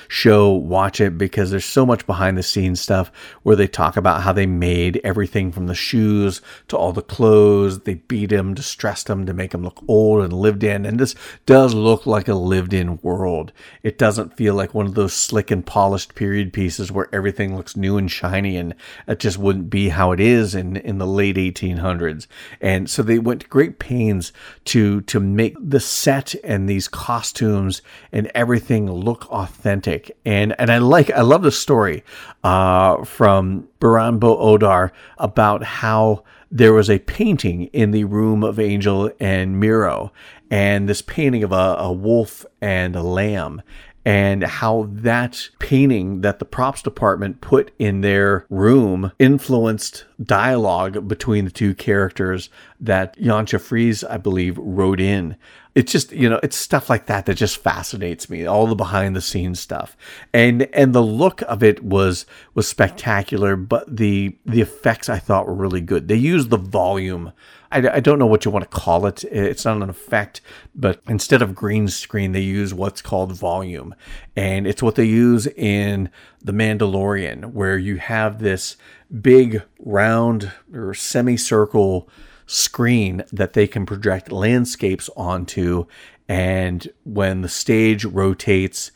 show. 0.07 0.53
Watch 0.53 1.01
it 1.01 1.19
because 1.19 1.51
there's 1.51 1.65
so 1.65 1.85
much 1.85 2.07
behind 2.07 2.39
the 2.39 2.45
scenes 2.45 2.81
stuff 2.81 3.11
where 3.43 3.57
they 3.57 3.67
talk 3.67 3.97
about 3.97 4.23
how 4.23 4.33
they 4.33 4.47
made 4.47 5.01
everything 5.03 5.51
from 5.51 5.67
the 5.67 5.75
shoes 5.75 6.41
to 6.69 6.77
all 6.77 6.93
the 6.93 7.03
clothes. 7.03 7.81
They 7.81 7.95
beat 7.95 8.31
them, 8.31 8.55
distressed 8.55 9.09
them 9.09 9.27
to 9.27 9.35
make 9.35 9.51
them 9.51 9.65
look 9.65 9.83
old 9.89 10.23
and 10.23 10.33
lived 10.33 10.63
in. 10.63 10.87
And 10.87 11.01
this 11.01 11.17
does 11.45 11.75
look 11.75 12.07
like 12.07 12.29
a 12.29 12.35
lived 12.35 12.73
in 12.73 12.92
world. 13.03 13.53
It 13.83 13.99
doesn't 13.99 14.37
feel 14.37 14.55
like 14.55 14.75
one 14.75 14.87
of 14.87 14.95
those 14.95 15.13
slick 15.13 15.51
and 15.51 15.65
polished 15.65 16.15
period 16.15 16.53
pieces 16.53 16.91
where 16.91 17.09
everything 17.13 17.57
looks 17.57 17.77
new 17.77 17.97
and 17.97 18.11
shiny 18.11 18.57
and 18.57 18.75
it 19.07 19.19
just 19.19 19.39
wouldn't 19.39 19.71
be 19.71 19.91
how 19.91 20.13
it 20.13 20.21
is 20.21 20.55
in, 20.55 20.77
in 20.77 20.99
the 20.99 21.07
late 21.07 21.37
1800s. 21.37 22.27
And 22.61 22.89
so 22.89 23.03
they 23.03 23.19
went 23.19 23.43
to 23.43 23.49
great 23.49 23.79
pains 23.79 24.33
to, 24.67 25.01
to 25.03 25.21
make 25.21 25.57
the 25.59 25.81
set 25.81 26.35
and 26.45 26.69
these 26.69 26.89
costumes 26.89 27.83
and 28.13 28.31
everything 28.35 28.91
look 28.91 29.31
authentic. 29.31 30.17
And, 30.25 30.55
and 30.59 30.71
I 30.71 30.79
like, 30.79 31.11
I 31.11 31.23
love 31.23 31.43
the 31.43 31.53
story, 31.53 32.05
uh, 32.45 33.05
from 33.05 33.69
Baran 33.81 34.19
Bo 34.19 34.37
Odar 34.37 34.91
about 35.19 35.63
how 35.63 36.25
there 36.53 36.75
was 36.75 36.91
a 36.91 36.99
painting 36.99 37.65
in 37.69 37.93
the 37.93 38.05
room 38.05 38.45
of 38.45 38.61
Angel 38.61 39.11
and 39.19 39.59
Miro, 39.59 40.13
and 40.51 40.87
this 40.87 41.01
painting 41.01 41.43
of 41.43 41.51
a, 41.51 41.77
a 41.79 41.91
wolf 41.91 42.45
and 42.61 42.95
a 42.95 43.03
lamb 43.03 43.63
and 44.05 44.43
how 44.43 44.89
that 44.91 45.49
painting 45.61 46.23
that 46.23 46.39
the 46.39 46.45
props 46.45 46.83
department 46.83 47.41
put 47.41 47.71
in 47.79 48.01
their 48.01 48.47
room 48.51 49.13
influenced 49.19 50.05
dialogue 50.21 51.07
between 51.07 51.45
the 51.45 51.51
two 51.51 51.75
characters 51.75 52.51
that 52.81 53.17
Jantje 53.17 53.61
Friese, 53.61 54.03
I 54.05 54.17
believe, 54.17 54.59
wrote 54.59 55.01
in. 55.01 55.37
It's 55.75 55.91
just, 55.91 56.13
you 56.13 56.29
know, 56.29 56.39
it's 56.43 56.57
stuff 56.57 56.91
like 56.91 57.07
that 57.07 57.27
that 57.27 57.35
just 57.35 57.57
fascinates 57.57 58.29
me, 58.29 58.45
all 58.45 58.67
the 58.67 58.75
behind 58.75 59.17
the 59.17 59.21
scenes 59.21 59.61
stuff. 59.61 59.97
And 60.33 60.63
and 60.75 60.95
the 60.95 61.03
look 61.03 61.43
of 61.43 61.63
it 61.63 61.83
was 61.83 62.27
was 62.55 62.69
spectacular, 62.69 63.57
but 63.57 63.97
the 63.97 64.37
the 64.45 64.61
effects 64.61 65.09
I 65.09 65.19
thought 65.19 65.47
were 65.47 65.55
really 65.55 65.81
good. 65.81 66.09
They 66.09 66.17
used 66.17 66.51
the 66.51 66.59
volume 66.59 67.33
I, 67.73 67.97
I 67.97 68.01
don't 68.01 68.19
know 68.19 68.27
what 68.27 68.45
you 68.45 68.51
want 68.51 68.71
to 68.71 68.79
call 68.79 69.07
it. 69.07 69.25
It's 69.25 69.65
not 69.65 69.79
an 69.79 69.89
effect, 69.89 70.43
but 70.75 71.01
instead 71.09 71.43
of 71.43 71.55
green 71.55 71.89
screen, 71.89 72.33
they 72.33 72.41
use 72.41 72.75
what's 72.75 73.01
called 73.01 73.33
volume. 73.33 73.95
And 74.37 74.67
it's 74.67 74.83
what 74.83 74.95
they 74.95 75.05
use 75.05 75.47
in 75.47 76.11
The 76.43 76.53
Mandalorian, 76.53 77.53
where 77.53 77.79
you 77.79 77.97
have 77.97 78.39
this 78.39 78.77
big 79.21 79.63
round 79.79 80.53
or 80.73 80.95
semicircle 80.95 82.09
screen 82.53 83.25
that 83.33 83.55
they 83.55 83.67
can 83.67 83.87
project 83.87 84.31
landscapes 84.31 85.09
onto. 85.17 85.87
And 86.29 86.87
when 87.05 87.41
the 87.41 87.49
stage 87.49 88.05
rotates, 88.05 88.93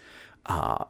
uh, 0.46 0.84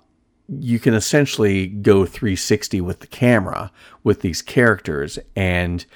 you 0.49 0.79
can 0.79 0.95
essentially 0.95 1.67
go 1.67 2.05
360 2.05 2.81
with 2.81 3.01
the 3.01 3.07
camera 3.07 3.73
with 4.05 4.21
these 4.21 4.43
characters 4.43 5.19
and 5.35 5.87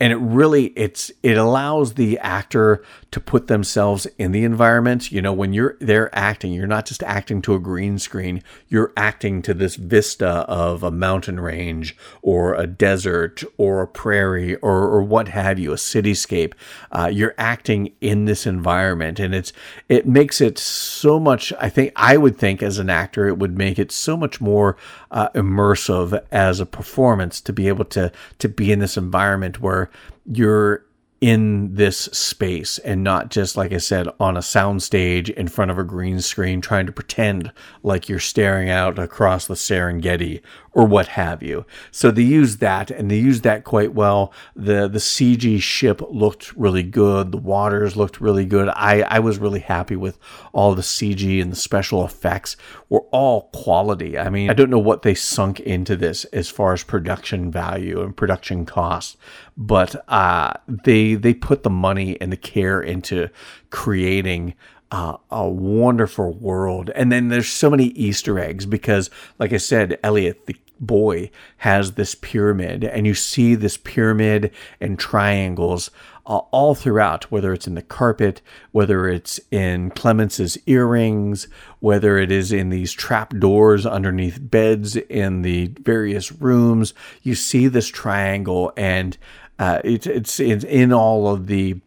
and 0.00 0.12
it 0.12 0.16
really 0.16 0.66
it's 0.76 1.12
it 1.22 1.36
allows 1.36 1.94
the 1.94 2.18
actor 2.18 2.82
to 3.10 3.20
put 3.20 3.46
themselves 3.46 4.06
in 4.18 4.32
the 4.32 4.44
environment. 4.44 5.12
You 5.12 5.20
know 5.22 5.32
when 5.32 5.52
you're 5.52 5.76
there 5.80 6.12
acting 6.16 6.52
you're 6.52 6.66
not 6.66 6.86
just 6.86 7.02
acting 7.02 7.42
to 7.42 7.54
a 7.54 7.58
green 7.60 7.98
screen. 7.98 8.42
You're 8.68 8.92
acting 8.96 9.42
to 9.42 9.54
this 9.54 9.76
vista 9.76 10.28
of 10.48 10.82
a 10.82 10.90
mountain 10.90 11.38
range 11.38 11.96
or 12.22 12.54
a 12.54 12.66
desert 12.66 13.44
or 13.58 13.82
a 13.82 13.86
prairie 13.86 14.56
or, 14.56 14.88
or 14.88 15.02
what 15.02 15.28
have 15.28 15.58
you 15.58 15.72
a 15.72 15.76
cityscape. 15.76 16.54
Uh, 16.90 17.10
you're 17.12 17.34
acting 17.36 17.92
in 18.00 18.24
this 18.24 18.46
environment 18.46 19.20
and 19.20 19.34
it's 19.34 19.52
it 19.88 20.06
makes 20.06 20.40
it 20.40 20.58
so 20.58 21.20
much 21.20 21.52
i 21.60 21.68
think 21.68 21.92
i 21.96 22.16
would 22.16 22.36
think 22.36 22.62
as 22.62 22.78
an 22.78 22.88
actor 22.88 23.28
it 23.28 23.38
would 23.38 23.56
make 23.56 23.78
it 23.78 23.92
so 23.92 24.16
much 24.16 24.40
more 24.40 24.76
uh, 25.10 25.28
immersive 25.30 26.22
as 26.30 26.60
a 26.60 26.66
performance 26.66 27.40
to 27.40 27.52
be 27.52 27.68
able 27.68 27.84
to 27.84 28.12
to 28.38 28.48
be 28.48 28.72
in 28.72 28.78
this 28.78 28.96
environment 28.96 29.60
where 29.60 29.90
you're 30.26 30.84
in 31.20 31.74
this 31.74 31.98
space 31.98 32.78
and 32.78 33.04
not 33.04 33.28
just 33.28 33.54
like 33.54 33.72
I 33.72 33.78
said 33.78 34.08
on 34.18 34.38
a 34.38 34.40
soundstage 34.40 35.28
in 35.28 35.48
front 35.48 35.70
of 35.70 35.76
a 35.76 35.84
green 35.84 36.20
screen 36.22 36.62
trying 36.62 36.86
to 36.86 36.92
pretend 36.92 37.52
like 37.82 38.08
you're 38.08 38.18
staring 38.18 38.70
out 38.70 38.98
across 38.98 39.46
the 39.46 39.54
Serengeti 39.54 40.40
or 40.72 40.86
what 40.86 41.08
have 41.08 41.42
you. 41.42 41.66
So 41.90 42.10
they 42.10 42.22
used 42.22 42.60
that 42.60 42.90
and 42.90 43.10
they 43.10 43.18
used 43.18 43.42
that 43.42 43.64
quite 43.64 43.92
well. 43.92 44.32
The 44.54 44.88
the 44.88 44.98
CG 44.98 45.60
ship 45.60 46.00
looked 46.08 46.56
really 46.56 46.82
good. 46.82 47.32
The 47.32 47.38
waters 47.38 47.96
looked 47.96 48.20
really 48.20 48.46
good. 48.46 48.68
I, 48.74 49.02
I 49.02 49.18
was 49.18 49.38
really 49.38 49.60
happy 49.60 49.96
with 49.96 50.18
all 50.52 50.74
the 50.74 50.82
CG 50.82 51.42
and 51.42 51.52
the 51.52 51.56
special 51.56 52.04
effects 52.04 52.56
were 52.88 53.04
all 53.10 53.50
quality. 53.52 54.18
I 54.18 54.30
mean, 54.30 54.48
I 54.48 54.54
don't 54.54 54.70
know 54.70 54.78
what 54.78 55.02
they 55.02 55.14
sunk 55.14 55.60
into 55.60 55.96
this 55.96 56.24
as 56.26 56.48
far 56.48 56.72
as 56.72 56.82
production 56.82 57.50
value 57.50 58.00
and 58.00 58.16
production 58.16 58.64
cost, 58.64 59.16
but 59.60 59.94
uh, 60.08 60.54
they 60.66 61.14
they 61.14 61.34
put 61.34 61.62
the 61.62 61.70
money 61.70 62.18
and 62.18 62.32
the 62.32 62.36
care 62.36 62.80
into 62.80 63.28
creating 63.68 64.54
uh, 64.90 65.18
a 65.30 65.46
wonderful 65.46 66.32
world. 66.32 66.90
And 66.96 67.12
then 67.12 67.28
there's 67.28 67.48
so 67.48 67.68
many 67.68 67.88
Easter 67.88 68.38
eggs 68.38 68.64
because, 68.64 69.10
like 69.38 69.52
I 69.52 69.58
said, 69.58 69.98
Elliot, 70.02 70.46
the 70.46 70.56
boy, 70.80 71.30
has 71.58 71.92
this 71.92 72.14
pyramid, 72.14 72.84
and 72.84 73.06
you 73.06 73.14
see 73.14 73.54
this 73.54 73.76
pyramid 73.76 74.50
and 74.80 74.98
triangles 74.98 75.90
uh, 76.24 76.38
all 76.52 76.74
throughout, 76.74 77.30
whether 77.30 77.52
it's 77.52 77.66
in 77.66 77.74
the 77.74 77.82
carpet, 77.82 78.40
whether 78.72 79.06
it's 79.06 79.38
in 79.50 79.90
Clemence's 79.90 80.56
earrings, 80.66 81.48
whether 81.80 82.16
it 82.16 82.30
is 82.30 82.50
in 82.50 82.70
these 82.70 82.92
trap 82.92 83.34
doors 83.38 83.84
underneath 83.84 84.38
beds 84.40 84.96
in 84.96 85.42
the 85.42 85.66
various 85.80 86.32
rooms. 86.32 86.94
You 87.22 87.34
see 87.34 87.68
this 87.68 87.88
triangle, 87.88 88.72
and 88.76 89.18
uh, 89.60 89.80
it, 89.84 90.06
it's, 90.06 90.40
it's 90.40 90.64
in 90.64 90.92
all 90.92 91.28
of 91.28 91.46
the 91.46 91.80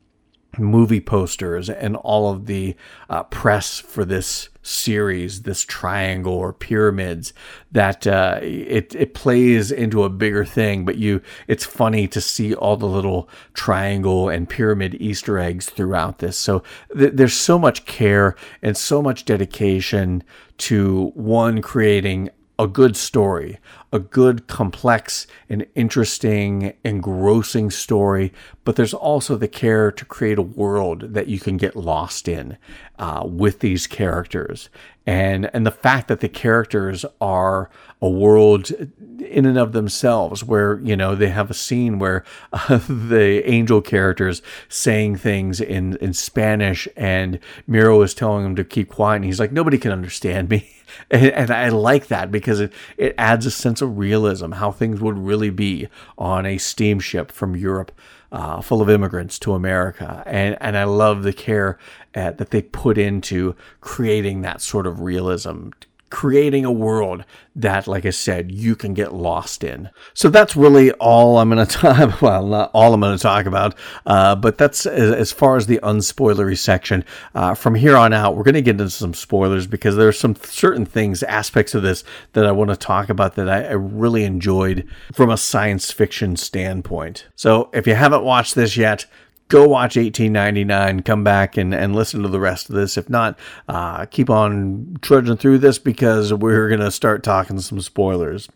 movie 0.59 1.01
posters 1.01 1.69
and 1.69 1.95
all 1.95 2.31
of 2.31 2.45
the 2.45 2.75
uh, 3.09 3.23
press 3.23 3.79
for 3.79 4.05
this 4.05 4.49
series, 4.61 5.41
this 5.41 5.63
triangle 5.63 6.33
or 6.33 6.53
pyramids, 6.53 7.33
that 7.71 8.05
uh, 8.07 8.39
it 8.41 8.93
it 8.95 9.13
plays 9.13 9.71
into 9.71 10.03
a 10.03 10.09
bigger 10.09 10.45
thing. 10.45 10.85
But 10.85 10.97
you, 10.97 11.21
it's 11.47 11.65
funny 11.65 12.07
to 12.07 12.21
see 12.21 12.53
all 12.53 12.77
the 12.77 12.85
little 12.85 13.27
triangle 13.53 14.29
and 14.29 14.47
pyramid 14.47 14.95
Easter 15.01 15.39
eggs 15.39 15.69
throughout 15.69 16.19
this. 16.19 16.37
So 16.37 16.63
th- 16.95 17.13
there's 17.15 17.33
so 17.33 17.57
much 17.57 17.85
care 17.85 18.35
and 18.61 18.77
so 18.77 19.01
much 19.01 19.25
dedication 19.25 20.23
to 20.59 21.11
one 21.15 21.61
creating 21.61 22.29
a 22.59 22.67
good 22.67 22.95
story, 22.95 23.57
a 23.93 23.99
good, 23.99 24.47
complex, 24.47 25.27
and 25.47 25.67
interesting, 25.75 26.73
engrossing 26.83 27.69
story. 27.69 28.33
But 28.65 28.75
there's 28.75 28.93
also 28.93 29.37
the 29.37 29.47
care 29.47 29.91
to 29.91 30.03
create 30.03 30.39
a 30.39 30.41
world 30.41 31.13
that 31.13 31.27
you 31.27 31.39
can 31.39 31.57
get 31.57 31.75
lost 31.75 32.27
in 32.27 32.57
uh, 32.97 33.23
with 33.25 33.59
these 33.59 33.85
characters, 33.85 34.69
and 35.05 35.49
and 35.53 35.65
the 35.65 35.71
fact 35.71 36.07
that 36.07 36.21
the 36.21 36.29
characters 36.29 37.05
are 37.19 37.69
a 38.01 38.09
world 38.09 38.71
in 39.19 39.45
and 39.45 39.57
of 39.57 39.71
themselves, 39.73 40.43
where 40.43 40.79
you 40.79 40.95
know 40.95 41.15
they 41.15 41.29
have 41.29 41.49
a 41.49 41.53
scene 41.53 41.99
where 41.99 42.23
uh, 42.51 42.77
the 42.87 43.41
angel 43.45 43.81
characters 43.81 44.41
saying 44.69 45.17
things 45.17 45.59
in 45.59 45.97
in 45.97 46.13
Spanish, 46.13 46.87
and 46.95 47.39
Miro 47.67 48.01
is 48.01 48.13
telling 48.13 48.45
him 48.45 48.55
to 48.55 48.63
keep 48.63 48.89
quiet, 48.89 49.17
and 49.17 49.25
he's 49.25 49.39
like, 49.39 49.51
nobody 49.51 49.77
can 49.77 49.91
understand 49.91 50.49
me. 50.49 50.69
And, 51.09 51.31
and, 51.31 51.49
I 51.49 51.69
like 51.69 52.07
that 52.09 52.29
because 52.29 52.59
it, 52.59 52.71
it 52.97 53.15
adds 53.17 53.47
a 53.47 53.51
sense 53.51 53.81
of 53.81 53.97
realism, 53.97 54.51
how 54.51 54.71
things 54.71 55.01
would 55.01 55.17
really 55.17 55.49
be 55.49 55.87
on 56.19 56.45
a 56.45 56.59
steamship 56.59 57.31
from 57.31 57.55
Europe 57.55 57.91
uh, 58.33 58.59
full 58.61 58.81
of 58.81 58.89
immigrants 58.89 59.39
to 59.39 59.53
America. 59.53 60.23
And, 60.25 60.57
and 60.59 60.75
I 60.75 60.83
love 60.83 61.23
the 61.23 61.31
care 61.31 61.77
uh, 62.15 62.31
that 62.31 62.49
they 62.49 62.63
put 62.63 62.97
into 62.97 63.55
creating 63.79 64.41
that 64.41 64.59
sort 64.59 64.87
of 64.87 65.01
realism, 65.01 65.69
creating 66.13 66.63
a 66.63 66.71
world 66.71 67.25
that, 67.55 67.87
like 67.87 68.05
I 68.05 68.11
said, 68.11 68.51
you 68.51 68.75
can 68.75 68.93
get 68.93 69.15
lost 69.15 69.63
in. 69.63 69.89
So 70.13 70.29
that's 70.29 70.55
really 70.55 70.91
all 70.91 71.39
I'm 71.39 71.49
going 71.49 71.65
to 71.65 71.73
talk. 71.73 72.21
Well, 72.21 72.45
not 72.45 72.69
all 72.71 72.93
I'm 72.93 73.01
going 73.01 73.17
to 73.17 73.21
talk 73.21 73.47
about, 73.47 73.73
uh, 74.05 74.35
but 74.35 74.59
that's 74.59 74.85
as, 74.85 75.31
far 75.31 75.57
as 75.57 75.65
the 75.65 75.79
unspoilery 75.81 76.55
section. 76.55 77.03
Uh, 77.33 77.55
from 77.55 77.73
here 77.73 77.97
on 77.97 78.13
out, 78.13 78.37
we're 78.37 78.43
going 78.43 78.53
to 78.53 78.61
get 78.61 78.79
into 78.79 78.91
some 78.91 79.15
spoilers 79.15 79.65
because 79.65 79.95
there 79.95 80.07
are 80.07 80.11
some 80.11 80.35
certain 80.35 80.85
things, 80.85 81.23
aspects 81.23 81.73
of 81.73 81.81
this 81.81 82.03
that 82.33 82.45
I 82.45 82.51
want 82.51 82.69
to 82.69 82.75
talk 82.75 83.09
about 83.09 83.33
that 83.33 83.49
I, 83.49 83.63
I 83.63 83.71
really 83.71 84.23
enjoyed 84.23 84.87
from 85.13 85.31
a 85.31 85.37
science 85.37 85.91
fiction 85.91 86.35
standpoint. 86.35 87.25
So 87.35 87.71
if 87.73 87.87
you 87.87 87.95
haven't 87.95 88.23
watched 88.23 88.53
this 88.53 88.77
yet, 88.77 89.07
go 89.53 89.67
watch 89.67 89.97
1899 89.97 91.03
come 91.03 91.23
back 91.23 91.57
and, 91.57 91.75
and 91.75 91.95
listen 91.95 92.23
to 92.23 92.27
the 92.27 92.39
rest 92.39 92.69
of 92.69 92.75
this. 92.75 92.97
If 92.97 93.07
not 93.07 93.37
uh, 93.69 94.07
keep 94.07 94.27
on 94.27 94.97
trudging 95.01 95.37
through 95.37 95.59
this 95.59 95.77
because 95.77 96.33
we're 96.33 96.67
going 96.69 96.81
to 96.81 96.89
start 96.89 97.21
talking 97.21 97.59
some 97.59 97.79
spoilers. 97.79 98.49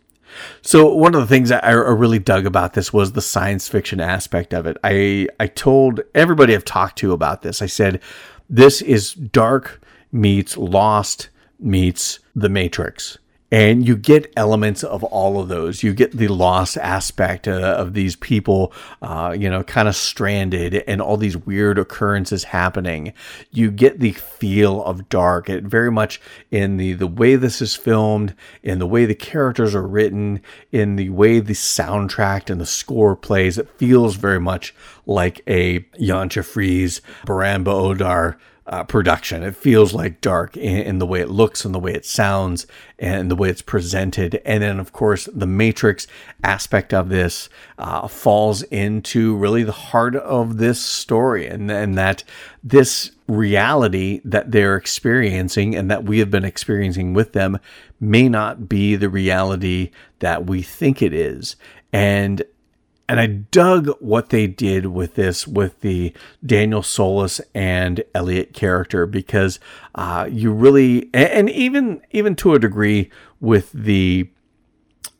So 0.60 0.92
one 0.92 1.14
of 1.14 1.20
the 1.20 1.28
things 1.28 1.52
I, 1.52 1.60
I 1.60 1.70
really 1.70 2.18
dug 2.18 2.46
about 2.46 2.72
this 2.72 2.92
was 2.92 3.12
the 3.12 3.22
science 3.22 3.68
fiction 3.68 4.00
aspect 4.00 4.52
of 4.52 4.66
it. 4.66 4.76
I 4.82 5.28
i 5.38 5.46
told 5.46 6.00
everybody 6.14 6.54
i've 6.54 6.64
talked 6.64 6.98
to 6.98 7.12
about 7.12 7.42
this 7.42 7.62
i 7.62 7.66
said 7.66 8.02
this 8.50 8.82
is 8.82 9.14
dark 9.14 9.80
meets 10.12 10.56
lost 10.56 11.30
meets 11.58 12.18
the 12.34 12.48
matrix 12.50 13.18
and 13.50 13.86
you 13.86 13.96
get 13.96 14.32
elements 14.36 14.84
of 14.84 15.02
all 15.04 15.40
of 15.40 15.48
those. 15.48 15.82
You 15.82 15.94
get 15.94 16.12
the 16.12 16.28
Lost 16.28 16.76
aspect 16.76 17.48
uh, 17.48 17.76
of 17.78 17.94
these 17.94 18.14
people, 18.16 18.72
uh, 19.00 19.34
you 19.38 19.48
know, 19.48 19.62
kind 19.62 19.88
of 19.88 19.96
stranded 19.96 20.74
and 20.86 21.00
all 21.00 21.16
these 21.16 21.36
weird 21.36 21.78
occurrences 21.78 22.44
happening. 22.44 23.14
You 23.50 23.70
get 23.70 24.00
the 24.00 24.12
feel 24.12 24.84
of 24.84 25.08
dark. 25.08 25.48
It 25.48 25.64
very 25.64 25.90
much 25.90 26.20
in 26.50 26.76
the 26.76 26.92
the 26.92 27.06
way 27.06 27.36
this 27.36 27.62
is 27.62 27.74
filmed, 27.74 28.34
in 28.62 28.78
the 28.78 28.86
way 28.86 29.06
the 29.06 29.14
characters 29.14 29.74
are 29.74 29.86
written, 29.86 30.42
in 30.70 30.96
the 30.96 31.08
way 31.08 31.40
the 31.40 31.54
soundtrack 31.54 32.50
and 32.50 32.60
the 32.60 32.66
score 32.66 33.16
plays. 33.16 33.56
It 33.56 33.70
feels 33.78 34.16
very 34.16 34.40
much 34.40 34.74
like 35.06 35.40
a 35.46 35.80
Jantje 35.98 36.44
Friese, 36.44 37.00
Baran 37.24 37.64
bo 37.64 37.94
Odar 37.94 38.36
uh, 38.68 38.84
production. 38.84 39.42
It 39.42 39.56
feels 39.56 39.94
like 39.94 40.20
dark 40.20 40.56
in, 40.56 40.82
in, 40.82 40.98
the 40.98 41.06
way 41.06 41.20
it 41.20 41.30
looks 41.30 41.64
and 41.64 41.74
the 41.74 41.78
way 41.78 41.94
it 41.94 42.04
sounds 42.04 42.66
and 42.98 43.30
the 43.30 43.36
way 43.36 43.48
it's 43.48 43.62
presented. 43.62 44.42
And 44.44 44.62
then, 44.62 44.78
of 44.78 44.92
course, 44.92 45.28
the 45.32 45.46
Matrix 45.46 46.06
aspect 46.44 46.92
of 46.92 47.08
this 47.08 47.48
uh, 47.78 48.08
falls 48.08 48.62
into 48.64 49.36
really 49.36 49.62
the 49.62 49.72
heart 49.72 50.16
of 50.16 50.58
this 50.58 50.80
story, 50.80 51.46
and, 51.46 51.70
and 51.70 51.96
that 51.96 52.24
this 52.62 53.12
reality 53.26 54.20
that 54.24 54.52
they're 54.52 54.76
experiencing 54.76 55.74
and 55.74 55.90
that 55.90 56.04
we 56.04 56.18
have 56.18 56.30
been 56.30 56.44
experiencing 56.44 57.14
with 57.14 57.32
them 57.32 57.58
may 58.00 58.28
not 58.28 58.68
be 58.68 58.96
the 58.96 59.08
reality 59.08 59.90
that 60.18 60.46
we 60.46 60.62
think 60.62 61.00
it 61.00 61.14
is. 61.14 61.56
And 61.92 62.42
and 63.08 63.18
I 63.18 63.26
dug 63.26 63.88
what 64.00 64.28
they 64.28 64.46
did 64.46 64.86
with 64.86 65.14
this, 65.14 65.46
with 65.46 65.80
the 65.80 66.12
Daniel 66.44 66.82
Solace 66.82 67.40
and 67.54 68.04
Elliot 68.14 68.52
character, 68.52 69.06
because 69.06 69.58
uh, 69.94 70.28
you 70.30 70.52
really, 70.52 71.08
and 71.14 71.48
even 71.48 72.02
even 72.10 72.36
to 72.36 72.54
a 72.54 72.58
degree, 72.58 73.10
with 73.40 73.72
the 73.72 74.28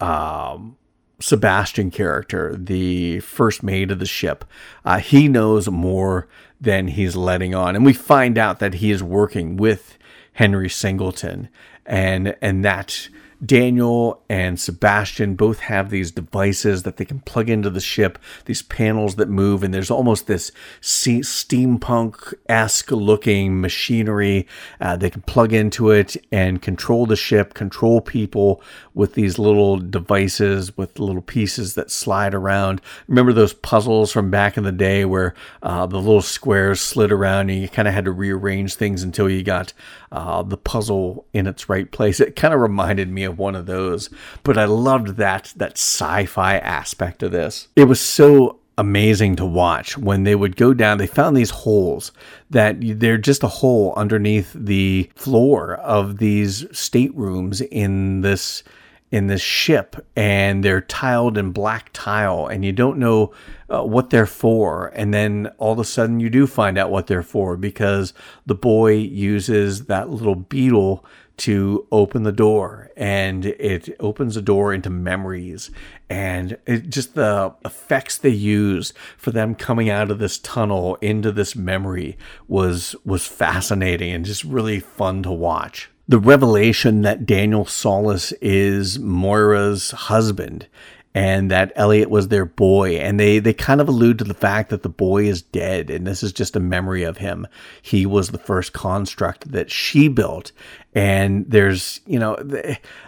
um, 0.00 0.76
Sebastian 1.18 1.90
character, 1.90 2.54
the 2.54 3.20
first 3.20 3.62
mate 3.62 3.90
of 3.90 3.98
the 4.00 4.06
ship, 4.06 4.44
uh, 4.84 4.98
he 4.98 5.26
knows 5.26 5.68
more 5.70 6.28
than 6.60 6.88
he's 6.88 7.16
letting 7.16 7.54
on, 7.54 7.74
and 7.74 7.86
we 7.86 7.94
find 7.94 8.36
out 8.36 8.58
that 8.58 8.74
he 8.74 8.90
is 8.90 9.02
working 9.02 9.56
with 9.56 9.96
Henry 10.34 10.68
Singleton, 10.68 11.48
and 11.86 12.36
and 12.42 12.62
that 12.66 13.08
Daniel 13.44 14.22
and 14.28 14.58
Sebastian 14.58 15.36
both 15.36 15.60
have 15.60 15.90
these 15.90 16.10
devices 16.10 16.82
that 16.82 16.96
they 16.96 17.04
can 17.04 17.20
plug 17.20 17.48
into 17.48 17.70
the 17.70 17.80
ship, 17.80 18.18
these 18.46 18.62
panels 18.62 19.14
that 19.14 19.28
move, 19.28 19.62
and 19.62 19.72
there's 19.72 19.90
almost 19.90 20.26
this 20.26 20.50
steampunk 20.80 22.34
esque 22.48 22.90
looking 22.90 23.60
machinery. 23.60 24.46
Uh, 24.80 24.96
they 24.96 25.10
can 25.10 25.22
plug 25.22 25.52
into 25.52 25.90
it 25.90 26.16
and 26.32 26.62
control 26.62 27.06
the 27.06 27.14
ship, 27.14 27.54
control 27.54 28.00
people 28.00 28.60
with 28.92 29.14
these 29.14 29.38
little 29.38 29.76
devices 29.78 30.76
with 30.76 30.98
little 30.98 31.22
pieces 31.22 31.74
that 31.74 31.90
slide 31.90 32.34
around. 32.34 32.80
Remember 33.06 33.32
those 33.32 33.54
puzzles 33.54 34.10
from 34.10 34.30
back 34.30 34.56
in 34.56 34.64
the 34.64 34.72
day 34.72 35.04
where 35.04 35.34
uh, 35.62 35.86
the 35.86 35.98
little 35.98 36.22
squares 36.22 36.80
slid 36.80 37.12
around 37.12 37.50
and 37.50 37.60
you 37.60 37.68
kind 37.68 37.86
of 37.86 37.94
had 37.94 38.06
to 38.06 38.10
rearrange 38.10 38.74
things 38.74 39.04
until 39.04 39.30
you 39.30 39.44
got 39.44 39.72
uh, 40.10 40.42
the 40.42 40.56
puzzle 40.56 41.24
in 41.32 41.46
its 41.46 41.68
right 41.68 41.92
place? 41.92 42.18
It 42.18 42.34
kind 42.34 42.52
of 42.52 42.60
reminded 42.60 43.08
me 43.08 43.27
of 43.28 43.38
one 43.38 43.54
of 43.54 43.66
those, 43.66 44.10
but 44.42 44.58
I 44.58 44.64
loved 44.64 45.16
that 45.18 45.52
that 45.56 45.72
sci-fi 45.72 46.58
aspect 46.58 47.22
of 47.22 47.30
this. 47.30 47.68
It 47.76 47.84
was 47.84 48.00
so 48.00 48.58
amazing 48.78 49.34
to 49.34 49.44
watch 49.44 49.98
when 49.98 50.22
they 50.22 50.36
would 50.36 50.56
go 50.56 50.72
down. 50.72 50.98
They 50.98 51.06
found 51.08 51.36
these 51.36 51.50
holes 51.50 52.12
that 52.48 52.76
they're 52.80 53.18
just 53.18 53.42
a 53.42 53.48
hole 53.48 53.92
underneath 53.96 54.52
the 54.54 55.10
floor 55.16 55.74
of 55.74 56.18
these 56.18 56.64
staterooms 56.70 57.60
in 57.60 58.22
this 58.22 58.62
in 59.10 59.26
this 59.26 59.40
ship 59.40 59.96
and 60.16 60.62
they're 60.62 60.82
tiled 60.82 61.38
in 61.38 61.50
black 61.50 61.88
tile 61.94 62.46
and 62.46 62.62
you 62.62 62.72
don't 62.72 62.98
know 62.98 63.32
uh, 63.70 63.82
what 63.82 64.10
they're 64.10 64.26
for 64.26 64.88
and 64.88 65.14
then 65.14 65.50
all 65.56 65.72
of 65.72 65.78
a 65.78 65.84
sudden 65.84 66.20
you 66.20 66.28
do 66.28 66.46
find 66.46 66.76
out 66.76 66.90
what 66.90 67.06
they're 67.06 67.22
for 67.22 67.56
because 67.56 68.12
the 68.44 68.54
boy 68.54 68.92
uses 68.92 69.86
that 69.86 70.10
little 70.10 70.34
beetle 70.34 71.06
to 71.38 71.86
open 71.92 72.24
the 72.24 72.32
door 72.32 72.90
and 72.96 73.46
it 73.46 73.96
opens 74.00 74.34
the 74.34 74.42
door 74.42 74.72
into 74.72 74.90
memories 74.90 75.70
and 76.10 76.58
it 76.66 76.90
just 76.90 77.14
the 77.14 77.54
effects 77.64 78.18
they 78.18 78.28
used 78.28 78.92
for 79.16 79.30
them 79.30 79.54
coming 79.54 79.88
out 79.88 80.10
of 80.10 80.18
this 80.18 80.38
tunnel 80.38 80.96
into 81.00 81.32
this 81.32 81.54
memory 81.54 82.18
was 82.46 82.94
was 83.04 83.26
fascinating 83.26 84.12
and 84.12 84.24
just 84.24 84.44
really 84.44 84.80
fun 84.80 85.22
to 85.22 85.30
watch 85.30 85.88
the 86.08 86.18
revelation 86.18 87.02
that 87.02 87.26
Daniel 87.26 87.66
Solace 87.66 88.32
is 88.40 88.98
Moira's 88.98 89.90
husband 89.90 90.66
and 91.14 91.50
that 91.50 91.72
Elliot 91.74 92.10
was 92.10 92.28
their 92.28 92.44
boy. 92.44 92.96
And 92.96 93.18
they, 93.18 93.38
they 93.38 93.52
kind 93.52 93.80
of 93.80 93.88
allude 93.88 94.18
to 94.18 94.24
the 94.24 94.34
fact 94.34 94.70
that 94.70 94.82
the 94.82 94.88
boy 94.88 95.24
is 95.24 95.42
dead 95.42 95.90
and 95.90 96.06
this 96.06 96.22
is 96.22 96.32
just 96.32 96.56
a 96.56 96.60
memory 96.60 97.02
of 97.02 97.18
him. 97.18 97.46
He 97.82 98.06
was 98.06 98.28
the 98.28 98.38
first 98.38 98.72
construct 98.72 99.50
that 99.50 99.70
she 99.70 100.08
built 100.08 100.52
and 100.94 101.44
there's 101.50 102.00
you 102.06 102.18
know 102.18 102.36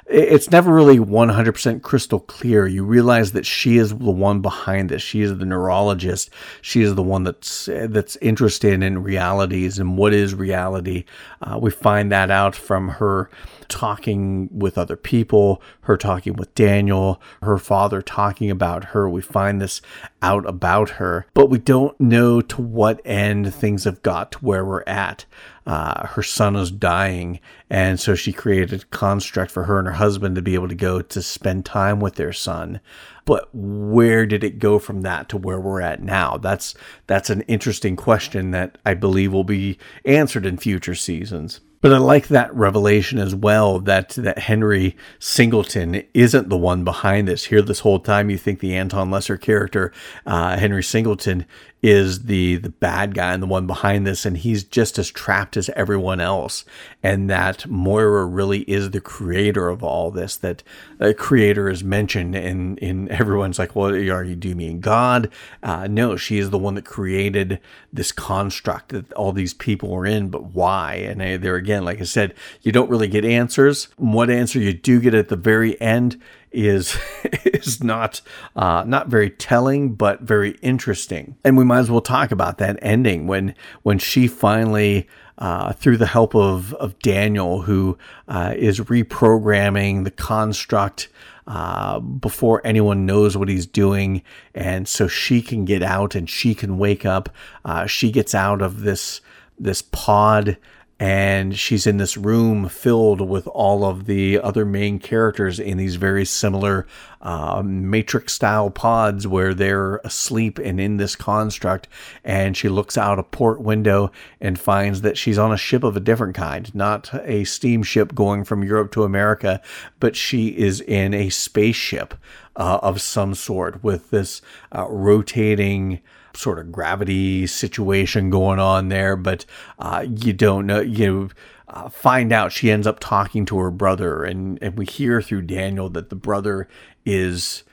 it's 0.06 0.50
never 0.50 0.74
really 0.74 0.98
100% 0.98 1.82
crystal 1.82 2.18
clear. 2.18 2.66
You 2.66 2.84
realize 2.84 3.30
that 3.32 3.46
she 3.46 3.78
is 3.78 3.90
the 3.90 4.10
one 4.10 4.40
behind 4.40 4.88
this. 4.88 5.02
She 5.02 5.22
is 5.22 5.38
the 5.38 5.44
neurologist. 5.44 6.30
She 6.62 6.82
is 6.82 6.96
the 6.96 7.02
one 7.02 7.22
that's 7.22 7.66
that's 7.66 8.16
interested 8.16 8.82
in 8.82 9.02
realities 9.02 9.78
and 9.78 9.96
what 9.96 10.12
is 10.12 10.34
reality. 10.34 11.04
Uh, 11.40 11.58
we 11.60 11.70
find 11.70 12.10
that 12.10 12.30
out 12.30 12.56
from 12.56 12.88
her 12.88 13.30
talking 13.68 14.48
with 14.52 14.76
other 14.76 14.96
people, 14.96 15.62
her 15.82 15.96
talking 15.96 16.34
with 16.34 16.52
Daniel, 16.54 17.22
her 17.42 17.56
father 17.56 18.02
talking 18.02 18.50
about 18.50 18.86
her. 18.86 19.08
We 19.08 19.22
find 19.22 19.60
this 19.60 19.80
out 20.22 20.48
about 20.48 20.90
her, 20.90 21.26
but 21.34 21.50
we 21.50 21.58
don't 21.58 21.98
know 22.00 22.40
to 22.40 22.60
what 22.60 23.00
end 23.04 23.54
things 23.54 23.84
have 23.84 24.02
got 24.02 24.32
to 24.32 24.38
where 24.38 24.64
we're 24.64 24.84
at. 24.86 25.24
Uh, 25.66 26.06
her 26.08 26.22
son 26.22 26.56
is 26.56 26.70
dying, 26.70 27.38
and 27.68 28.00
so 28.00 28.14
she 28.14 28.32
created 28.32 28.82
a 28.82 28.86
construct 28.86 29.50
for 29.50 29.64
her 29.64 29.78
and 29.78 29.86
her 29.86 29.94
husband 29.94 30.34
to 30.34 30.42
be 30.42 30.54
able 30.54 30.68
to 30.68 30.74
go 30.74 31.00
to 31.00 31.22
spend 31.22 31.64
time 31.64 32.00
with 32.00 32.16
their 32.16 32.32
son. 32.32 32.80
But 33.24 33.48
where 33.52 34.26
did 34.26 34.42
it 34.42 34.58
go 34.58 34.78
from 34.78 35.02
that 35.02 35.28
to 35.28 35.36
where 35.36 35.60
we're 35.60 35.80
at 35.80 36.02
now? 36.02 36.36
That's 36.38 36.74
that's 37.06 37.30
an 37.30 37.42
interesting 37.42 37.94
question 37.94 38.50
that 38.50 38.78
I 38.84 38.94
believe 38.94 39.32
will 39.32 39.44
be 39.44 39.78
answered 40.04 40.46
in 40.46 40.56
future 40.56 40.94
seasons. 40.94 41.60
But 41.82 41.94
I 41.94 41.98
like 41.98 42.28
that 42.28 42.54
revelation 42.54 43.18
as 43.18 43.34
well 43.34 43.78
that 43.80 44.10
that 44.10 44.40
Henry 44.40 44.96
Singleton 45.18 46.04
isn't 46.12 46.50
the 46.50 46.56
one 46.58 46.84
behind 46.84 47.26
this. 47.26 47.46
Here, 47.46 47.62
this 47.62 47.80
whole 47.80 48.00
time, 48.00 48.28
you 48.28 48.36
think 48.36 48.60
the 48.60 48.76
Anton 48.76 49.10
Lesser 49.10 49.38
character, 49.38 49.90
uh, 50.26 50.58
Henry 50.58 50.82
Singleton, 50.82 51.46
is 51.82 52.24
the 52.24 52.56
the 52.56 52.68
bad 52.68 53.14
guy 53.14 53.32
and 53.32 53.42
the 53.42 53.46
one 53.46 53.66
behind 53.66 54.06
this 54.06 54.26
and 54.26 54.36
he's 54.38 54.62
just 54.64 54.98
as 54.98 55.10
trapped 55.10 55.56
as 55.56 55.70
everyone 55.70 56.20
else. 56.20 56.64
And 57.02 57.30
that 57.30 57.66
Moira 57.66 58.26
really 58.26 58.60
is 58.62 58.90
the 58.90 59.00
creator 59.00 59.68
of 59.68 59.82
all 59.82 60.10
this 60.10 60.36
that 60.36 60.62
a 60.98 61.14
creator 61.14 61.70
is 61.70 61.82
mentioned 61.82 62.34
and 62.34 62.78
in 62.80 63.10
everyone's 63.10 63.58
like 63.58 63.74
well 63.74 63.94
are 63.94 64.24
you 64.24 64.36
do 64.36 64.54
mean 64.54 64.80
God? 64.80 65.30
Uh, 65.62 65.86
no 65.88 66.16
she 66.16 66.38
is 66.38 66.50
the 66.50 66.58
one 66.58 66.74
that 66.74 66.84
created 66.84 67.60
this 67.92 68.12
construct 68.12 68.90
that 68.90 69.10
all 69.14 69.32
these 69.32 69.54
people 69.54 69.94
are 69.94 70.06
in 70.06 70.28
but 70.28 70.52
why? 70.52 70.94
And 70.94 71.42
there 71.42 71.56
again 71.56 71.69
like 71.78 72.00
I 72.00 72.04
said 72.04 72.34
you 72.62 72.72
don't 72.72 72.90
really 72.90 73.08
get 73.08 73.24
answers 73.24 73.88
what 73.96 74.28
answer 74.30 74.58
you 74.58 74.72
do 74.72 75.00
get 75.00 75.14
at 75.14 75.28
the 75.28 75.36
very 75.36 75.80
end 75.80 76.20
is 76.52 76.98
is 77.44 77.82
not 77.82 78.20
uh, 78.56 78.84
not 78.86 79.08
very 79.08 79.30
telling, 79.30 79.94
but 79.94 80.20
very 80.20 80.52
interesting. 80.62 81.36
And 81.44 81.56
we 81.56 81.64
might 81.64 81.80
as 81.80 81.90
well 81.90 82.00
talk 82.00 82.30
about 82.30 82.58
that 82.58 82.78
ending 82.82 83.26
when 83.26 83.54
when 83.82 83.98
she 83.98 84.26
finally. 84.26 85.08
Uh, 85.38 85.72
through 85.72 85.96
the 85.96 86.04
help 86.04 86.34
of, 86.34 86.74
of 86.74 86.98
Daniel, 86.98 87.62
who 87.62 87.96
uh, 88.28 88.52
is 88.58 88.78
reprogramming 88.78 90.04
the 90.04 90.10
construct 90.10 91.08
uh, 91.46 91.98
before 91.98 92.60
anyone 92.62 93.06
knows 93.06 93.38
what 93.38 93.48
he's 93.48 93.64
doing. 93.64 94.20
And 94.54 94.86
so 94.86 95.08
she 95.08 95.40
can 95.40 95.64
get 95.64 95.82
out 95.82 96.14
and 96.14 96.28
she 96.28 96.54
can 96.54 96.76
wake 96.76 97.06
up. 97.06 97.30
Uh, 97.64 97.86
she 97.86 98.12
gets 98.12 98.34
out 98.34 98.60
of 98.60 98.82
this 98.82 99.22
this 99.58 99.80
pod 99.80 100.58
and 101.00 101.58
she's 101.58 101.86
in 101.86 101.96
this 101.96 102.18
room 102.18 102.68
filled 102.68 103.26
with 103.26 103.46
all 103.48 103.86
of 103.86 104.04
the 104.04 104.38
other 104.38 104.66
main 104.66 104.98
characters 104.98 105.58
in 105.58 105.78
these 105.78 105.96
very 105.96 106.26
similar 106.26 106.86
uh, 107.22 107.62
matrix 107.64 108.34
style 108.34 108.70
pods 108.70 109.26
where 109.26 109.54
they're 109.54 109.96
asleep 110.04 110.58
and 110.58 110.78
in 110.78 110.98
this 110.98 111.16
construct. 111.16 111.88
And 112.22 112.54
she 112.54 112.68
looks 112.68 112.98
out 112.98 113.18
a 113.18 113.22
port 113.22 113.62
window 113.62 114.12
and 114.42 114.58
finds 114.58 115.00
that 115.00 115.16
she's 115.16 115.38
on 115.38 115.52
a 115.52 115.56
ship 115.56 115.82
of 115.82 115.96
a 115.96 116.00
different 116.00 116.34
kind 116.34 116.72
not 116.74 117.10
a 117.24 117.44
steamship 117.44 118.14
going 118.14 118.44
from 118.44 118.62
europe 118.62 118.92
to 118.92 119.04
america 119.04 119.60
but 119.98 120.16
she 120.16 120.48
is 120.48 120.80
in 120.82 121.14
a 121.14 121.30
spaceship 121.30 122.14
uh, 122.56 122.78
of 122.82 123.00
some 123.00 123.34
sort 123.34 123.82
with 123.82 124.10
this 124.10 124.42
uh, 124.74 124.86
rotating 124.88 126.00
sort 126.34 126.58
of 126.58 126.72
gravity 126.72 127.46
situation 127.46 128.30
going 128.30 128.58
on 128.58 128.88
there, 128.88 129.16
but 129.16 129.44
uh, 129.78 130.06
you 130.08 130.32
don't 130.32 130.66
know. 130.66 130.80
You 130.80 131.30
uh, 131.68 131.88
find 131.88 132.32
out 132.32 132.52
she 132.52 132.70
ends 132.70 132.86
up 132.86 133.00
talking 133.00 133.44
to 133.46 133.58
her 133.58 133.70
brother, 133.70 134.24
and 134.24 134.58
and 134.62 134.76
we 134.76 134.84
hear 134.84 135.20
through 135.22 135.42
Daniel 135.42 135.88
that 135.90 136.10
the 136.10 136.16
brother 136.16 136.68
is 137.04 137.64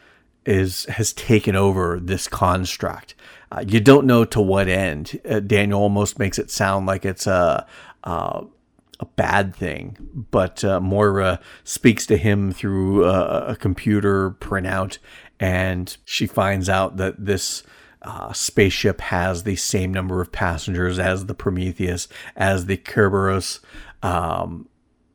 is 0.45 0.85
has 0.85 1.13
taken 1.13 1.55
over 1.55 1.99
this 1.99 2.27
construct. 2.27 3.15
Uh, 3.51 3.63
you 3.67 3.79
don't 3.79 4.05
know 4.05 4.25
to 4.25 4.41
what 4.41 4.67
end. 4.67 5.19
Uh, 5.29 5.39
Daniel 5.39 5.81
almost 5.81 6.19
makes 6.19 6.39
it 6.39 6.51
sound 6.51 6.85
like 6.85 7.05
it's 7.05 7.27
a. 7.27 7.65
a 8.03 8.45
bad 9.15 9.55
thing, 9.55 9.95
but 10.31 10.63
uh, 10.63 10.79
Moira 10.79 11.39
speaks 11.63 12.07
to 12.07 12.17
him 12.17 12.51
through 12.51 13.05
a, 13.05 13.49
a 13.49 13.55
computer 13.55 14.31
printout, 14.31 14.97
and 15.39 15.95
she 16.03 16.25
finds 16.25 16.67
out 16.67 16.97
that 16.97 17.23
this 17.23 17.61
uh, 18.07 18.31
spaceship 18.31 19.01
has 19.01 19.43
the 19.43 19.57
same 19.57 19.93
number 19.93 20.21
of 20.21 20.31
passengers 20.31 20.97
as 20.97 21.25
the 21.25 21.33
Prometheus, 21.33 22.07
as 22.37 22.65
the 22.65 22.77
Kerberos. 22.77 23.59
Um, 24.01 24.69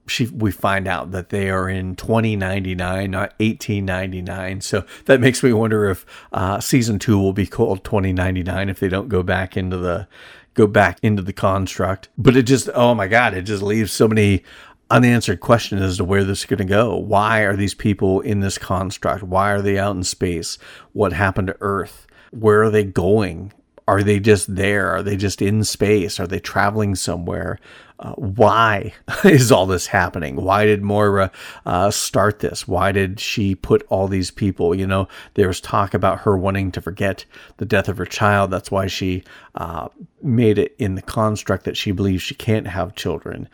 she, 0.07 0.27
we 0.27 0.51
find 0.51 0.87
out 0.87 1.11
that 1.13 1.31
they 1.31 1.49
are 1.49 1.71
in 1.71 1.97
2099, 1.97 3.11
not 3.11 3.33
1899. 3.39 4.61
So 4.61 4.85
that 5.07 5.21
makes 5.21 5.43
me 5.43 5.55
wonder 5.55 5.89
if 5.89 6.05
uh, 6.33 6.61
season 6.61 6.99
two 6.99 7.19
will 7.19 7.33
be 7.33 7.47
called 7.47 7.83
2099 7.83 8.69
if 8.69 8.79
they 8.79 8.91
don't 8.91 9.09
go 9.09 9.23
back 9.23 9.57
into 9.57 9.79
the 9.79 10.07
go 10.53 10.67
back 10.67 10.99
into 11.03 11.23
the 11.23 11.33
construct. 11.33 12.11
But 12.19 12.37
it 12.37 12.43
just, 12.43 12.69
oh 12.75 12.95
my 12.95 13.09
God, 13.09 13.33
it 13.33 13.43
just 13.43 13.63
leaves 13.63 13.91
so 13.91 14.07
many 14.07 14.45
unanswered 14.91 15.41
questions 15.41 15.81
as 15.81 15.97
to 15.97 16.05
where 16.05 16.25
this 16.25 16.41
is 16.41 16.45
going 16.45 16.59
to 16.59 16.67
go. 16.67 16.95
Why 16.95 17.41
are 17.41 17.57
these 17.57 17.73
people 17.73 18.21
in 18.21 18.41
this 18.41 18.59
construct? 18.59 19.23
Why 19.23 19.51
are 19.53 19.63
they 19.63 19.79
out 19.79 19.97
in 19.97 20.05
space? 20.05 20.59
What 20.93 21.15
happened 21.15 21.47
to 21.47 21.57
Earth? 21.61 22.07
Where 22.33 22.63
are 22.63 22.71
they 22.71 22.85
going? 22.85 23.53
Are 23.89 24.03
they 24.03 24.21
just 24.21 24.55
there? 24.55 24.91
Are 24.91 25.03
they 25.03 25.17
just 25.17 25.43
in 25.43 25.65
space? 25.65 26.19
Are 26.21 26.27
they 26.27 26.41
traveling 26.41 26.95
somewhere? 26.95 27.59
Uh, 27.99 28.13
why 28.15 28.93
is 29.25 29.53
all 29.53 29.67
this 29.67 29.87
happening? 29.87 30.37
Why 30.37 30.65
did 30.65 30.83
Moira 30.83 31.31
uh, 31.67 31.91
start 31.91 32.41
this? 32.41 32.67
Why 32.67 32.91
did 32.91 33.21
she 33.21 33.55
put 33.55 33.87
all 33.89 34.09
these 34.09 34.31
people? 34.31 34.75
You 34.75 34.87
know, 34.87 35.09
there 35.35 35.49
was 35.49 35.61
talk 35.61 35.95
about 35.95 36.21
her 36.21 36.37
wanting 36.37 36.73
to 36.73 36.81
forget 36.81 37.25
the 37.59 37.67
death 37.67 37.89
of 37.89 37.99
her 37.99 38.07
child. 38.07 38.51
That's 38.51 38.71
why 38.71 38.87
she 38.87 39.25
uh, 39.57 39.89
made 40.23 40.59
it 40.59 40.75
in 40.79 40.95
the 40.95 41.03
construct 41.03 41.65
that 41.65 41.77
she 41.77 41.93
believes 41.93 42.23
she 42.23 42.35
can't 42.35 42.67
have 42.67 42.95
children 42.97 43.49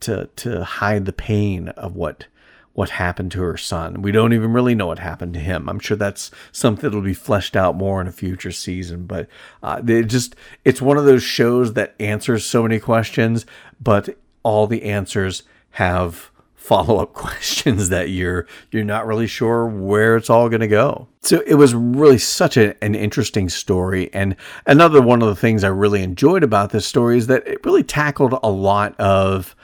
to 0.00 0.28
to 0.36 0.64
hide 0.64 1.04
the 1.04 1.12
pain 1.12 1.68
of 1.70 1.94
what 1.94 2.26
what 2.74 2.90
happened 2.90 3.32
to 3.32 3.42
her 3.42 3.56
son. 3.56 4.02
We 4.02 4.12
don't 4.12 4.32
even 4.32 4.52
really 4.52 4.74
know 4.74 4.88
what 4.88 4.98
happened 4.98 5.32
to 5.34 5.40
him. 5.40 5.68
I'm 5.68 5.78
sure 5.78 5.96
that's 5.96 6.30
something 6.52 6.82
that'll 6.82 7.00
be 7.00 7.14
fleshed 7.14 7.56
out 7.56 7.76
more 7.76 8.00
in 8.00 8.08
a 8.08 8.12
future 8.12 8.52
season. 8.52 9.06
But 9.06 9.28
uh, 9.62 9.80
it 9.86 10.04
just 10.04 10.36
it's 10.64 10.82
one 10.82 10.98
of 10.98 11.04
those 11.04 11.22
shows 11.22 11.72
that 11.74 11.94
answers 11.98 12.44
so 12.44 12.62
many 12.62 12.80
questions, 12.80 13.46
but 13.80 14.16
all 14.42 14.66
the 14.66 14.82
answers 14.82 15.44
have 15.70 16.30
follow-up 16.56 17.12
questions 17.14 17.90
that 17.90 18.08
you're 18.08 18.46
you're 18.70 18.82
not 18.82 19.06
really 19.06 19.26
sure 19.26 19.66
where 19.66 20.16
it's 20.16 20.30
all 20.30 20.48
going 20.48 20.60
to 20.60 20.68
go. 20.68 21.06
So 21.22 21.42
it 21.46 21.54
was 21.54 21.74
really 21.74 22.18
such 22.18 22.56
a, 22.56 22.82
an 22.82 22.96
interesting 22.96 23.48
story 23.48 24.12
and 24.12 24.34
another 24.66 25.00
one 25.00 25.22
of 25.22 25.28
the 25.28 25.36
things 25.36 25.62
I 25.62 25.68
really 25.68 26.02
enjoyed 26.02 26.42
about 26.42 26.70
this 26.70 26.86
story 26.86 27.18
is 27.18 27.28
that 27.28 27.46
it 27.46 27.64
really 27.64 27.84
tackled 27.84 28.34
a 28.42 28.50
lot 28.50 28.98
of 28.98 29.54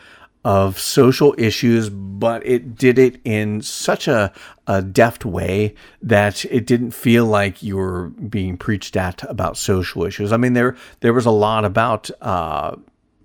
of 0.45 0.79
social 0.79 1.35
issues, 1.37 1.91
but 1.91 2.45
it 2.47 2.75
did 2.75 2.99
it 2.99 3.21
in 3.25 3.61
such 3.61 4.09
a, 4.09 4.33
a 4.67 4.81
deft 4.81 5.25
way 5.25 5.75
that 6.01 6.45
it 6.47 6.67
didn't 6.67 6.93
feel 6.93 7.27
like 7.27 7.63
you 7.63 7.77
were 7.77 8.09
being 8.09 8.57
preached 8.57 8.97
at 8.97 9.23
about 9.29 9.57
social 9.57 10.05
issues. 10.05 10.33
I 10.33 10.37
mean, 10.39 10.55
there 10.55 10.77
there 11.01 11.13
was 11.13 11.27
a 11.27 11.31
lot 11.31 11.65
about. 11.65 12.11
Uh, 12.21 12.77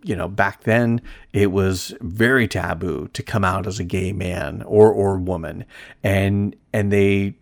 you 0.03 0.15
know, 0.15 0.27
back 0.27 0.65
then 0.65 1.01
it 1.33 1.51
was 1.51 1.91
very 1.99 2.47
taboo 2.47 3.09
to 3.13 3.23
come 3.23 3.43
out 3.43 3.65
as 3.65 3.79
a 3.79 3.83
gay 3.83 4.13
man 4.13 4.61
or 4.67 4.91
or 4.91 5.17
woman, 5.17 5.65
and 6.03 6.55
and 6.71 6.91
they 6.91 7.33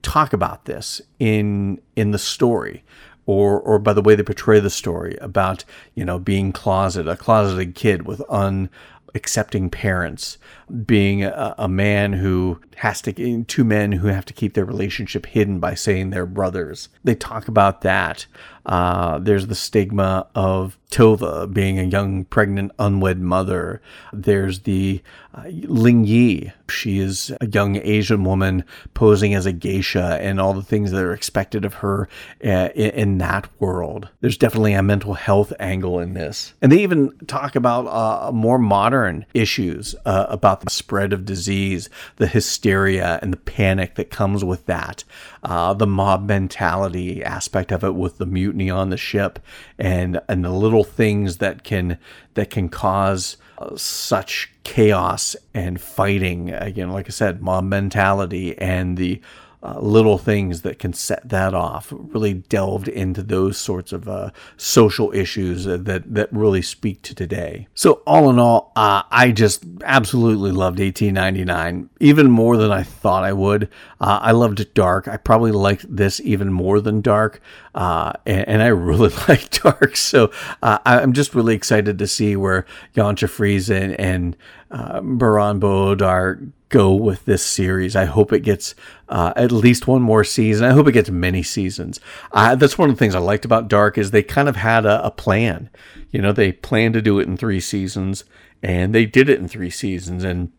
talk 0.00 0.32
about 0.32 0.64
this 0.64 1.02
in 1.18 1.78
in 1.96 2.12
the 2.12 2.18
story 2.18 2.82
or 3.26 3.60
or 3.60 3.78
by 3.78 3.92
the 3.92 4.00
way 4.00 4.14
they 4.14 4.22
portray 4.22 4.58
the 4.58 4.70
story 4.70 5.16
about 5.20 5.64
you 5.94 6.04
know 6.04 6.18
being 6.18 6.50
closeted 6.50 7.06
a 7.06 7.16
closeted 7.16 7.74
kid 7.74 8.06
with 8.06 8.22
un 8.30 8.70
accepting 9.14 9.70
parents, 9.70 10.38
being 10.86 11.24
a, 11.24 11.54
a 11.58 11.68
man 11.68 12.12
who 12.12 12.60
has 12.76 13.02
to, 13.02 13.44
two 13.44 13.64
men 13.64 13.92
who 13.92 14.06
have 14.08 14.24
to 14.26 14.32
keep 14.32 14.54
their 14.54 14.64
relationship 14.64 15.26
hidden 15.26 15.58
by 15.58 15.74
saying 15.74 16.10
they're 16.10 16.26
brothers. 16.26 16.88
They 17.04 17.14
talk 17.14 17.48
about 17.48 17.80
that. 17.82 18.26
Uh, 18.68 19.18
there's 19.18 19.46
the 19.46 19.54
stigma 19.54 20.26
of 20.34 20.78
Tova 20.90 21.52
being 21.52 21.78
a 21.78 21.84
young, 21.84 22.24
pregnant, 22.26 22.70
unwed 22.78 23.18
mother. 23.18 23.80
There's 24.12 24.60
the 24.60 25.02
uh, 25.34 25.44
Ling 25.48 26.04
Yi. 26.04 26.52
She 26.68 26.98
is 26.98 27.32
a 27.40 27.46
young 27.46 27.76
Asian 27.76 28.24
woman 28.24 28.64
posing 28.92 29.34
as 29.34 29.46
a 29.46 29.52
geisha 29.52 30.18
and 30.20 30.38
all 30.38 30.52
the 30.52 30.62
things 30.62 30.90
that 30.90 31.02
are 31.02 31.14
expected 31.14 31.64
of 31.64 31.74
her 31.74 32.08
uh, 32.44 32.68
in, 32.74 32.90
in, 32.90 33.18
that 33.18 33.48
world. 33.58 34.08
There's 34.20 34.36
definitely 34.36 34.74
a 34.74 34.82
mental 34.82 35.14
health 35.14 35.52
angle 35.58 35.98
in 35.98 36.12
this. 36.12 36.52
And 36.60 36.70
they 36.70 36.82
even 36.82 37.16
talk 37.26 37.56
about 37.56 37.86
uh, 37.86 38.32
more 38.32 38.58
modern 38.58 39.24
issues 39.32 39.94
uh, 40.04 40.26
the 40.60 40.70
spread 40.70 41.12
of 41.12 41.24
disease, 41.24 41.88
the 42.16 42.26
hysteria 42.26 43.18
and 43.22 43.32
the 43.32 43.38
panic 43.38 43.94
that 43.96 44.10
comes 44.10 44.44
with 44.44 44.66
that, 44.66 45.04
uh, 45.42 45.74
the 45.74 45.86
mob 45.86 46.26
mentality 46.26 47.22
aspect 47.22 47.72
of 47.72 47.84
it 47.84 47.94
with 47.94 48.18
the 48.18 48.26
mutiny 48.26 48.70
on 48.70 48.90
the 48.90 48.96
ship, 48.96 49.38
and 49.78 50.20
and 50.28 50.44
the 50.44 50.50
little 50.50 50.84
things 50.84 51.38
that 51.38 51.64
can 51.64 51.98
that 52.34 52.50
can 52.50 52.68
cause 52.68 53.36
uh, 53.58 53.76
such 53.76 54.52
chaos 54.64 55.34
and 55.54 55.80
fighting. 55.80 56.50
Again, 56.50 56.90
like 56.90 57.06
I 57.06 57.10
said, 57.10 57.42
mob 57.42 57.64
mentality 57.64 58.56
and 58.58 58.96
the 58.96 59.20
uh, 59.60 59.78
little 59.80 60.18
things 60.18 60.62
that 60.62 60.78
can 60.78 60.92
set 60.92 61.28
that 61.28 61.52
off. 61.52 61.92
Really 61.92 62.34
delved 62.34 62.86
into 62.86 63.22
those 63.22 63.58
sorts 63.58 63.92
of 63.92 64.08
uh, 64.08 64.30
social 64.56 65.12
issues 65.12 65.64
that 65.64 65.84
that 66.14 66.32
really 66.32 66.62
speak 66.62 67.02
to 67.02 67.14
today. 67.14 67.66
So 67.74 68.02
all 68.06 68.30
in 68.30 68.38
all, 68.38 68.72
uh, 68.76 69.02
I 69.10 69.32
just 69.32 69.64
absolutely 69.82 70.52
loved 70.52 70.78
1899, 70.78 71.90
even 71.98 72.30
more 72.30 72.56
than 72.56 72.70
I 72.70 72.84
thought 72.84 73.24
I 73.24 73.32
would. 73.32 73.64
Uh, 74.00 74.20
I 74.22 74.30
loved 74.30 74.72
Dark. 74.74 75.08
I 75.08 75.16
probably 75.16 75.52
liked 75.52 75.84
this 75.94 76.20
even 76.20 76.52
more 76.52 76.80
than 76.80 77.00
Dark, 77.00 77.40
uh, 77.74 78.12
and, 78.26 78.46
and, 78.48 78.62
I 78.62 78.68
really 78.68 79.12
like 79.28 79.50
Dark. 79.50 79.96
So 79.96 80.30
uh, 80.62 80.78
I'm 80.86 81.12
just 81.12 81.34
really 81.34 81.54
excited 81.54 81.98
to 81.98 82.06
see 82.06 82.36
where 82.36 82.64
Jantje 82.94 83.28
Friese 83.28 83.70
and, 83.70 83.98
and 83.98 84.36
Baran 84.70 85.58
bo 85.58 85.96
Odar 85.96 86.52
go 86.68 86.94
with 86.94 87.24
this 87.24 87.44
series. 87.44 87.96
I 87.96 88.04
hope 88.04 88.32
it 88.32 88.40
gets 88.40 88.74
uh, 89.08 89.32
at 89.36 89.52
least 89.52 89.86
one 89.86 90.02
more 90.02 90.24
season. 90.24 90.66
I 90.66 90.72
hope 90.72 90.86
it 90.86 90.92
gets 90.92 91.10
many 91.10 91.42
seasons. 91.42 92.00
Uh, 92.32 92.54
that's 92.54 92.76
one 92.76 92.90
of 92.90 92.96
the 92.96 92.98
things 92.98 93.14
I 93.14 93.20
liked 93.20 93.44
about 93.44 93.68
Dark 93.68 93.96
is 93.96 94.10
they 94.10 94.22
kind 94.22 94.48
of 94.48 94.56
had 94.56 94.84
a, 94.84 95.04
a 95.06 95.10
plan. 95.10 95.70
You 96.10 96.20
know, 96.20 96.32
they 96.32 96.52
planned 96.52 96.94
to 96.94 97.02
do 97.02 97.18
it 97.18 97.26
in 97.26 97.36
three 97.36 97.60
seasons, 97.60 98.24
and 98.62 98.94
they 98.94 99.06
did 99.06 99.28
it 99.28 99.38
in 99.38 99.48
three 99.48 99.70
seasons. 99.70 100.24
And 100.24 100.52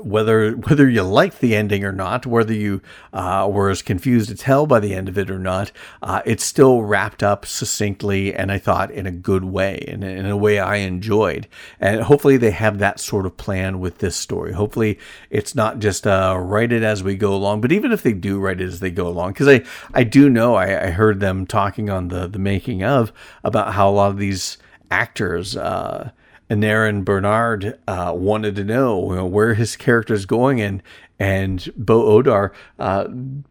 whether 0.00 0.52
whether 0.52 0.88
you 0.88 1.02
liked 1.02 1.40
the 1.40 1.54
ending 1.54 1.84
or 1.84 1.92
not, 1.92 2.26
whether 2.26 2.52
you 2.52 2.80
uh, 3.12 3.48
were 3.50 3.70
as 3.70 3.82
confused 3.82 4.30
as 4.30 4.42
hell 4.42 4.66
by 4.66 4.80
the 4.80 4.94
end 4.94 5.08
of 5.08 5.18
it 5.18 5.30
or 5.30 5.38
not, 5.38 5.72
uh, 6.02 6.22
it's 6.24 6.44
still 6.44 6.82
wrapped 6.82 7.22
up 7.22 7.46
succinctly 7.46 8.34
and 8.34 8.50
I 8.50 8.58
thought 8.58 8.90
in 8.90 9.06
a 9.06 9.10
good 9.10 9.44
way, 9.44 9.84
and 9.88 10.02
in 10.02 10.26
a 10.26 10.36
way 10.36 10.58
I 10.58 10.76
enjoyed. 10.76 11.46
And 11.80 12.02
hopefully 12.02 12.36
they 12.36 12.50
have 12.50 12.78
that 12.78 13.00
sort 13.00 13.26
of 13.26 13.36
plan 13.36 13.80
with 13.80 13.98
this 13.98 14.16
story. 14.16 14.52
Hopefully 14.52 14.98
it's 15.30 15.54
not 15.54 15.78
just 15.78 16.06
uh, 16.06 16.36
write 16.38 16.72
it 16.72 16.82
as 16.82 17.02
we 17.02 17.14
go 17.16 17.34
along, 17.34 17.60
but 17.60 17.72
even 17.72 17.92
if 17.92 18.02
they 18.02 18.12
do 18.12 18.38
write 18.38 18.60
it 18.60 18.66
as 18.66 18.80
they 18.80 18.90
go 18.90 19.08
along, 19.08 19.32
because 19.32 19.48
I 19.48 19.62
I 19.92 20.04
do 20.04 20.28
know 20.28 20.54
I, 20.54 20.86
I 20.86 20.90
heard 20.90 21.20
them 21.20 21.46
talking 21.46 21.90
on 21.90 22.08
the 22.08 22.26
the 22.26 22.38
making 22.38 22.82
of 22.82 23.12
about 23.42 23.74
how 23.74 23.88
a 23.88 23.92
lot 23.92 24.10
of 24.10 24.18
these 24.18 24.58
actors. 24.90 25.56
Uh, 25.56 26.10
and 26.50 26.62
Aneurin 26.62 27.04
Barnard 27.04 27.78
uh, 27.88 28.12
wanted 28.14 28.56
to 28.56 28.64
know, 28.64 29.10
you 29.10 29.16
know, 29.16 29.26
where 29.26 29.54
his 29.54 29.76
character 29.76 30.14
is 30.14 30.26
going, 30.26 30.60
and 30.60 30.82
and 31.18 31.72
Bo 31.76 32.20
Odar 32.20 32.50
uh, 32.78 33.06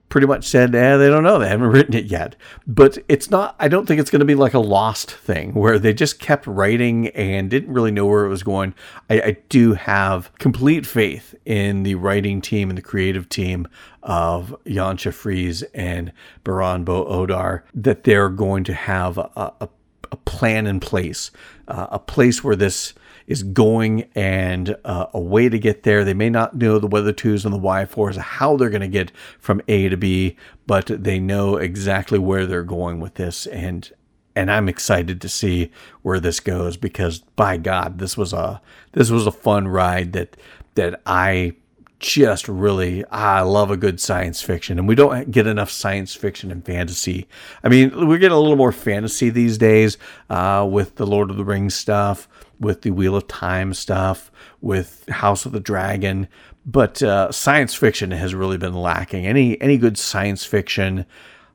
pretty 0.10 0.28
much 0.28 0.46
said, 0.46 0.76
eh, 0.76 0.98
they 0.98 1.08
don't 1.08 1.24
know, 1.24 1.40
they 1.40 1.48
haven't 1.48 1.68
written 1.72 1.96
it 1.96 2.06
yet. 2.06 2.36
But 2.68 2.98
it's 3.08 3.30
not. 3.30 3.56
I 3.60 3.68
don't 3.68 3.86
think 3.86 4.00
it's 4.00 4.12
going 4.12 4.20
to 4.20 4.26
be 4.26 4.36
like 4.36 4.54
a 4.54 4.60
lost 4.60 5.10
thing 5.10 5.54
where 5.54 5.80
they 5.80 5.94
just 5.94 6.20
kept 6.20 6.46
writing 6.46 7.08
and 7.10 7.50
didn't 7.50 7.74
really 7.74 7.92
know 7.92 8.06
where 8.06 8.26
it 8.26 8.30
was 8.30 8.44
going. 8.44 8.74
I, 9.10 9.22
I 9.22 9.38
do 9.50 9.74
have 9.74 10.32
complete 10.40 10.86
faith 10.86 11.36
in 11.46 11.84
the 11.84 11.96
writing 11.96 12.42
team 12.42 12.70
and 12.70 12.78
the 12.78 12.84
creative 12.84 13.30
team 13.30 13.68
of 14.04 14.56
Jantje 14.66 15.14
Friese 15.14 15.64
and 15.74 16.12
Baran 16.44 16.84
Bo 16.84 17.06
Odar 17.06 17.64
that 17.74 18.04
they're 18.04 18.30
going 18.30 18.66
to 18.66 18.74
have 18.74 19.18
a, 19.18 19.54
a 19.62 19.70
a 20.14 20.16
plan 20.18 20.68
in 20.68 20.80
place, 20.80 21.32
uh, 21.68 21.88
a 21.90 21.98
place 21.98 22.44
where 22.44 22.56
this 22.56 22.94
is 23.26 23.42
going 23.42 24.08
and 24.14 24.76
uh, 24.86 25.08
a 25.12 25.20
way 25.20 25.50
to 25.50 25.58
get 25.58 25.82
there. 25.84 26.04
They 26.04 26.14
may 26.14 26.30
not 26.30 26.56
know 26.56 26.78
the 26.78 26.88
weather 26.88 27.12
twos 27.12 27.46
and 27.46 27.54
the 27.54 27.58
Y 27.58 27.86
fours, 27.86 28.16
how 28.16 28.56
they're 28.56 28.70
going 28.70 28.82
to 28.82 28.88
get 28.88 29.12
from 29.40 29.60
A 29.68 29.90
to 29.90 29.98
B, 29.98 30.38
but 30.68 30.86
they 30.86 31.20
know 31.20 31.58
exactly 31.58 32.20
where 32.20 32.46
they're 32.46 32.64
going 32.64 33.00
with 33.00 33.16
this. 33.16 33.48
And 33.48 33.92
and 34.36 34.52
I'm 34.52 34.70
excited 34.70 35.20
to 35.22 35.30
see 35.30 35.72
where 36.02 36.20
this 36.20 36.40
goes 36.40 36.78
because 36.78 37.20
by 37.20 37.58
God, 37.58 37.98
this 37.98 38.16
was 38.16 38.34
a 38.34 38.62
this 38.92 39.10
was 39.10 39.26
a 39.26 39.32
fun 39.32 39.68
ride 39.68 40.14
that 40.14 40.38
that 40.76 41.02
I 41.08 41.56
just 42.04 42.50
really 42.50 43.06
I 43.06 43.42
love 43.42 43.72
a 43.72 43.78
good 43.78 44.00
science 44.00 44.42
fiction, 44.42 44.78
and 44.78 44.88
we 44.88 44.94
don't 44.94 45.32
get 45.32 45.48
enough 45.48 45.72
science 45.72 46.14
fiction 46.14 46.52
and 46.52 46.64
fantasy. 46.64 47.28
I 47.64 47.70
mean, 47.70 48.08
we're 48.08 48.18
getting 48.18 48.38
a 48.38 48.40
little 48.40 48.58
more 48.58 48.74
fantasy 48.74 49.30
these 49.30 49.58
days 49.58 49.98
uh, 50.30 50.68
with 50.70 50.98
the 50.98 51.08
Lord 51.08 51.32
of 51.32 51.38
the 51.38 51.46
Rings 51.46 51.76
stuff, 51.76 52.28
with 52.60 52.82
the 52.82 52.92
Wheel 52.92 53.16
of 53.16 53.28
Time 53.30 53.74
stuff, 53.74 54.32
with 54.60 55.08
House 55.08 55.46
of 55.46 55.54
the 55.54 55.62
Dragon, 55.62 56.28
but 56.66 57.02
uh, 57.02 57.32
science 57.32 57.74
fiction 57.74 58.12
has 58.12 58.36
really 58.36 58.58
been 58.58 58.76
lacking. 58.76 59.26
Any 59.26 59.60
any 59.62 59.78
good 59.78 59.98
science 59.98 60.44
fiction 60.44 61.06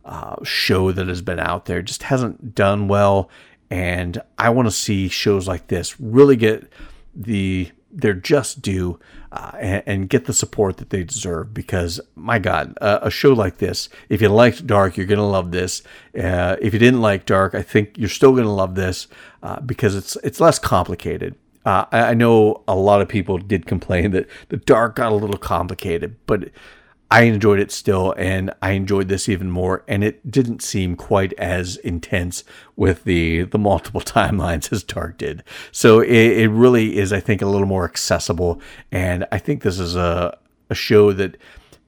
uh, 0.06 0.42
show 0.44 0.92
that 0.92 1.08
has 1.08 1.20
been 1.20 1.38
out 1.38 1.66
there 1.66 1.82
just 1.82 2.04
hasn't 2.04 2.54
done 2.54 2.88
well, 2.88 3.28
and 3.70 4.22
I 4.38 4.48
want 4.48 4.66
to 4.66 4.72
see 4.72 5.08
shows 5.08 5.46
like 5.46 5.68
this 5.68 6.00
really 6.00 6.36
get 6.36 6.72
the 7.14 7.70
they're 7.90 8.14
just 8.14 8.62
due 8.62 8.98
uh, 9.32 9.52
and, 9.58 9.82
and, 9.86 10.08
get 10.08 10.24
the 10.24 10.32
support 10.32 10.78
that 10.78 10.90
they 10.90 11.04
deserve 11.04 11.52
because 11.52 12.00
my 12.14 12.38
god 12.38 12.76
uh, 12.80 12.98
a 13.02 13.10
show 13.10 13.32
like 13.32 13.58
this 13.58 13.88
if 14.08 14.22
you 14.22 14.28
liked 14.28 14.66
dark 14.66 14.96
you're 14.96 15.06
going 15.06 15.18
to 15.18 15.24
love 15.24 15.50
this. 15.50 15.82
Uh, 16.18 16.56
if 16.60 16.72
you 16.72 16.78
didn't 16.78 17.00
like 17.00 17.26
dark 17.26 17.54
i 17.54 17.62
think 17.62 17.96
you're 17.96 18.08
still 18.08 18.32
going 18.32 18.44
to 18.44 18.50
love 18.50 18.74
this 18.74 19.06
uh, 19.42 19.60
because 19.60 19.94
it's 19.94 20.16
it's 20.24 20.40
less 20.40 20.58
complicated. 20.58 21.34
Uh, 21.64 21.84
I, 21.92 22.00
I 22.00 22.14
know 22.14 22.62
a 22.66 22.74
lot 22.74 23.00
of 23.00 23.08
people 23.08 23.38
did 23.38 23.66
complain 23.66 24.10
that 24.12 24.28
the 24.48 24.56
dark 24.56 24.96
got 24.96 25.12
a 25.12 25.14
little 25.14 25.38
complicated 25.38 26.16
but 26.26 26.50
I 27.10 27.22
enjoyed 27.22 27.58
it 27.58 27.72
still, 27.72 28.14
and 28.18 28.52
I 28.60 28.72
enjoyed 28.72 29.08
this 29.08 29.28
even 29.28 29.50
more. 29.50 29.82
And 29.88 30.04
it 30.04 30.30
didn't 30.30 30.62
seem 30.62 30.94
quite 30.94 31.32
as 31.34 31.76
intense 31.78 32.44
with 32.76 33.04
the 33.04 33.44
the 33.44 33.58
multiple 33.58 34.00
timelines 34.02 34.72
as 34.72 34.82
Dark 34.82 35.18
did. 35.18 35.42
So 35.72 36.00
it, 36.00 36.10
it 36.10 36.48
really 36.50 36.98
is, 36.98 37.12
I 37.12 37.20
think, 37.20 37.40
a 37.40 37.46
little 37.46 37.66
more 37.66 37.84
accessible. 37.84 38.60
And 38.92 39.26
I 39.32 39.38
think 39.38 39.62
this 39.62 39.78
is 39.78 39.96
a 39.96 40.36
a 40.70 40.74
show 40.74 41.12
that 41.12 41.36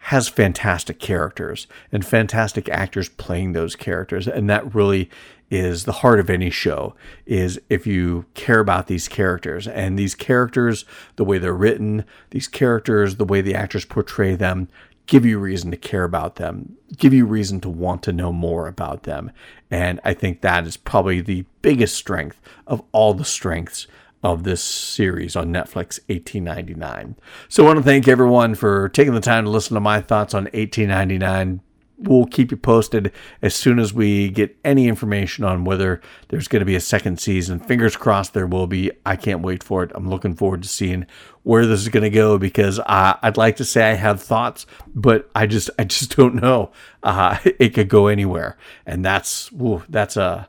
has 0.05 0.29
fantastic 0.29 0.99
characters 0.99 1.67
and 1.93 2.07
fantastic 2.07 2.71
actors 2.71 3.11
playing 3.11 3.53
those 3.53 3.77
characters, 3.77 4.27
and 4.27 4.49
that 4.49 4.75
really 4.75 5.11
is 5.51 5.85
the 5.85 5.93
heart 5.93 6.21
of 6.21 6.31
any 6.31 6.49
show 6.49 6.95
is 7.27 7.61
if 7.69 7.87
you 7.87 8.25
care 8.35 8.61
about 8.61 8.87
these 8.87 9.09
characters 9.09 9.67
and 9.67 9.99
these 9.99 10.15
characters 10.15 10.85
the 11.17 11.25
way 11.25 11.39
they're 11.39 11.53
written 11.53 12.05
these 12.31 12.47
characters 12.47 13.17
the 13.17 13.25
way 13.25 13.41
the 13.41 13.55
actors 13.55 13.85
portray 13.85 14.37
them 14.37 14.69
give 15.11 15.27
you 15.27 15.41
reason 15.41 15.73
to 15.73 15.77
care 15.77 16.05
about 16.05 16.37
them, 16.37 16.77
give 16.97 17.13
you 17.13 17.27
reason 17.27 17.61
to 17.61 17.69
want 17.69 18.01
to 18.01 18.13
know 18.13 18.33
more 18.33 18.69
about 18.69 19.03
them. 19.03 19.33
And 19.69 19.99
I 20.05 20.15
think 20.15 20.41
that 20.41 20.69
is 20.69 20.77
probably 20.77 21.21
the 21.21 21.45
biggest 21.63 21.97
strength 21.97 22.41
of 22.69 22.81
all 22.93 23.13
the 23.13 23.25
strengths 23.25 23.89
of 24.23 24.45
this 24.45 24.63
series 24.63 25.35
on 25.35 25.49
Netflix, 25.49 25.99
1899. 26.07 27.17
So 27.49 27.65
I 27.65 27.67
want 27.67 27.79
to 27.81 27.83
thank 27.83 28.07
everyone 28.07 28.55
for 28.55 28.89
taking 28.91 29.15
the 29.15 29.21
time 29.21 29.45
to 29.45 29.51
listen 29.51 29.75
to 29.75 29.81
my 29.81 30.01
thoughts 30.01 30.33
on 30.33 30.45
1899 30.45 31.61
we'll 32.03 32.27
keep 32.27 32.51
you 32.51 32.57
posted 32.57 33.13
as 33.43 33.55
soon 33.55 33.79
as 33.79 33.93
we 33.93 34.31
get 34.31 34.57
any 34.65 34.89
information 34.89 35.45
on 35.45 35.65
whether 35.65 36.01
there's 36.29 36.49
going 36.49 36.61
to 36.61 36.67
be 36.67 36.75
a 36.75 36.81
second 36.81 37.21
season. 37.21 37.61
Fingers 37.61 37.97
crossed 37.97 38.35
there 38.35 38.47
will 38.47 38.67
be. 38.67 38.91
I 39.05 39.17
can't 39.17 39.43
wait 39.43 39.63
for 39.63 39.83
it. 39.83 39.93
I'm 39.95 40.09
looking 40.09 40.35
forward 40.35 40.63
to 40.63 40.69
seeing 40.69 41.07
where 41.43 41.67
this 41.67 41.81
is 41.81 41.89
going 41.89 42.03
to 42.03 42.11
go 42.11 42.39
because 42.39 42.81
I'd 42.87 43.37
like 43.37 43.57
to 43.57 43.65
say 43.65 43.91
I 43.91 43.95
have 43.95 44.23
thoughts, 44.23 44.67
but 44.95 45.31
I 45.35 45.47
just 45.47 45.71
I 45.79 45.85
just 45.85 46.17
don't 46.17 46.37
know. 46.37 46.73
Uh, 47.03 47.39
it 47.45 47.71
could 47.71 47.89
go 47.89 48.07
anywhere, 48.07 48.57
and 48.87 49.05
that's 49.05 49.51
that's 49.89 50.17
a 50.17 50.49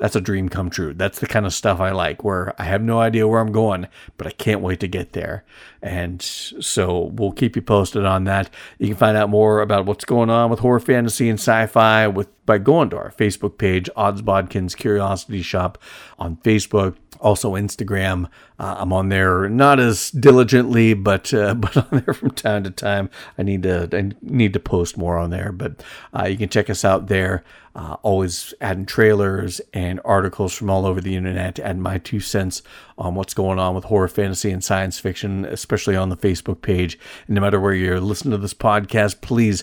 that's 0.00 0.16
a 0.16 0.20
dream 0.20 0.48
come 0.48 0.70
true. 0.70 0.94
That's 0.94 1.18
the 1.20 1.26
kind 1.26 1.44
of 1.44 1.52
stuff 1.52 1.78
I 1.78 1.90
like, 1.90 2.24
where 2.24 2.54
I 2.58 2.64
have 2.64 2.82
no 2.82 3.00
idea 3.00 3.28
where 3.28 3.40
I'm 3.40 3.52
going, 3.52 3.86
but 4.16 4.26
I 4.26 4.30
can't 4.30 4.62
wait 4.62 4.80
to 4.80 4.88
get 4.88 5.12
there. 5.12 5.44
And 5.82 6.20
so 6.22 7.10
we'll 7.14 7.32
keep 7.32 7.56
you 7.56 7.62
posted 7.62 8.04
on 8.04 8.24
that. 8.24 8.50
You 8.78 8.88
can 8.88 8.96
find 8.96 9.16
out 9.16 9.30
more 9.30 9.60
about 9.60 9.86
what's 9.86 10.04
going 10.04 10.30
on 10.30 10.50
with 10.50 10.60
horror, 10.60 10.80
fantasy, 10.80 11.28
and 11.28 11.38
sci-fi 11.38 12.06
with 12.08 12.28
by 12.46 12.58
going 12.58 12.90
to 12.90 12.96
our 12.96 13.12
Facebook 13.12 13.58
page, 13.58 13.88
Odds 13.94 14.22
Bodkins 14.22 14.76
Curiosity 14.76 15.40
Shoppe 15.40 15.76
on 16.18 16.36
Facebook 16.38 16.96
also 17.20 17.54
Instagram. 17.54 18.26
Uh, 18.58 18.76
I'm 18.78 18.92
on 18.92 19.08
there 19.08 19.48
not 19.48 19.78
as 19.78 20.10
diligently, 20.10 20.94
but 20.94 21.32
uh, 21.32 21.54
but 21.56 21.76
on 21.76 22.02
there 22.04 22.14
from 22.14 22.30
time 22.32 22.64
to 22.64 22.70
time. 22.70 23.10
I 23.38 23.42
need 23.42 23.62
to 23.62 23.88
I 23.92 24.12
need 24.22 24.52
to 24.54 24.60
post 24.60 24.96
more 24.96 25.16
on 25.18 25.30
there, 25.30 25.52
but 25.52 25.82
uh, 26.18 26.24
you 26.24 26.36
can 26.36 26.48
check 26.48 26.70
us 26.70 26.84
out 26.84 27.06
there. 27.06 27.44
Uh, 27.72 27.96
always 28.02 28.52
adding 28.60 28.84
trailers 28.84 29.60
and 29.72 30.00
articles 30.04 30.52
from 30.52 30.68
all 30.68 30.84
over 30.84 31.00
the 31.00 31.14
internet, 31.14 31.60
add 31.60 31.78
my 31.78 31.98
two 31.98 32.18
cents 32.18 32.62
on 32.98 33.14
what's 33.14 33.32
going 33.32 33.60
on 33.60 33.76
with 33.76 33.84
horror, 33.84 34.08
fantasy, 34.08 34.50
and 34.50 34.64
science 34.64 34.98
fiction, 34.98 35.56
especially 35.70 35.94
on 35.94 36.08
the 36.08 36.16
Facebook 36.16 36.62
page. 36.62 36.98
And 37.28 37.36
no 37.36 37.40
matter 37.40 37.60
where 37.60 37.72
you're 37.72 38.00
listening 38.00 38.32
to 38.32 38.38
this 38.38 38.54
podcast, 38.54 39.20
please 39.20 39.62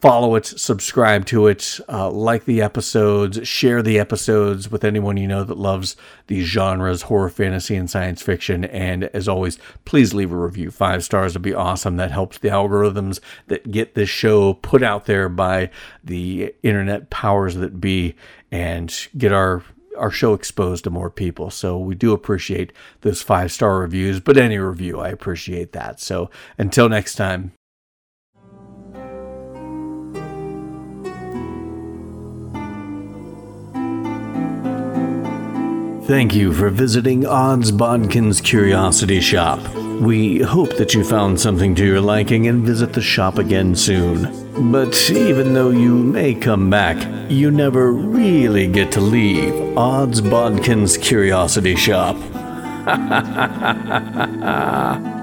follow 0.00 0.34
it, 0.34 0.46
subscribe 0.46 1.26
to 1.26 1.46
it, 1.46 1.78
uh, 1.90 2.10
like 2.10 2.46
the 2.46 2.62
episodes, 2.62 3.46
share 3.46 3.82
the 3.82 3.98
episodes 3.98 4.70
with 4.70 4.82
anyone 4.82 5.18
you 5.18 5.28
know 5.28 5.44
that 5.44 5.58
loves 5.58 5.94
these 6.26 6.46
genres 6.46 7.02
horror, 7.02 7.28
fantasy, 7.28 7.76
and 7.76 7.90
science 7.90 8.22
fiction. 8.22 8.64
And 8.64 9.04
as 9.12 9.28
always, 9.28 9.58
please 9.84 10.14
leave 10.14 10.32
a 10.32 10.36
review. 10.36 10.70
Five 10.70 11.04
stars 11.04 11.34
would 11.34 11.42
be 11.42 11.54
awesome. 11.54 11.98
That 11.98 12.10
helps 12.10 12.38
the 12.38 12.48
algorithms 12.48 13.20
that 13.48 13.70
get 13.70 13.94
this 13.94 14.08
show 14.08 14.54
put 14.54 14.82
out 14.82 15.04
there 15.04 15.28
by 15.28 15.70
the 16.02 16.54
internet 16.62 17.10
powers 17.10 17.56
that 17.56 17.78
be 17.78 18.14
and 18.50 19.06
get 19.18 19.32
our 19.32 19.62
our 19.96 20.10
show 20.10 20.34
exposed 20.34 20.84
to 20.84 20.90
more 20.90 21.10
people. 21.10 21.50
So 21.50 21.78
we 21.78 21.94
do 21.94 22.12
appreciate 22.12 22.72
those 23.02 23.22
five 23.22 23.52
star 23.52 23.78
reviews, 23.78 24.20
but 24.20 24.36
any 24.36 24.58
review, 24.58 25.00
I 25.00 25.08
appreciate 25.08 25.72
that. 25.72 26.00
So 26.00 26.30
until 26.58 26.88
next 26.88 27.14
time, 27.14 27.52
Thank 36.04 36.34
you 36.34 36.52
for 36.52 36.68
visiting 36.68 37.24
Odds 37.24 37.70
Bodkin's 37.70 38.40
Curiosity 38.40 39.20
Shop. 39.20 39.60
We 40.00 40.40
hope 40.40 40.76
that 40.76 40.94
you 40.94 41.04
found 41.04 41.40
something 41.40 41.76
to 41.76 41.86
your 41.86 42.00
liking 42.00 42.48
and 42.48 42.66
visit 42.66 42.92
the 42.92 43.00
shop 43.00 43.38
again 43.38 43.76
soon. 43.76 44.41
But 44.54 45.10
even 45.10 45.54
though 45.54 45.70
you 45.70 45.94
may 45.94 46.34
come 46.34 46.68
back, 46.68 46.96
you 47.30 47.50
never 47.50 47.90
really 47.90 48.66
get 48.66 48.92
to 48.92 49.00
leave 49.00 49.54
Odds 49.78 50.20
Bodkin's 50.20 50.98
Curiosity 50.98 51.74
Shop. 51.74 52.16